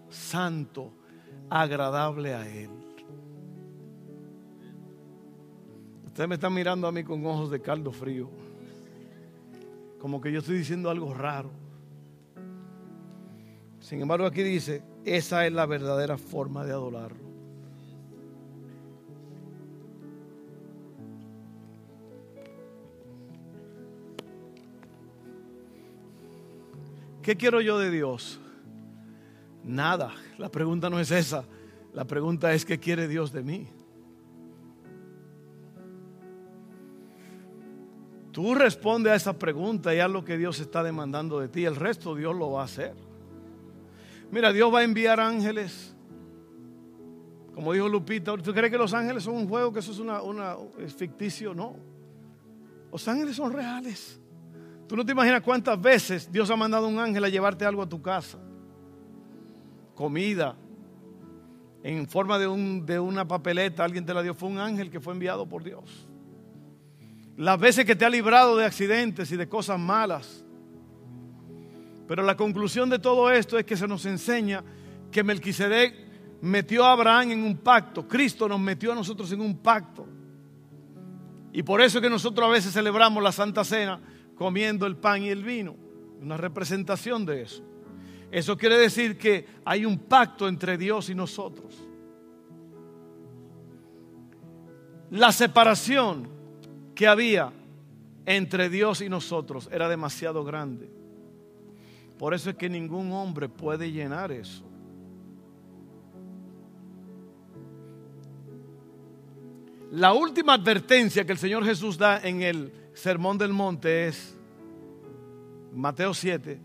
santo, 0.10 0.92
agradable 1.50 2.34
a 2.34 2.48
Él. 2.48 2.70
Ustedes 6.06 6.30
me 6.30 6.36
están 6.36 6.54
mirando 6.54 6.88
a 6.88 6.92
mí 6.92 7.04
con 7.04 7.26
ojos 7.26 7.52
de 7.52 7.62
caldo 7.62 7.92
frío, 7.92 8.30
como 10.00 10.22
que 10.22 10.32
yo 10.32 10.40
estoy 10.40 10.58
diciendo 10.58 10.90
algo 10.90 11.14
raro. 11.14 11.52
Sin 13.82 14.02
embargo, 14.02 14.26
aquí 14.26 14.42
dice, 14.42 14.82
esa 15.04 15.46
es 15.46 15.52
la 15.52 15.66
verdadera 15.66 16.18
forma 16.18 16.64
de 16.66 16.72
adorarlo. 16.72 17.25
¿Qué 27.26 27.36
quiero 27.36 27.60
yo 27.60 27.80
de 27.80 27.90
Dios? 27.90 28.40
Nada. 29.64 30.14
La 30.38 30.52
pregunta 30.52 30.92
no 30.92 31.00
es 31.00 31.10
esa. 31.10 31.44
La 31.92 32.06
pregunta 32.06 32.54
es 32.54 32.66
¿qué 32.66 32.80
quiere 32.80 33.08
Dios 33.08 33.34
de 33.34 33.42
mí? 33.42 33.68
Tú 38.32 38.54
responde 38.54 39.10
a 39.10 39.16
esa 39.16 39.40
pregunta 39.40 39.96
y 39.96 40.02
haz 40.02 40.12
lo 40.12 40.24
que 40.24 40.38
Dios 40.38 40.60
está 40.60 40.84
demandando 40.84 41.40
de 41.40 41.48
ti. 41.48 41.66
El 41.66 41.76
resto 41.78 42.14
Dios 42.14 42.36
lo 42.36 42.52
va 42.52 42.62
a 42.62 42.66
hacer. 42.66 42.94
Mira, 44.30 44.54
Dios 44.54 44.72
va 44.72 44.82
a 44.82 44.84
enviar 44.84 45.20
ángeles. 45.20 45.96
Como 47.56 47.74
dijo 47.74 47.90
Lupita, 47.90 48.38
¿tú 48.38 48.54
crees 48.54 48.70
que 48.70 48.78
los 48.78 48.94
ángeles 48.94 49.24
son 49.24 49.34
un 49.34 49.50
juego, 49.50 49.74
que 49.74 49.80
eso 49.80 49.94
es, 49.94 49.98
una, 49.98 50.22
una 50.22 50.58
es 50.78 50.94
ficticio? 50.94 51.56
No. 51.56 51.76
Los 52.92 53.08
ángeles 53.08 53.36
son 53.36 53.52
reales. 53.52 54.22
Tú 54.88 54.96
no 54.96 55.06
te 55.06 55.12
imaginas 55.12 55.42
cuántas 55.42 55.82
veces 55.82 56.32
Dios 56.32 56.50
ha 56.50 56.56
mandado 56.56 56.88
un 56.88 57.00
ángel 57.00 57.24
a 57.24 57.30
llevarte 57.30 57.66
algo 57.66 57.82
a 57.82 57.90
tu 57.90 58.02
casa. 58.02 58.38
Comida. 59.96 60.56
En 61.84 62.08
forma 62.08 62.40
de, 62.40 62.48
un, 62.48 62.86
de 62.86 63.00
una 63.00 63.28
papeleta, 63.28 63.84
alguien 63.84 64.06
te 64.06 64.14
la 64.14 64.24
dio. 64.24 64.34
Fue 64.34 64.50
un 64.50 64.58
ángel 64.58 64.90
que 64.90 65.00
fue 65.00 65.14
enviado 65.14 65.48
por 65.48 65.64
Dios 65.64 66.08
las 67.38 67.60
veces 67.60 67.86
que 67.86 67.96
te 67.96 68.06
ha 68.06 68.10
librado 68.10 68.56
de 68.56 68.66
accidentes 68.66 69.32
y 69.32 69.38
de 69.38 69.50
cosas 69.50 69.80
malas. 69.80 70.44
Pero 72.08 72.24
la 72.24 72.38
conclusión 72.38 72.90
de 72.90 73.00
todo 73.00 73.32
esto 73.32 73.58
es 73.58 73.66
que 73.66 73.76
se 73.76 73.88
nos 73.88 74.06
enseña 74.06 74.64
que 75.12 75.24
Melquisedec 75.24 75.94
metió 76.42 76.86
a 76.86 76.92
Abraham 76.92 77.32
en 77.32 77.44
un 77.44 77.58
pacto, 77.58 78.08
Cristo 78.08 78.48
nos 78.48 78.60
metió 78.60 78.92
a 78.92 78.96
nosotros 78.96 79.32
en 79.32 79.42
un 79.42 79.58
pacto. 79.58 80.08
Y 81.52 81.64
por 81.64 81.82
eso 81.82 81.98
es 81.98 82.02
que 82.02 82.10
nosotros 82.10 82.48
a 82.48 82.52
veces 82.52 82.74
celebramos 82.74 83.24
la 83.24 83.32
Santa 83.32 83.64
Cena 83.64 84.00
comiendo 84.36 84.86
el 84.86 84.98
pan 84.98 85.24
y 85.24 85.30
el 85.30 85.44
vino, 85.44 85.76
una 86.22 86.38
representación 86.38 87.26
de 87.26 87.42
eso. 87.44 87.64
Eso 88.32 88.58
quiere 88.58 88.78
decir 88.78 89.18
que 89.18 89.46
hay 89.64 89.86
un 89.86 89.98
pacto 89.98 90.48
entre 90.48 90.78
Dios 90.78 91.10
y 91.10 91.16
nosotros. 91.16 91.76
La 95.12 95.32
separación 95.32 96.28
que 96.94 97.08
había 97.08 97.54
entre 98.26 98.70
Dios 98.70 99.02
y 99.02 99.10
nosotros 99.10 99.70
era 99.72 99.88
demasiado 99.88 100.44
grande. 100.44 100.90
Por 102.18 102.34
eso 102.34 102.50
es 102.50 102.56
que 102.56 102.70
ningún 102.70 103.12
hombre 103.12 103.50
puede 103.50 103.92
llenar 103.92 104.32
eso. 104.32 104.64
La 109.92 110.14
última 110.14 110.54
advertencia 110.56 111.26
que 111.26 111.32
el 111.32 111.38
Señor 111.38 111.64
Jesús 111.64 111.98
da 111.98 112.20
en 112.22 112.42
el 112.42 112.74
Sermón 112.96 113.38
del 113.38 113.54
Monte 113.54 114.08
es 114.08 114.36
Mateo 115.72 116.16
7. 116.16 116.60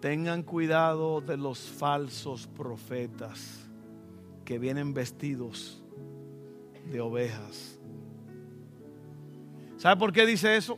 Tengan 0.00 0.42
cuidado 0.42 1.20
de 1.20 1.36
los 1.36 1.58
falsos 1.58 2.46
profetas 2.46 3.68
que 4.46 4.58
vienen 4.58 4.94
vestidos 4.94 5.82
de 6.90 7.02
ovejas 7.02 7.78
¿Sabe 9.78 9.96
por 9.96 10.12
qué 10.12 10.26
dice 10.26 10.56
eso? 10.56 10.76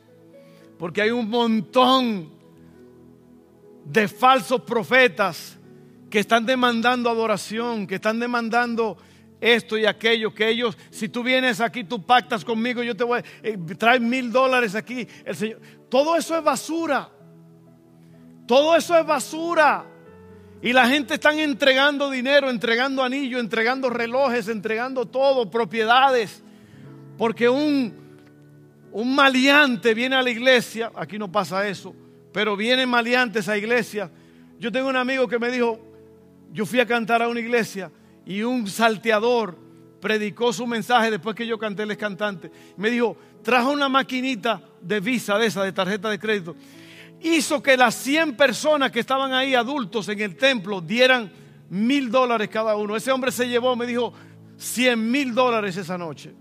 Porque 0.78 1.00
hay 1.00 1.10
un 1.10 1.28
montón 1.28 2.30
de 3.84 4.06
falsos 4.06 4.60
profetas 4.60 5.58
que 6.10 6.18
están 6.18 6.44
demandando 6.44 7.08
adoración, 7.08 7.86
que 7.86 7.94
están 7.94 8.20
demandando 8.20 8.98
esto 9.40 9.78
y 9.78 9.86
aquello, 9.86 10.34
que 10.34 10.48
ellos, 10.48 10.76
si 10.90 11.08
tú 11.08 11.22
vienes 11.22 11.60
aquí, 11.60 11.84
tú 11.84 12.04
pactas 12.04 12.44
conmigo, 12.44 12.82
yo 12.82 12.94
te 12.94 13.04
voy 13.04 13.22
eh, 13.42 13.56
traer 13.78 14.00
mil 14.00 14.30
dólares 14.30 14.74
aquí, 14.74 15.06
el 15.24 15.34
Señor. 15.34 15.60
Todo 15.88 16.16
eso 16.16 16.36
es 16.36 16.44
basura. 16.44 17.08
Todo 18.46 18.76
eso 18.76 18.96
es 18.96 19.06
basura. 19.06 19.86
Y 20.62 20.72
la 20.72 20.86
gente 20.88 21.14
están 21.14 21.38
entregando 21.38 22.10
dinero, 22.10 22.50
entregando 22.50 23.02
anillos, 23.02 23.40
entregando 23.40 23.88
relojes, 23.88 24.48
entregando 24.48 25.06
todo, 25.06 25.50
propiedades. 25.50 26.42
Porque 27.16 27.48
un, 27.48 27.94
un 28.92 29.14
maleante 29.14 29.94
viene 29.94 30.16
a 30.16 30.22
la 30.22 30.30
iglesia, 30.30 30.92
aquí 30.94 31.18
no 31.18 31.32
pasa 31.32 31.66
eso, 31.66 31.94
pero 32.32 32.56
vienen 32.56 32.88
maleantes 32.88 33.48
a 33.48 33.56
iglesia. 33.56 34.10
Yo 34.58 34.70
tengo 34.70 34.88
un 34.88 34.96
amigo 34.96 35.26
que 35.26 35.38
me 35.38 35.50
dijo, 35.50 35.80
yo 36.52 36.66
fui 36.66 36.80
a 36.80 36.86
cantar 36.86 37.22
a 37.22 37.28
una 37.28 37.40
iglesia 37.40 37.90
y 38.26 38.42
un 38.42 38.66
salteador 38.66 39.56
predicó 40.00 40.52
su 40.52 40.66
mensaje 40.66 41.10
después 41.10 41.36
que 41.36 41.46
yo 41.46 41.58
canté 41.58 41.82
el 41.82 41.96
cantante. 41.96 42.50
Me 42.76 42.90
dijo, 42.90 43.16
trajo 43.42 43.70
una 43.70 43.88
maquinita 43.88 44.62
de 44.80 45.00
visa 45.00 45.38
de 45.38 45.46
esa, 45.46 45.62
de 45.62 45.72
tarjeta 45.72 46.08
de 46.10 46.18
crédito. 46.18 46.56
Hizo 47.22 47.62
que 47.62 47.76
las 47.76 47.94
100 47.96 48.36
personas 48.36 48.90
que 48.90 49.00
estaban 49.00 49.32
ahí, 49.32 49.54
adultos 49.54 50.08
en 50.08 50.20
el 50.20 50.36
templo, 50.36 50.80
dieran 50.80 51.30
mil 51.68 52.10
dólares 52.10 52.48
cada 52.48 52.76
uno. 52.76 52.96
Ese 52.96 53.12
hombre 53.12 53.30
se 53.30 53.48
llevó, 53.48 53.76
me 53.76 53.86
dijo, 53.86 54.12
100 54.56 55.10
mil 55.10 55.34
dólares 55.34 55.76
esa 55.76 55.98
noche. 55.98 56.34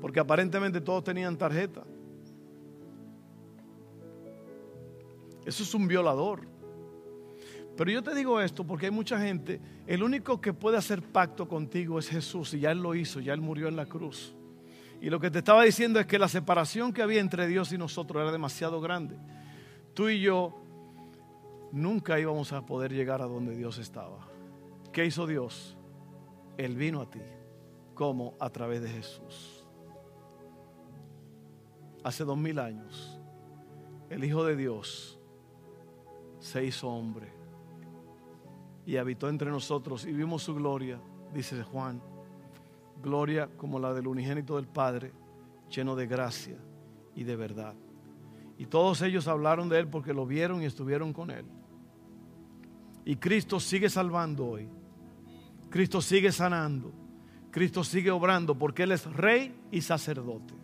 Porque 0.00 0.18
aparentemente 0.18 0.80
todos 0.80 1.04
tenían 1.04 1.36
tarjeta. 1.36 1.82
Eso 5.44 5.62
es 5.62 5.74
un 5.74 5.86
violador. 5.86 6.48
Pero 7.76 7.90
yo 7.90 8.02
te 8.02 8.14
digo 8.14 8.40
esto 8.40 8.66
porque 8.66 8.86
hay 8.86 8.92
mucha 8.92 9.18
gente, 9.18 9.60
el 9.90 10.04
único 10.04 10.40
que 10.40 10.52
puede 10.52 10.76
hacer 10.76 11.02
pacto 11.02 11.48
contigo 11.48 11.98
es 11.98 12.08
Jesús 12.08 12.54
y 12.54 12.60
ya 12.60 12.70
Él 12.70 12.78
lo 12.78 12.94
hizo, 12.94 13.18
ya 13.18 13.34
Él 13.34 13.40
murió 13.40 13.66
en 13.66 13.74
la 13.74 13.86
cruz. 13.86 14.36
Y 15.00 15.10
lo 15.10 15.18
que 15.18 15.32
te 15.32 15.38
estaba 15.38 15.64
diciendo 15.64 15.98
es 15.98 16.06
que 16.06 16.16
la 16.16 16.28
separación 16.28 16.92
que 16.92 17.02
había 17.02 17.20
entre 17.20 17.48
Dios 17.48 17.72
y 17.72 17.76
nosotros 17.76 18.22
era 18.22 18.30
demasiado 18.30 18.80
grande. 18.80 19.16
Tú 19.92 20.08
y 20.08 20.20
yo 20.20 20.62
nunca 21.72 22.20
íbamos 22.20 22.52
a 22.52 22.64
poder 22.64 22.92
llegar 22.92 23.20
a 23.20 23.24
donde 23.24 23.56
Dios 23.56 23.78
estaba. 23.78 24.28
¿Qué 24.92 25.06
hizo 25.06 25.26
Dios? 25.26 25.76
Él 26.56 26.76
vino 26.76 27.00
a 27.00 27.10
ti. 27.10 27.22
como 27.92 28.34
A 28.38 28.48
través 28.48 28.82
de 28.82 28.90
Jesús 28.90 29.66
hace 32.04 32.22
dos 32.22 32.38
mil 32.38 32.60
años, 32.60 33.20
el 34.08 34.22
Hijo 34.22 34.44
de 34.44 34.54
Dios 34.54 35.18
se 36.38 36.64
hizo 36.64 36.88
hombre 36.88 37.39
y 38.90 38.96
habitó 38.96 39.28
entre 39.28 39.48
nosotros 39.52 40.04
y 40.04 40.10
vimos 40.10 40.42
su 40.42 40.52
gloria, 40.52 41.00
dice 41.32 41.62
Juan, 41.62 42.02
gloria 43.00 43.48
como 43.56 43.78
la 43.78 43.94
del 43.94 44.08
unigénito 44.08 44.56
del 44.56 44.66
Padre, 44.66 45.12
lleno 45.70 45.94
de 45.94 46.08
gracia 46.08 46.56
y 47.14 47.22
de 47.22 47.36
verdad. 47.36 47.76
Y 48.58 48.66
todos 48.66 49.00
ellos 49.02 49.28
hablaron 49.28 49.68
de 49.68 49.78
Él 49.78 49.86
porque 49.86 50.12
lo 50.12 50.26
vieron 50.26 50.60
y 50.60 50.64
estuvieron 50.64 51.12
con 51.12 51.30
Él. 51.30 51.44
Y 53.04 53.14
Cristo 53.14 53.60
sigue 53.60 53.88
salvando 53.88 54.44
hoy. 54.44 54.68
Cristo 55.70 56.02
sigue 56.02 56.32
sanando. 56.32 56.92
Cristo 57.52 57.84
sigue 57.84 58.10
obrando 58.10 58.58
porque 58.58 58.82
Él 58.82 58.90
es 58.90 59.04
rey 59.12 59.54
y 59.70 59.82
sacerdote. 59.82 60.54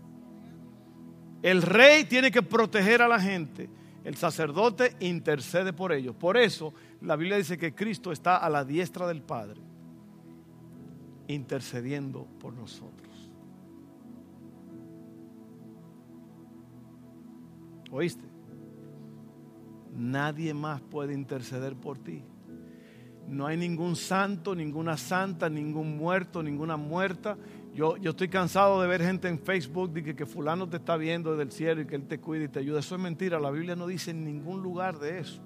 El 1.43 1.63
rey 1.63 2.07
tiene 2.07 2.33
que 2.33 2.43
proteger 2.43 3.03
a 3.03 3.09
la 3.09 3.21
gente. 3.21 3.71
El 4.03 4.17
sacerdote 4.17 4.97
intercede 4.99 5.73
por 5.73 5.93
ellos. 5.93 6.17
Por 6.17 6.37
eso 6.37 6.75
la 7.01 7.17
Biblia 7.17 7.37
dice 7.37 7.59
que 7.59 7.75
Cristo 7.75 8.13
está 8.13 8.37
a 8.37 8.51
la 8.51 8.65
diestra 8.65 9.07
del 9.07 9.23
Padre, 9.23 9.61
intercediendo 11.29 12.27
por 12.39 12.53
nosotros. 12.53 13.31
¿Oíste? 17.91 18.25
Nadie 19.95 20.53
más 20.53 20.83
puede 20.83 21.15
interceder 21.15 21.77
por 21.77 21.99
ti. 21.99 22.23
No 23.27 23.47
hay 23.47 23.57
ningún 23.57 23.97
santo, 23.97 24.55
ninguna 24.55 24.97
santa, 24.97 25.49
ningún 25.49 25.97
muerto, 25.97 26.43
ninguna 26.43 26.77
muerta 26.77 27.37
yo, 27.77 27.97
estoy 28.03 28.29
cansado 28.29 28.81
de 28.81 28.89
ver 28.89 29.03
gente 29.03 29.29
en 29.29 29.39
Facebook 29.39 29.93
que, 29.93 30.17
que 30.17 30.25
fulano 30.25 30.67
te 30.67 30.79
está 30.79 30.97
viendo 30.97 31.33
desde 31.33 31.43
el 31.43 31.53
cielo 31.53 31.83
y 31.83 31.87
que 31.87 31.95
Él 31.95 32.07
te 32.07 32.19
cuida 32.19 32.45
y 32.45 32.49
te 32.49 32.61
ayuda. 32.61 32.81
Eso 32.81 32.95
es 32.95 33.01
mentira. 33.03 33.39
La 33.39 33.51
Biblia 33.51 33.77
no 33.77 33.87
dice 33.87 34.13
en 34.13 34.25
ningún 34.25 34.63
lugar 34.63 34.99
de 34.99 35.19
eso. 35.19 35.43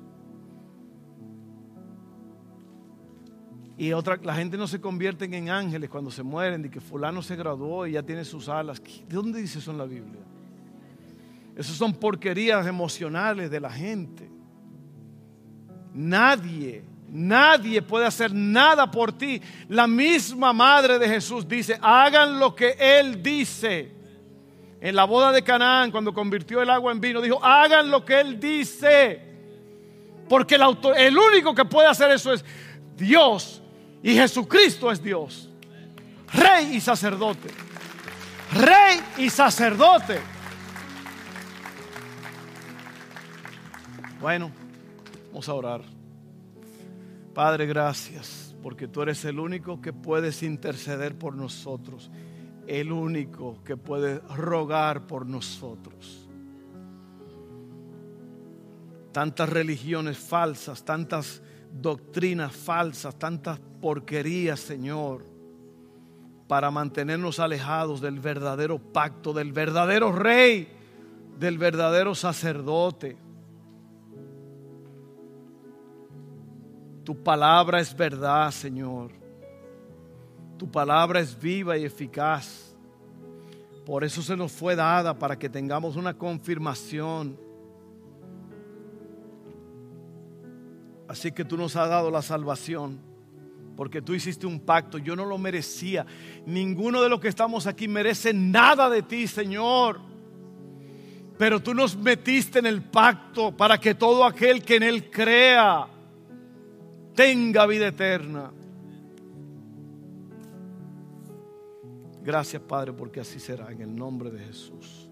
Y 3.80 3.94
otra, 3.94 4.20
la 4.22 4.34
gente 4.34 4.58
no 4.58 4.66
se 4.66 4.78
convierte 4.78 5.24
en 5.24 5.48
ángeles 5.48 5.88
cuando 5.88 6.10
se 6.10 6.22
mueren, 6.22 6.60
de 6.60 6.70
que 6.70 6.82
fulano 6.82 7.22
se 7.22 7.34
graduó 7.34 7.86
y 7.86 7.92
ya 7.92 8.02
tiene 8.02 8.26
sus 8.26 8.46
alas. 8.50 8.82
¿De 8.82 9.16
dónde 9.16 9.40
dice 9.40 9.58
eso 9.58 9.70
en 9.70 9.78
la 9.78 9.86
Biblia? 9.86 10.20
Esas 11.56 11.76
son 11.76 11.94
porquerías 11.94 12.66
emocionales 12.66 13.50
de 13.50 13.58
la 13.58 13.70
gente. 13.70 14.28
Nadie 15.94 16.84
Nadie 17.08 17.80
puede 17.80 18.04
hacer 18.04 18.34
nada 18.34 18.90
por 18.90 19.12
ti. 19.12 19.40
La 19.68 19.86
misma 19.86 20.52
madre 20.52 20.98
de 20.98 21.08
Jesús 21.08 21.48
dice, 21.48 21.78
hagan 21.80 22.38
lo 22.38 22.54
que 22.54 22.76
Él 22.78 23.22
dice. 23.22 23.92
En 24.78 24.94
la 24.94 25.04
boda 25.04 25.32
de 25.32 25.42
Canaán, 25.42 25.90
cuando 25.90 26.12
convirtió 26.12 26.60
el 26.60 26.68
agua 26.68 26.92
en 26.92 27.00
vino, 27.00 27.22
dijo, 27.22 27.42
hagan 27.42 27.90
lo 27.90 28.04
que 28.04 28.20
Él 28.20 28.38
dice. 28.38 29.22
Porque 30.28 30.56
el, 30.56 30.62
el 30.98 31.16
único 31.16 31.54
que 31.54 31.64
puede 31.64 31.88
hacer 31.88 32.10
eso 32.10 32.34
es 32.34 32.44
Dios. 32.94 33.59
Y 34.02 34.14
Jesucristo 34.14 34.90
es 34.90 35.02
Dios. 35.02 35.50
Rey 36.32 36.76
y 36.76 36.80
sacerdote. 36.80 37.48
Rey 38.52 39.00
y 39.18 39.30
sacerdote. 39.30 40.18
Bueno, 44.20 44.50
vamos 45.28 45.48
a 45.48 45.54
orar. 45.54 45.82
Padre, 47.34 47.66
gracias, 47.66 48.54
porque 48.62 48.88
tú 48.88 49.02
eres 49.02 49.24
el 49.24 49.38
único 49.38 49.80
que 49.80 49.92
puedes 49.92 50.42
interceder 50.42 51.16
por 51.16 51.34
nosotros. 51.34 52.10
el 52.70 52.92
único 52.92 53.58
que 53.64 53.76
puede 53.76 54.20
rogar 54.20 55.08
por 55.08 55.26
nosotros. 55.26 56.28
Tantas 59.12 59.48
religiones 59.48 60.16
falsas, 60.18 60.84
tantas 60.84 61.42
doctrinas 61.72 62.54
falsas, 62.54 63.18
tantas 63.18 63.58
porquerías, 63.80 64.60
Señor, 64.60 65.24
para 66.46 66.70
mantenernos 66.70 67.38
alejados 67.38 68.00
del 68.00 68.20
verdadero 68.20 68.78
pacto, 68.78 69.32
del 69.32 69.52
verdadero 69.52 70.12
rey, 70.12 70.68
del 71.38 71.58
verdadero 71.58 72.14
sacerdote. 72.14 73.16
Tu 77.04 77.22
palabra 77.22 77.80
es 77.80 77.96
verdad, 77.96 78.50
Señor. 78.50 79.12
Tu 80.58 80.70
palabra 80.70 81.20
es 81.20 81.38
viva 81.40 81.76
y 81.78 81.84
eficaz. 81.84 82.76
Por 83.86 84.04
eso 84.04 84.22
se 84.22 84.36
nos 84.36 84.52
fue 84.52 84.76
dada 84.76 85.18
para 85.18 85.38
que 85.38 85.48
tengamos 85.48 85.96
una 85.96 86.14
confirmación. 86.16 87.38
Así 91.08 91.32
que 91.32 91.44
tú 91.44 91.56
nos 91.56 91.74
has 91.74 91.88
dado 91.88 92.10
la 92.10 92.22
salvación. 92.22 93.09
Porque 93.80 94.02
tú 94.02 94.12
hiciste 94.12 94.46
un 94.46 94.60
pacto. 94.60 94.98
Yo 94.98 95.16
no 95.16 95.24
lo 95.24 95.38
merecía. 95.38 96.04
Ninguno 96.44 97.00
de 97.00 97.08
los 97.08 97.18
que 97.18 97.28
estamos 97.28 97.66
aquí 97.66 97.88
merece 97.88 98.34
nada 98.34 98.90
de 98.90 99.00
ti, 99.00 99.26
Señor. 99.26 100.02
Pero 101.38 101.62
tú 101.62 101.72
nos 101.72 101.96
metiste 101.96 102.58
en 102.58 102.66
el 102.66 102.82
pacto 102.82 103.56
para 103.56 103.78
que 103.78 103.94
todo 103.94 104.26
aquel 104.26 104.62
que 104.62 104.76
en 104.76 104.82
Él 104.82 105.10
crea 105.10 105.86
tenga 107.14 107.64
vida 107.64 107.86
eterna. 107.86 108.50
Gracias 112.22 112.60
Padre 112.60 112.92
porque 112.92 113.20
así 113.20 113.40
será 113.40 113.72
en 113.72 113.80
el 113.80 113.96
nombre 113.96 114.30
de 114.30 114.40
Jesús. 114.40 115.08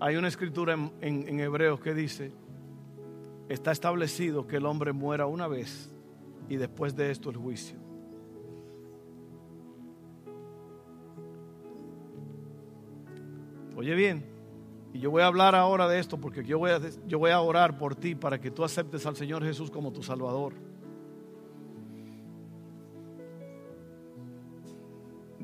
Hay 0.00 0.16
una 0.16 0.26
escritura 0.26 0.76
en, 1.00 1.38
Hebreos 1.38 1.78
que 1.78 1.94
dice, 1.94 2.32
está 3.50 3.70
establecido 3.72 4.46
que 4.46 4.56
el 4.56 4.64
hombre 4.64 4.92
muera 4.92 5.26
una 5.26 5.46
vez 5.46 5.90
y 6.48 6.56
después 6.56 6.96
de 6.96 7.10
esto 7.10 7.28
el 7.28 7.36
juicio. 7.36 7.78
Oye 13.76 13.94
bien, 13.94 14.24
y 14.94 15.00
yo 15.00 15.10
voy 15.10 15.20
a 15.22 15.26
hablar 15.26 15.54
ahora 15.54 15.86
de 15.86 15.98
esto 15.98 16.18
porque 16.18 16.42
yo 16.42 16.58
voy, 16.58 16.70
a, 16.70 16.80
yo 17.06 17.18
voy 17.18 17.30
a 17.30 17.40
orar 17.40 17.76
por 17.76 17.94
ti 17.94 18.14
para 18.14 18.40
que 18.40 18.50
tú 18.50 18.64
aceptes 18.64 19.04
al 19.04 19.16
Señor 19.16 19.44
Jesús 19.44 19.70
como 19.70 19.92
tu 19.92 20.02
Salvador. 20.02 20.54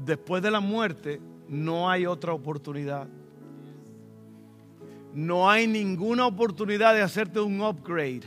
después 0.06 0.42
de 0.42 0.50
la 0.50 0.60
muerte 0.60 1.20
no 1.48 1.90
hay 1.90 2.06
otra 2.06 2.32
oportunidad. 2.32 3.08
No 5.16 5.48
hay 5.48 5.66
ninguna 5.66 6.26
oportunidad 6.26 6.92
de 6.92 7.00
hacerte 7.00 7.40
un 7.40 7.62
upgrade. 7.62 8.24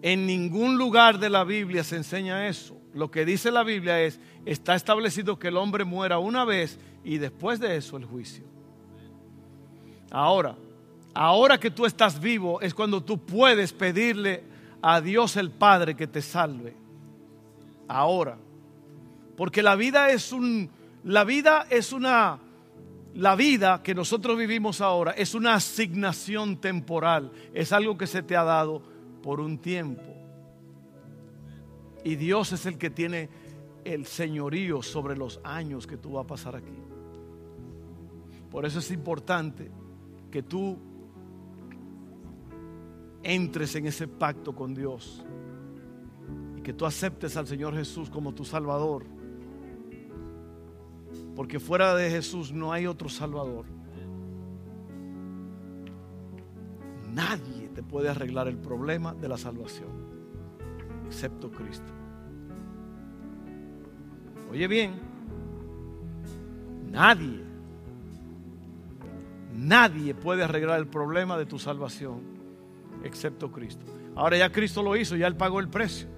En 0.00 0.26
ningún 0.26 0.78
lugar 0.78 1.18
de 1.18 1.28
la 1.28 1.44
Biblia 1.44 1.84
se 1.84 1.96
enseña 1.96 2.48
eso. 2.48 2.80
Lo 2.94 3.10
que 3.10 3.26
dice 3.26 3.50
la 3.50 3.64
Biblia 3.64 4.00
es, 4.00 4.20
está 4.46 4.74
establecido 4.74 5.38
que 5.38 5.48
el 5.48 5.58
hombre 5.58 5.84
muera 5.84 6.18
una 6.18 6.46
vez 6.46 6.78
y 7.04 7.18
después 7.18 7.60
de 7.60 7.76
eso 7.76 7.98
el 7.98 8.06
juicio. 8.06 8.46
Ahora, 10.10 10.56
ahora 11.12 11.60
que 11.60 11.70
tú 11.70 11.84
estás 11.84 12.18
vivo 12.18 12.62
es 12.62 12.72
cuando 12.72 13.04
tú 13.04 13.18
puedes 13.18 13.74
pedirle 13.74 14.44
a 14.80 15.02
Dios 15.02 15.36
el 15.36 15.50
Padre 15.50 15.94
que 15.94 16.06
te 16.06 16.22
salve. 16.22 16.74
Ahora. 17.86 18.38
Porque 19.36 19.62
la 19.62 19.76
vida 19.76 20.08
es 20.08 20.32
un 20.32 20.70
la 21.04 21.24
vida 21.24 21.66
es 21.68 21.92
una 21.92 22.38
la 23.14 23.34
vida 23.34 23.82
que 23.82 23.94
nosotros 23.94 24.38
vivimos 24.38 24.80
ahora 24.80 25.12
es 25.12 25.34
una 25.34 25.54
asignación 25.54 26.60
temporal, 26.60 27.32
es 27.52 27.72
algo 27.72 27.96
que 27.96 28.06
se 28.06 28.22
te 28.22 28.36
ha 28.36 28.44
dado 28.44 28.82
por 29.22 29.40
un 29.40 29.58
tiempo. 29.58 30.14
Y 32.04 32.16
Dios 32.16 32.52
es 32.52 32.66
el 32.66 32.78
que 32.78 32.90
tiene 32.90 33.28
el 33.84 34.06
señorío 34.06 34.82
sobre 34.82 35.16
los 35.16 35.40
años 35.42 35.86
que 35.86 35.96
tú 35.96 36.12
vas 36.12 36.24
a 36.24 36.26
pasar 36.26 36.56
aquí. 36.56 36.76
Por 38.50 38.64
eso 38.64 38.78
es 38.78 38.90
importante 38.90 39.70
que 40.30 40.42
tú 40.42 40.78
entres 43.22 43.74
en 43.74 43.86
ese 43.86 44.06
pacto 44.06 44.54
con 44.54 44.74
Dios 44.74 45.24
y 46.56 46.62
que 46.62 46.72
tú 46.72 46.86
aceptes 46.86 47.36
al 47.36 47.46
Señor 47.46 47.74
Jesús 47.74 48.10
como 48.10 48.32
tu 48.32 48.44
Salvador 48.44 49.04
porque 51.38 51.60
fuera 51.60 51.94
de 51.94 52.10
Jesús 52.10 52.52
no 52.52 52.72
hay 52.72 52.88
otro 52.88 53.08
Salvador. 53.08 53.64
Nadie 57.12 57.68
te 57.72 57.80
puede 57.80 58.08
arreglar 58.08 58.48
el 58.48 58.56
problema 58.56 59.14
de 59.14 59.28
la 59.28 59.38
salvación, 59.38 59.88
excepto 61.06 61.48
Cristo. 61.52 61.92
Oye 64.50 64.66
bien, 64.66 64.94
nadie, 66.90 67.44
nadie 69.54 70.16
puede 70.16 70.42
arreglar 70.42 70.80
el 70.80 70.88
problema 70.88 71.38
de 71.38 71.46
tu 71.46 71.60
salvación, 71.60 72.20
excepto 73.04 73.52
Cristo. 73.52 73.86
Ahora 74.16 74.38
ya 74.38 74.50
Cristo 74.50 74.82
lo 74.82 74.96
hizo, 74.96 75.14
ya 75.14 75.28
Él 75.28 75.36
pagó 75.36 75.60
el 75.60 75.68
precio. 75.68 76.08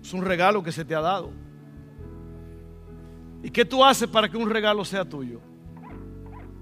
Es 0.00 0.14
un 0.14 0.24
regalo 0.24 0.62
que 0.62 0.70
se 0.70 0.84
te 0.84 0.94
ha 0.94 1.00
dado. 1.00 1.45
¿Y 3.46 3.50
qué 3.50 3.64
tú 3.64 3.84
haces 3.84 4.08
para 4.08 4.28
que 4.28 4.36
un 4.36 4.50
regalo 4.50 4.84
sea 4.84 5.04
tuyo? 5.04 5.40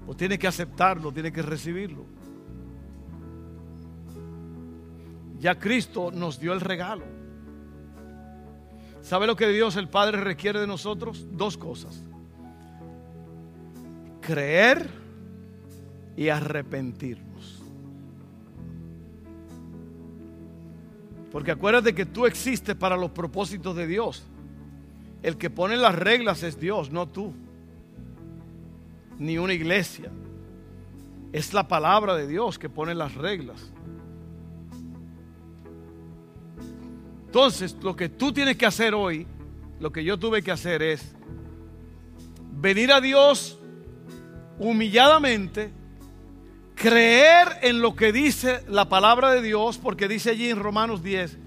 Pues 0.05 0.15
tienes 0.19 0.37
que 0.37 0.45
aceptarlo, 0.45 1.11
tienes 1.11 1.31
que 1.31 1.41
recibirlo. 1.41 2.05
Ya 5.39 5.57
Cristo 5.57 6.11
nos 6.11 6.39
dio 6.39 6.53
el 6.53 6.61
regalo. 6.61 7.03
¿Sabe 9.01 9.25
lo 9.25 9.35
que 9.35 9.47
Dios 9.47 9.77
el 9.77 9.89
Padre 9.89 10.21
requiere 10.21 10.59
de 10.59 10.67
nosotros? 10.67 11.25
Dos 11.31 11.57
cosas. 11.57 12.03
Creer 14.21 14.87
y 16.15 16.29
arrepentirnos. 16.29 17.63
Porque 21.31 21.49
acuérdate 21.49 21.95
que 21.95 22.05
tú 22.05 22.27
existes 22.27 22.75
para 22.75 22.95
los 22.95 23.09
propósitos 23.09 23.75
de 23.75 23.87
Dios. 23.87 24.23
El 25.23 25.37
que 25.37 25.49
pone 25.49 25.77
las 25.77 25.95
reglas 25.95 26.43
es 26.43 26.59
Dios, 26.59 26.91
no 26.91 27.07
tú. 27.07 27.33
Ni 29.17 29.37
una 29.37 29.53
iglesia. 29.53 30.11
Es 31.33 31.53
la 31.53 31.67
palabra 31.67 32.15
de 32.15 32.27
Dios 32.27 32.59
que 32.59 32.69
pone 32.69 32.93
las 32.95 33.15
reglas. 33.15 33.71
Entonces, 37.25 37.75
lo 37.81 37.95
que 37.95 38.07
tú 38.07 38.31
tienes 38.31 38.55
que 38.55 38.65
hacer 38.65 38.93
hoy, 38.93 39.27
lo 39.79 39.91
que 39.91 40.03
yo 40.03 40.17
tuve 40.17 40.41
que 40.41 40.51
hacer 40.51 40.81
es 40.81 41.15
venir 42.53 42.91
a 42.93 43.01
Dios 43.01 43.59
humilladamente, 44.57 45.71
creer 46.75 47.47
en 47.61 47.81
lo 47.81 47.95
que 47.95 48.11
dice 48.11 48.63
la 48.67 48.87
palabra 48.87 49.31
de 49.31 49.41
Dios, 49.41 49.77
porque 49.77 50.07
dice 50.07 50.31
allí 50.31 50.49
en 50.49 50.59
Romanos 50.59 51.03
10 51.03 51.37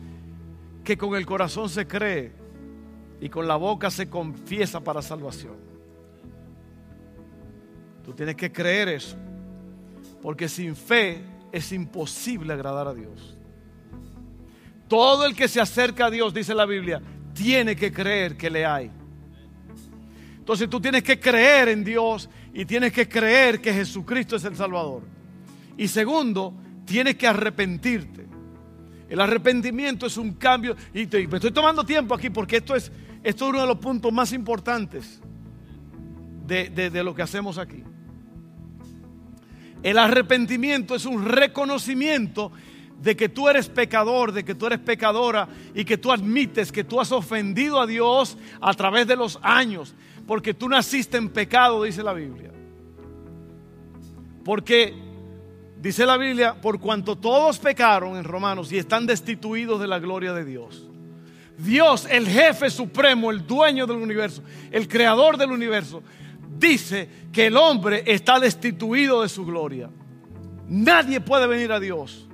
que 0.84 0.98
con 0.98 1.14
el 1.14 1.26
corazón 1.26 1.68
se 1.68 1.86
cree 1.86 2.32
y 3.20 3.28
con 3.28 3.48
la 3.48 3.56
boca 3.56 3.90
se 3.90 4.08
confiesa 4.08 4.80
para 4.80 5.02
salvación. 5.02 5.56
Tú 8.04 8.12
tienes 8.12 8.36
que 8.36 8.50
creer 8.50 8.88
eso, 8.88 9.16
porque 10.22 10.48
sin 10.48 10.74
fe 10.74 11.22
es 11.52 11.72
imposible 11.72 12.52
agradar 12.52 12.88
a 12.88 12.94
Dios. 12.94 13.36
Todo 14.88 15.26
el 15.26 15.34
que 15.34 15.48
se 15.48 15.60
acerca 15.60 16.06
a 16.06 16.10
Dios, 16.10 16.32
dice 16.32 16.54
la 16.54 16.64
Biblia, 16.64 17.02
tiene 17.34 17.76
que 17.76 17.92
creer 17.92 18.36
que 18.36 18.48
le 18.48 18.64
hay. 18.64 18.90
Entonces 20.38 20.70
tú 20.70 20.80
tienes 20.80 21.02
que 21.02 21.20
creer 21.20 21.68
en 21.68 21.84
Dios 21.84 22.30
y 22.54 22.64
tienes 22.64 22.92
que 22.92 23.06
creer 23.06 23.60
que 23.60 23.72
Jesucristo 23.72 24.36
es 24.36 24.44
el 24.44 24.56
Salvador. 24.56 25.02
Y 25.76 25.88
segundo, 25.88 26.54
tienes 26.86 27.16
que 27.16 27.26
arrepentirte. 27.26 28.26
El 29.08 29.20
arrepentimiento 29.20 30.06
es 30.06 30.16
un 30.16 30.32
cambio. 30.32 30.74
Y 30.94 31.06
me 31.26 31.36
estoy 31.36 31.50
tomando 31.50 31.84
tiempo 31.84 32.14
aquí 32.14 32.30
porque 32.30 32.56
esto 32.56 32.74
es, 32.74 32.90
esto 33.22 33.44
es 33.44 33.50
uno 33.50 33.60
de 33.60 33.66
los 33.66 33.78
puntos 33.78 34.12
más 34.12 34.32
importantes 34.32 35.20
de, 36.46 36.90
lo 37.02 37.14
que 37.14 37.22
hacemos 37.22 37.58
aquí. 37.58 37.84
El 39.82 39.98
arrepentimiento 39.98 40.94
es 40.94 41.04
un 41.04 41.24
reconocimiento 41.24 42.50
de 43.00 43.16
que 43.16 43.28
tú 43.28 43.48
eres 43.48 43.68
pecador, 43.68 44.32
de 44.32 44.44
que 44.44 44.54
tú 44.54 44.66
eres 44.66 44.80
pecadora 44.80 45.48
y 45.74 45.84
que 45.84 45.98
tú 45.98 46.10
admites 46.10 46.72
que 46.72 46.84
tú 46.84 47.00
has 47.00 47.12
ofendido 47.12 47.80
a 47.80 47.86
Dios 47.86 48.36
a 48.60 48.74
través 48.74 49.06
de 49.06 49.14
los 49.14 49.38
años, 49.42 49.94
porque 50.26 50.54
tú 50.54 50.68
naciste 50.68 51.16
en 51.16 51.28
pecado, 51.28 51.84
dice 51.84 52.02
la 52.02 52.12
Biblia. 52.12 52.50
Porque 54.44 55.08
Dice 55.80 56.04
la 56.06 56.16
Biblia, 56.16 56.60
por 56.60 56.80
cuanto 56.80 57.16
todos 57.16 57.58
pecaron 57.58 58.16
en 58.16 58.24
Romanos 58.24 58.72
y 58.72 58.78
están 58.78 59.06
destituidos 59.06 59.80
de 59.80 59.86
la 59.86 60.00
gloria 60.00 60.32
de 60.32 60.44
Dios. 60.44 60.87
Dios, 61.58 62.06
el 62.08 62.28
jefe 62.28 62.70
supremo, 62.70 63.30
el 63.30 63.46
dueño 63.46 63.86
del 63.86 63.96
universo, 63.96 64.42
el 64.70 64.86
creador 64.86 65.36
del 65.36 65.50
universo, 65.50 66.02
dice 66.56 67.08
que 67.32 67.46
el 67.46 67.56
hombre 67.56 68.04
está 68.06 68.38
destituido 68.38 69.22
de 69.22 69.28
su 69.28 69.44
gloria. 69.44 69.90
Nadie 70.68 71.20
puede 71.20 71.46
venir 71.46 71.72
a 71.72 71.80
Dios. 71.80 72.28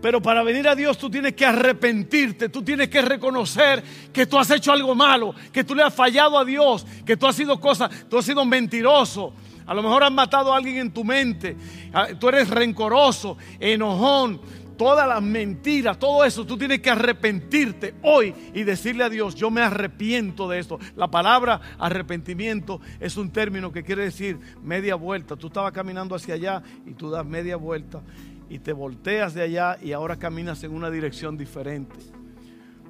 Pero 0.00 0.22
para 0.22 0.44
venir 0.44 0.68
a 0.68 0.76
Dios 0.76 0.96
tú 0.96 1.10
tienes 1.10 1.32
que 1.34 1.44
arrepentirte, 1.44 2.48
tú 2.48 2.62
tienes 2.62 2.88
que 2.88 3.02
reconocer 3.02 3.82
que 4.12 4.26
tú 4.26 4.38
has 4.38 4.48
hecho 4.50 4.70
algo 4.70 4.94
malo, 4.94 5.34
que 5.52 5.64
tú 5.64 5.74
le 5.74 5.82
has 5.82 5.92
fallado 5.92 6.38
a 6.38 6.44
Dios, 6.44 6.86
que 7.04 7.16
tú 7.16 7.26
has 7.26 7.34
sido 7.34 7.58
cosas, 7.60 7.90
tú 8.08 8.18
has 8.18 8.24
sido 8.24 8.44
mentiroso. 8.44 9.34
A 9.66 9.74
lo 9.74 9.82
mejor 9.82 10.02
has 10.04 10.12
matado 10.12 10.52
a 10.52 10.56
alguien 10.56 10.78
en 10.78 10.92
tu 10.92 11.04
mente, 11.04 11.56
ah, 11.92 12.08
tú 12.18 12.28
eres 12.28 12.48
rencoroso, 12.48 13.36
enojón, 13.60 14.40
todas 14.78 15.06
las 15.06 15.20
mentiras, 15.20 15.98
todo 15.98 16.24
eso, 16.24 16.46
tú 16.46 16.56
tienes 16.56 16.80
que 16.80 16.88
arrepentirte 16.88 17.94
hoy 18.02 18.34
y 18.54 18.62
decirle 18.62 19.04
a 19.04 19.10
Dios, 19.10 19.34
yo 19.34 19.50
me 19.50 19.60
arrepiento 19.60 20.48
de 20.48 20.60
esto. 20.60 20.78
La 20.96 21.10
palabra 21.10 21.60
arrepentimiento 21.78 22.80
es 22.98 23.18
un 23.18 23.30
término 23.30 23.70
que 23.72 23.82
quiere 23.82 24.04
decir 24.04 24.38
media 24.62 24.94
vuelta. 24.94 25.36
Tú 25.36 25.48
estabas 25.48 25.72
caminando 25.72 26.14
hacia 26.14 26.34
allá 26.34 26.62
y 26.86 26.94
tú 26.94 27.10
das 27.10 27.26
media 27.26 27.56
vuelta 27.56 28.00
y 28.48 28.60
te 28.60 28.72
volteas 28.72 29.34
de 29.34 29.42
allá 29.42 29.78
y 29.82 29.92
ahora 29.92 30.16
caminas 30.16 30.62
en 30.64 30.72
una 30.72 30.90
dirección 30.90 31.36
diferente. 31.36 31.96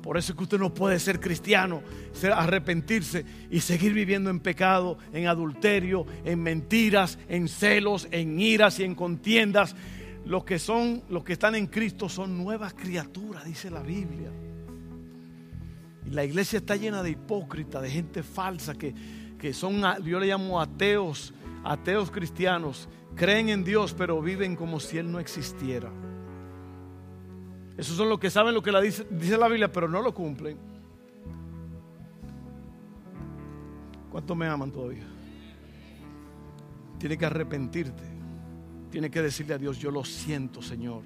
Por 0.02 0.16
eso 0.16 0.32
es 0.32 0.36
que 0.36 0.44
usted 0.44 0.58
no 0.58 0.72
puede 0.72 0.98
ser 1.00 1.20
cristiano, 1.20 1.82
arrepentirse 2.32 3.24
y 3.50 3.60
seguir 3.60 3.92
viviendo 3.92 4.30
en 4.30 4.40
pecado, 4.40 4.96
en 5.12 5.26
adulterio, 5.26 6.06
en 6.24 6.40
mentiras, 6.42 7.18
en 7.28 7.48
celos, 7.48 8.06
en 8.10 8.38
iras 8.38 8.78
y 8.78 8.84
en 8.84 8.94
contiendas. 8.94 9.74
Los 10.28 10.44
que 10.44 10.58
son, 10.58 11.02
los 11.08 11.24
que 11.24 11.32
están 11.32 11.54
en 11.54 11.68
Cristo 11.68 12.06
son 12.06 12.36
nuevas 12.36 12.74
criaturas, 12.74 13.46
dice 13.46 13.70
la 13.70 13.80
Biblia. 13.80 14.30
Y 16.04 16.10
la 16.10 16.22
iglesia 16.22 16.58
está 16.58 16.76
llena 16.76 17.02
de 17.02 17.12
hipócritas, 17.12 17.80
de 17.80 17.88
gente 17.88 18.22
falsa 18.22 18.74
que, 18.74 18.94
que 19.38 19.54
son, 19.54 19.82
yo 20.04 20.20
le 20.20 20.26
llamo 20.26 20.60
ateos, 20.60 21.32
ateos 21.64 22.10
cristianos 22.10 22.90
creen 23.16 23.48
en 23.48 23.64
Dios, 23.64 23.94
pero 23.96 24.20
viven 24.20 24.54
como 24.54 24.80
si 24.80 24.98
Él 24.98 25.10
no 25.10 25.18
existiera. 25.18 25.90
Esos 27.78 27.96
son 27.96 28.10
los 28.10 28.18
que 28.18 28.28
saben 28.28 28.52
lo 28.52 28.60
que 28.60 28.70
la 28.70 28.82
dice, 28.82 29.06
dice 29.08 29.38
la 29.38 29.48
Biblia, 29.48 29.72
pero 29.72 29.88
no 29.88 30.02
lo 30.02 30.12
cumplen. 30.12 30.58
¿Cuántos 34.10 34.36
me 34.36 34.46
aman 34.46 34.70
todavía? 34.70 35.06
Tiene 36.98 37.16
que 37.16 37.24
arrepentirte. 37.24 38.07
Tiene 38.90 39.10
que 39.10 39.22
decirle 39.22 39.54
a 39.54 39.58
Dios, 39.58 39.78
yo 39.78 39.90
lo 39.90 40.04
siento, 40.04 40.62
Señor. 40.62 41.02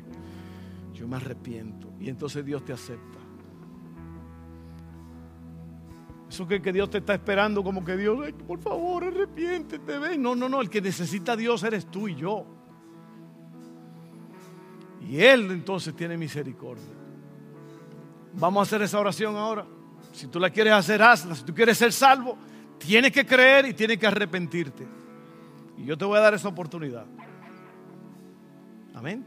Yo 0.93 1.09
me 1.09 1.17
arrepiento. 1.17 1.93
Y 2.01 2.09
entonces 2.09 2.45
Dios 2.45 2.65
te 2.65 2.73
acepta. 2.73 3.19
Eso 6.29 6.49
que, 6.49 6.63
que 6.63 6.73
Dios 6.73 6.89
te 6.89 6.99
está 6.99 7.13
esperando 7.13 7.63
como 7.63 7.85
que 7.85 7.97
Dios, 7.97 8.33
por 8.47 8.59
favor, 8.59 9.05
arrepiéntete, 9.05 9.99
ven. 9.99 10.23
No, 10.23 10.35
no, 10.35 10.49
no, 10.49 10.63
el 10.63 10.71
que 10.71 10.81
necesita 10.81 11.33
a 11.33 11.37
Dios 11.37 11.63
eres 11.63 11.87
tú 11.87 12.09
y 12.09 12.15
yo. 12.15 12.47
Y 15.07 15.21
Él 15.21 15.51
entonces 15.51 15.95
tiene 15.95 16.17
misericordia. 16.17 16.85
Vamos 18.35 18.61
a 18.61 18.63
hacer 18.63 18.83
esa 18.83 18.99
oración 18.99 19.37
ahora. 19.37 19.67
Si 20.13 20.27
tú 20.27 20.41
la 20.41 20.49
quieres 20.49 20.73
hacer, 20.73 21.03
hazla. 21.03 21.35
Si 21.35 21.45
tú 21.45 21.55
quieres 21.55 21.77
ser 21.77 21.93
salvo, 21.93 22.39
tienes 22.79 23.13
que 23.13 23.27
creer 23.27 23.67
y 23.67 23.75
tienes 23.75 23.99
que 23.99 24.07
arrepentirte. 24.07 24.87
Y 25.77 25.85
yo 25.85 25.99
te 25.99 26.05
voy 26.05 26.19
a 26.19 26.23
dar 26.23 26.35
esa 26.35 26.49
oportunidad. 26.49 27.05
Amén. 29.03 29.27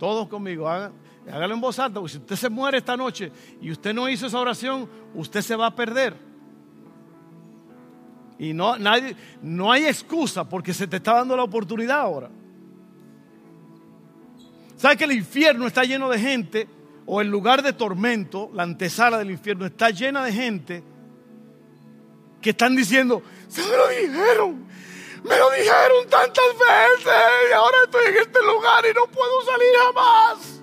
Todos 0.00 0.26
conmigo, 0.26 0.68
hágalo 0.68 1.54
en 1.54 1.60
voz 1.60 1.78
alta, 1.78 2.00
porque 2.00 2.14
si 2.14 2.18
usted 2.18 2.34
se 2.34 2.50
muere 2.50 2.78
esta 2.78 2.96
noche 2.96 3.30
y 3.60 3.70
usted 3.70 3.94
no 3.94 4.08
hizo 4.08 4.26
esa 4.26 4.40
oración, 4.40 4.90
usted 5.14 5.42
se 5.42 5.54
va 5.54 5.66
a 5.66 5.76
perder. 5.76 6.16
Y 8.36 8.52
no, 8.52 8.76
nadie, 8.78 9.14
no 9.42 9.70
hay 9.70 9.86
excusa 9.86 10.48
porque 10.48 10.74
se 10.74 10.88
te 10.88 10.96
está 10.96 11.14
dando 11.14 11.36
la 11.36 11.44
oportunidad 11.44 12.00
ahora. 12.00 12.30
¿Sabe 14.74 14.96
que 14.96 15.04
el 15.04 15.12
infierno 15.12 15.68
está 15.68 15.84
lleno 15.84 16.08
de 16.08 16.18
gente? 16.18 16.68
O 17.06 17.20
el 17.20 17.28
lugar 17.28 17.62
de 17.62 17.72
tormento, 17.72 18.50
la 18.52 18.64
antesala 18.64 19.18
del 19.18 19.30
infierno, 19.30 19.66
está 19.66 19.90
llena 19.90 20.24
de 20.24 20.32
gente 20.32 20.82
que 22.40 22.50
están 22.50 22.74
diciendo, 22.74 23.22
se 23.46 23.62
me 23.62 23.76
lo 23.76 23.88
dijeron, 23.88 24.66
me 25.24 25.36
lo 25.36 25.50
dijeron 25.50 26.08
tantas 26.08 26.44
veces 26.58 27.22
y 27.50 27.52
ahora 27.52 27.76
estoy 27.84 28.06
en 28.06 28.16
este 28.16 28.42
lugar 28.42 28.84
y 28.90 28.94
no 28.94 29.06
puedo 29.06 29.42
salir 29.42 29.68
jamás. 29.84 30.60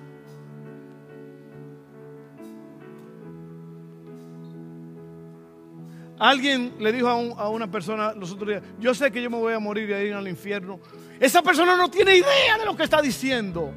Alguien 6.18 6.74
le 6.80 6.92
dijo 6.92 7.08
a, 7.08 7.48
una 7.48 7.70
persona 7.70 8.12
los 8.12 8.32
otros 8.32 8.48
días, 8.48 8.62
yo 8.80 8.92
sé 8.92 9.12
que 9.12 9.22
yo 9.22 9.30
me 9.30 9.36
voy 9.36 9.52
a 9.52 9.60
morir 9.60 9.88
y 9.90 9.92
a 9.92 10.02
ir 10.02 10.14
al 10.14 10.26
infierno. 10.26 10.80
Esa 11.20 11.42
persona 11.42 11.76
no 11.76 11.88
tiene 11.88 12.16
idea 12.16 12.58
de 12.58 12.64
lo 12.64 12.76
que 12.76 12.82
está 12.82 13.00
diciendo. 13.00 13.72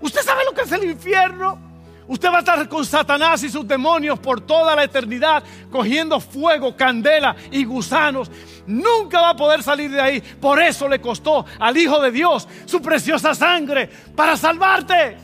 ¿Usted 0.00 0.20
sabe 0.20 0.44
lo 0.44 0.52
que 0.52 0.62
es 0.62 0.72
el 0.72 0.84
infierno? 0.84 1.71
Usted 2.08 2.28
va 2.28 2.36
a 2.36 2.40
estar 2.40 2.68
con 2.68 2.84
Satanás 2.84 3.42
y 3.44 3.48
sus 3.48 3.66
demonios 3.66 4.18
por 4.18 4.40
toda 4.40 4.74
la 4.74 4.84
eternidad, 4.84 5.42
cogiendo 5.70 6.20
fuego, 6.20 6.76
candela 6.76 7.36
y 7.50 7.64
gusanos. 7.64 8.30
Nunca 8.66 9.20
va 9.20 9.30
a 9.30 9.36
poder 9.36 9.62
salir 9.62 9.90
de 9.90 10.00
ahí. 10.00 10.20
Por 10.20 10.60
eso 10.60 10.88
le 10.88 11.00
costó 11.00 11.46
al 11.58 11.76
Hijo 11.76 12.00
de 12.00 12.10
Dios 12.10 12.48
su 12.64 12.82
preciosa 12.82 13.34
sangre 13.34 13.88
para 14.16 14.36
salvarte. 14.36 15.16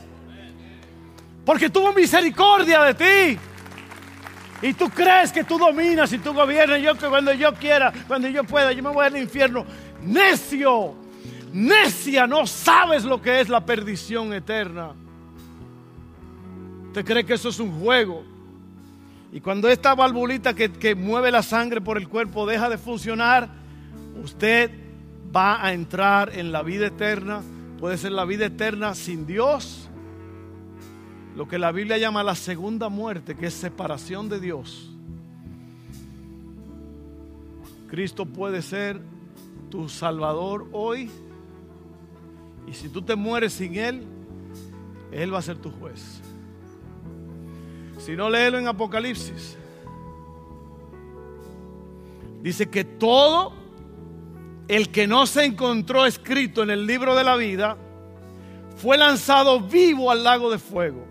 Porque 1.44 1.68
tuvo 1.68 1.92
misericordia 1.92 2.82
de 2.82 2.94
ti. 2.94 3.38
Y 4.60 4.74
tú 4.74 4.88
crees 4.90 5.32
que 5.32 5.44
tú 5.44 5.58
dominas 5.58 6.12
y 6.12 6.18
tú 6.18 6.32
gobiernas. 6.32 6.80
Yo 6.80 6.94
que 6.96 7.06
cuando 7.08 7.32
yo 7.32 7.54
quiera, 7.54 7.92
cuando 8.06 8.28
yo 8.28 8.44
pueda, 8.44 8.72
yo 8.72 8.82
me 8.82 8.90
voy 8.90 9.06
al 9.06 9.16
infierno. 9.16 9.64
Necio, 10.02 10.94
necia, 11.52 12.26
no 12.26 12.46
sabes 12.46 13.04
lo 13.04 13.20
que 13.20 13.40
es 13.40 13.48
la 13.48 13.64
perdición 13.64 14.32
eterna. 14.32 14.94
Usted 16.98 17.12
cree 17.12 17.24
que 17.24 17.34
eso 17.34 17.50
es 17.50 17.60
un 17.60 17.80
juego. 17.80 18.24
Y 19.30 19.40
cuando 19.40 19.68
esta 19.68 19.94
valvulita 19.94 20.54
que, 20.54 20.72
que 20.72 20.96
mueve 20.96 21.30
la 21.30 21.44
sangre 21.44 21.80
por 21.80 21.96
el 21.96 22.08
cuerpo 22.08 22.44
deja 22.44 22.68
de 22.68 22.76
funcionar, 22.76 23.50
usted 24.20 24.68
va 25.34 25.64
a 25.64 25.72
entrar 25.72 26.36
en 26.36 26.50
la 26.50 26.64
vida 26.64 26.88
eterna. 26.88 27.42
Puede 27.78 27.98
ser 27.98 28.10
la 28.10 28.24
vida 28.24 28.46
eterna 28.46 28.96
sin 28.96 29.28
Dios 29.28 29.88
lo 31.36 31.46
que 31.46 31.56
la 31.56 31.70
Biblia 31.70 31.98
llama 31.98 32.24
la 32.24 32.34
segunda 32.34 32.88
muerte, 32.88 33.36
que 33.36 33.46
es 33.46 33.54
separación 33.54 34.28
de 34.28 34.40
Dios. 34.40 34.90
Cristo 37.86 38.26
puede 38.26 38.60
ser 38.60 39.00
tu 39.70 39.88
Salvador 39.88 40.66
hoy. 40.72 41.12
Y 42.66 42.74
si 42.74 42.88
tú 42.88 43.02
te 43.02 43.14
mueres 43.14 43.52
sin 43.52 43.76
Él, 43.76 44.02
Él 45.12 45.32
va 45.32 45.38
a 45.38 45.42
ser 45.42 45.58
tu 45.58 45.70
juez. 45.70 46.22
Si 48.08 48.16
no, 48.16 48.30
léelo 48.30 48.56
en 48.56 48.66
Apocalipsis. 48.66 49.58
Dice 52.40 52.70
que 52.70 52.82
todo 52.82 53.52
el 54.66 54.88
que 54.88 55.06
no 55.06 55.26
se 55.26 55.44
encontró 55.44 56.06
escrito 56.06 56.62
en 56.62 56.70
el 56.70 56.86
libro 56.86 57.14
de 57.14 57.22
la 57.22 57.36
vida 57.36 57.76
fue 58.78 58.96
lanzado 58.96 59.60
vivo 59.60 60.10
al 60.10 60.24
lago 60.24 60.50
de 60.50 60.58
fuego. 60.58 61.06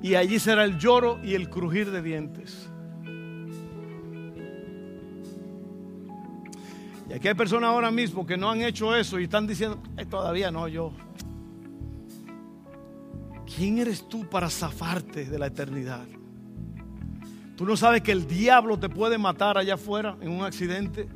y 0.00 0.14
allí 0.14 0.38
será 0.38 0.64
el 0.64 0.78
lloro 0.78 1.18
y 1.22 1.34
el 1.34 1.50
crujir 1.50 1.90
de 1.90 2.00
dientes. 2.00 2.70
Y 7.10 7.12
aquí 7.12 7.28
hay 7.28 7.34
personas 7.34 7.68
ahora 7.68 7.90
mismo 7.90 8.24
que 8.24 8.38
no 8.38 8.50
han 8.50 8.62
hecho 8.62 8.96
eso 8.96 9.20
y 9.20 9.24
están 9.24 9.46
diciendo, 9.46 9.82
todavía 10.08 10.50
no, 10.50 10.66
yo. 10.66 10.92
¿Quién 13.54 13.78
eres 13.78 14.08
tú 14.08 14.28
para 14.28 14.50
zafarte 14.50 15.24
de 15.24 15.38
la 15.38 15.46
eternidad? 15.46 16.06
¿Tú 17.56 17.64
no 17.64 17.76
sabes 17.76 18.02
que 18.02 18.12
el 18.12 18.26
diablo 18.26 18.78
te 18.78 18.88
puede 18.88 19.16
matar 19.16 19.56
allá 19.56 19.74
afuera 19.74 20.16
en 20.20 20.30
un 20.30 20.44
accidente? 20.44 21.08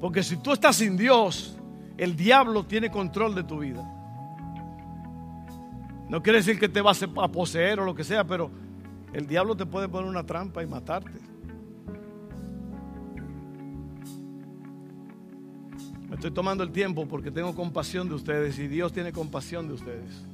Porque 0.00 0.22
si 0.22 0.36
tú 0.36 0.52
estás 0.52 0.76
sin 0.76 0.96
Dios, 0.96 1.58
el 1.96 2.16
diablo 2.16 2.64
tiene 2.64 2.90
control 2.90 3.34
de 3.34 3.42
tu 3.42 3.58
vida. 3.58 3.82
No 6.08 6.22
quiere 6.22 6.38
decir 6.38 6.58
que 6.58 6.68
te 6.68 6.80
vas 6.80 7.02
a 7.02 7.28
poseer 7.28 7.80
o 7.80 7.84
lo 7.84 7.94
que 7.94 8.04
sea, 8.04 8.24
pero 8.24 8.50
el 9.12 9.26
diablo 9.26 9.56
te 9.56 9.66
puede 9.66 9.88
poner 9.88 10.08
una 10.08 10.24
trampa 10.24 10.62
y 10.62 10.66
matarte. 10.66 11.18
Me 16.08 16.14
estoy 16.14 16.30
tomando 16.30 16.64
el 16.64 16.70
tiempo 16.70 17.06
porque 17.06 17.30
tengo 17.30 17.54
compasión 17.54 18.08
de 18.08 18.14
ustedes 18.14 18.58
y 18.58 18.66
Dios 18.66 18.92
tiene 18.92 19.12
compasión 19.12 19.68
de 19.68 19.74
ustedes. 19.74 20.24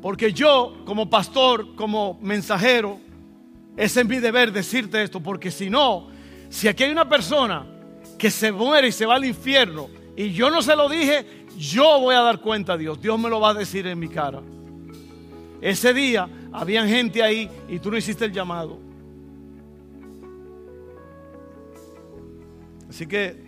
Porque 0.00 0.32
yo, 0.32 0.82
como 0.86 1.10
pastor, 1.10 1.74
como 1.74 2.18
mensajero, 2.22 2.98
ese 3.76 4.00
es 4.00 4.08
mi 4.08 4.18
deber 4.18 4.52
decirte 4.52 5.02
esto, 5.02 5.20
porque 5.20 5.50
si 5.50 5.68
no, 5.68 6.08
si 6.48 6.68
aquí 6.68 6.84
hay 6.84 6.90
una 6.90 7.08
persona 7.08 7.66
que 8.18 8.30
se 8.30 8.50
muere 8.50 8.88
y 8.88 8.92
se 8.92 9.04
va 9.04 9.16
al 9.16 9.24
infierno 9.24 9.88
y 10.16 10.32
yo 10.32 10.50
no 10.50 10.62
se 10.62 10.74
lo 10.74 10.88
dije, 10.88 11.26
yo 11.58 12.00
voy 12.00 12.14
a 12.14 12.20
dar 12.20 12.40
cuenta 12.40 12.74
a 12.74 12.76
Dios. 12.78 13.00
Dios 13.00 13.18
me 13.18 13.28
lo 13.28 13.40
va 13.40 13.50
a 13.50 13.54
decir 13.54 13.86
en 13.86 13.98
mi 13.98 14.08
cara. 14.08 14.40
Ese 15.60 15.92
día 15.92 16.28
había 16.52 16.86
gente 16.86 17.22
ahí 17.22 17.50
y 17.68 17.78
tú 17.78 17.90
no 17.90 17.98
hiciste 17.98 18.24
el 18.24 18.32
llamado. 18.32 18.78
Así 22.88 23.06
que 23.06 23.44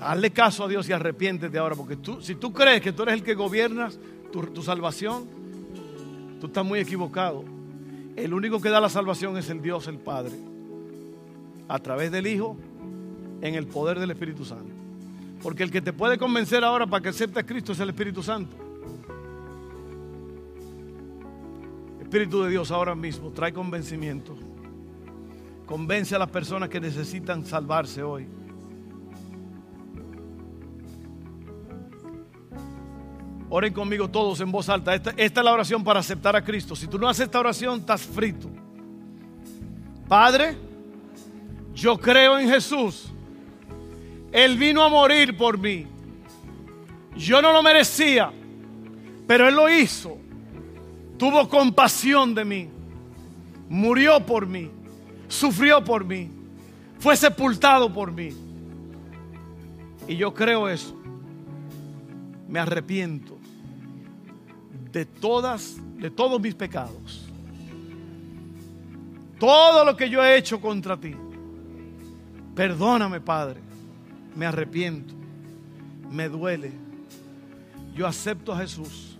hazle 0.00 0.30
caso 0.30 0.64
a 0.64 0.68
Dios 0.68 0.88
y 0.88 0.92
arrepiéntete 0.92 1.58
ahora, 1.58 1.74
porque 1.74 1.96
tú, 1.96 2.20
si 2.20 2.34
tú 2.34 2.52
crees 2.52 2.80
que 2.80 2.92
tú 2.92 3.02
eres 3.02 3.14
el 3.14 3.22
que 3.22 3.34
gobiernas 3.34 3.98
tu, 4.32 4.42
tu 4.42 4.62
salvación, 4.62 5.24
tú 6.40 6.46
estás 6.46 6.64
muy 6.64 6.78
equivocado. 6.78 7.44
El 8.14 8.32
único 8.32 8.60
que 8.60 8.70
da 8.70 8.80
la 8.80 8.88
salvación 8.88 9.36
es 9.36 9.50
el 9.50 9.60
Dios, 9.60 9.88
el 9.88 9.98
Padre, 9.98 10.36
a 11.68 11.78
través 11.78 12.10
del 12.10 12.26
Hijo, 12.26 12.56
en 13.42 13.54
el 13.54 13.66
poder 13.66 13.98
del 13.98 14.10
Espíritu 14.10 14.44
Santo. 14.44 14.72
Porque 15.42 15.62
el 15.62 15.70
que 15.70 15.82
te 15.82 15.92
puede 15.92 16.18
convencer 16.18 16.64
ahora 16.64 16.86
para 16.86 17.02
que 17.02 17.10
aceptes 17.10 17.42
a 17.42 17.46
Cristo 17.46 17.72
es 17.72 17.80
el 17.80 17.90
Espíritu 17.90 18.22
Santo. 18.22 18.56
Espíritu 22.00 22.42
de 22.42 22.50
Dios 22.50 22.70
ahora 22.70 22.94
mismo 22.94 23.30
trae 23.30 23.52
convencimiento. 23.52 24.36
Convence 25.66 26.14
a 26.14 26.18
las 26.18 26.30
personas 26.30 26.68
que 26.68 26.80
necesitan 26.80 27.44
salvarse 27.44 28.02
hoy. 28.02 28.26
Oren 33.48 33.72
conmigo 33.72 34.08
todos 34.08 34.40
en 34.40 34.50
voz 34.50 34.68
alta. 34.68 34.94
Esta, 34.94 35.10
esta, 35.16 35.40
es 35.40 35.44
la 35.44 35.52
oración 35.52 35.82
para 35.82 36.00
aceptar 36.00 36.36
a 36.36 36.44
Cristo. 36.44 36.74
Si 36.76 36.86
tú 36.86 36.98
no 36.98 37.08
haces 37.08 37.26
esta 37.26 37.40
oración, 37.40 37.80
estás 37.80 38.02
frito. 38.02 38.48
Padre, 40.08 40.56
yo 41.74 41.98
creo 41.98 42.38
en 42.38 42.48
Jesús. 42.48 43.10
Él 44.32 44.56
vino 44.56 44.82
a 44.82 44.88
morir 44.88 45.36
por 45.36 45.58
mí. 45.58 45.86
Yo 47.16 47.40
no 47.40 47.52
lo 47.52 47.62
merecía, 47.62 48.32
pero 49.26 49.48
Él 49.48 49.54
lo 49.54 49.68
hizo. 49.68 50.18
Tuvo 51.18 51.48
compasión 51.48 52.34
de 52.34 52.44
mí. 52.44 52.68
Murió 53.68 54.24
por 54.24 54.46
mí. 54.46 54.70
Sufrió 55.28 55.82
por 55.82 56.04
mí. 56.04 56.30
Fue 56.98 57.16
sepultado 57.16 57.92
por 57.92 58.12
mí. 58.12 58.30
Y 60.08 60.16
yo 60.16 60.32
creo 60.32 60.68
eso. 60.68 60.96
Me 62.48 62.58
arrepiento 62.58 63.36
de 64.92 65.04
todas, 65.04 65.76
de 65.98 66.10
todos 66.10 66.40
mis 66.40 66.54
pecados. 66.54 67.26
Todo 69.38 69.84
lo 69.84 69.96
que 69.96 70.08
yo 70.08 70.24
he 70.24 70.36
hecho 70.36 70.60
contra 70.60 70.96
ti. 70.96 71.14
Perdóname, 72.54 73.20
Padre. 73.20 73.60
Me 74.34 74.46
arrepiento. 74.46 75.12
Me 76.10 76.28
duele. 76.28 76.72
Yo 77.94 78.06
acepto 78.06 78.52
a 78.52 78.58
Jesús. 78.58 79.18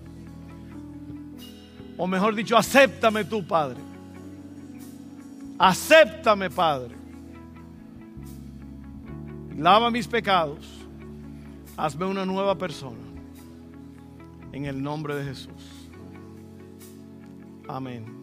O 1.98 2.06
mejor 2.06 2.34
dicho, 2.34 2.56
acéptame 2.56 3.24
tú, 3.24 3.46
Padre. 3.46 3.80
Acéptame, 5.58 6.50
Padre. 6.50 6.94
Lava 9.56 9.90
mis 9.90 10.06
pecados. 10.06 10.86
Hazme 11.76 12.04
una 12.06 12.24
nueva 12.24 12.56
persona. 12.56 12.98
En 14.52 14.66
el 14.66 14.82
nombre 14.82 15.14
de 15.14 15.24
Jesús. 15.24 15.90
Amén. 17.68 18.15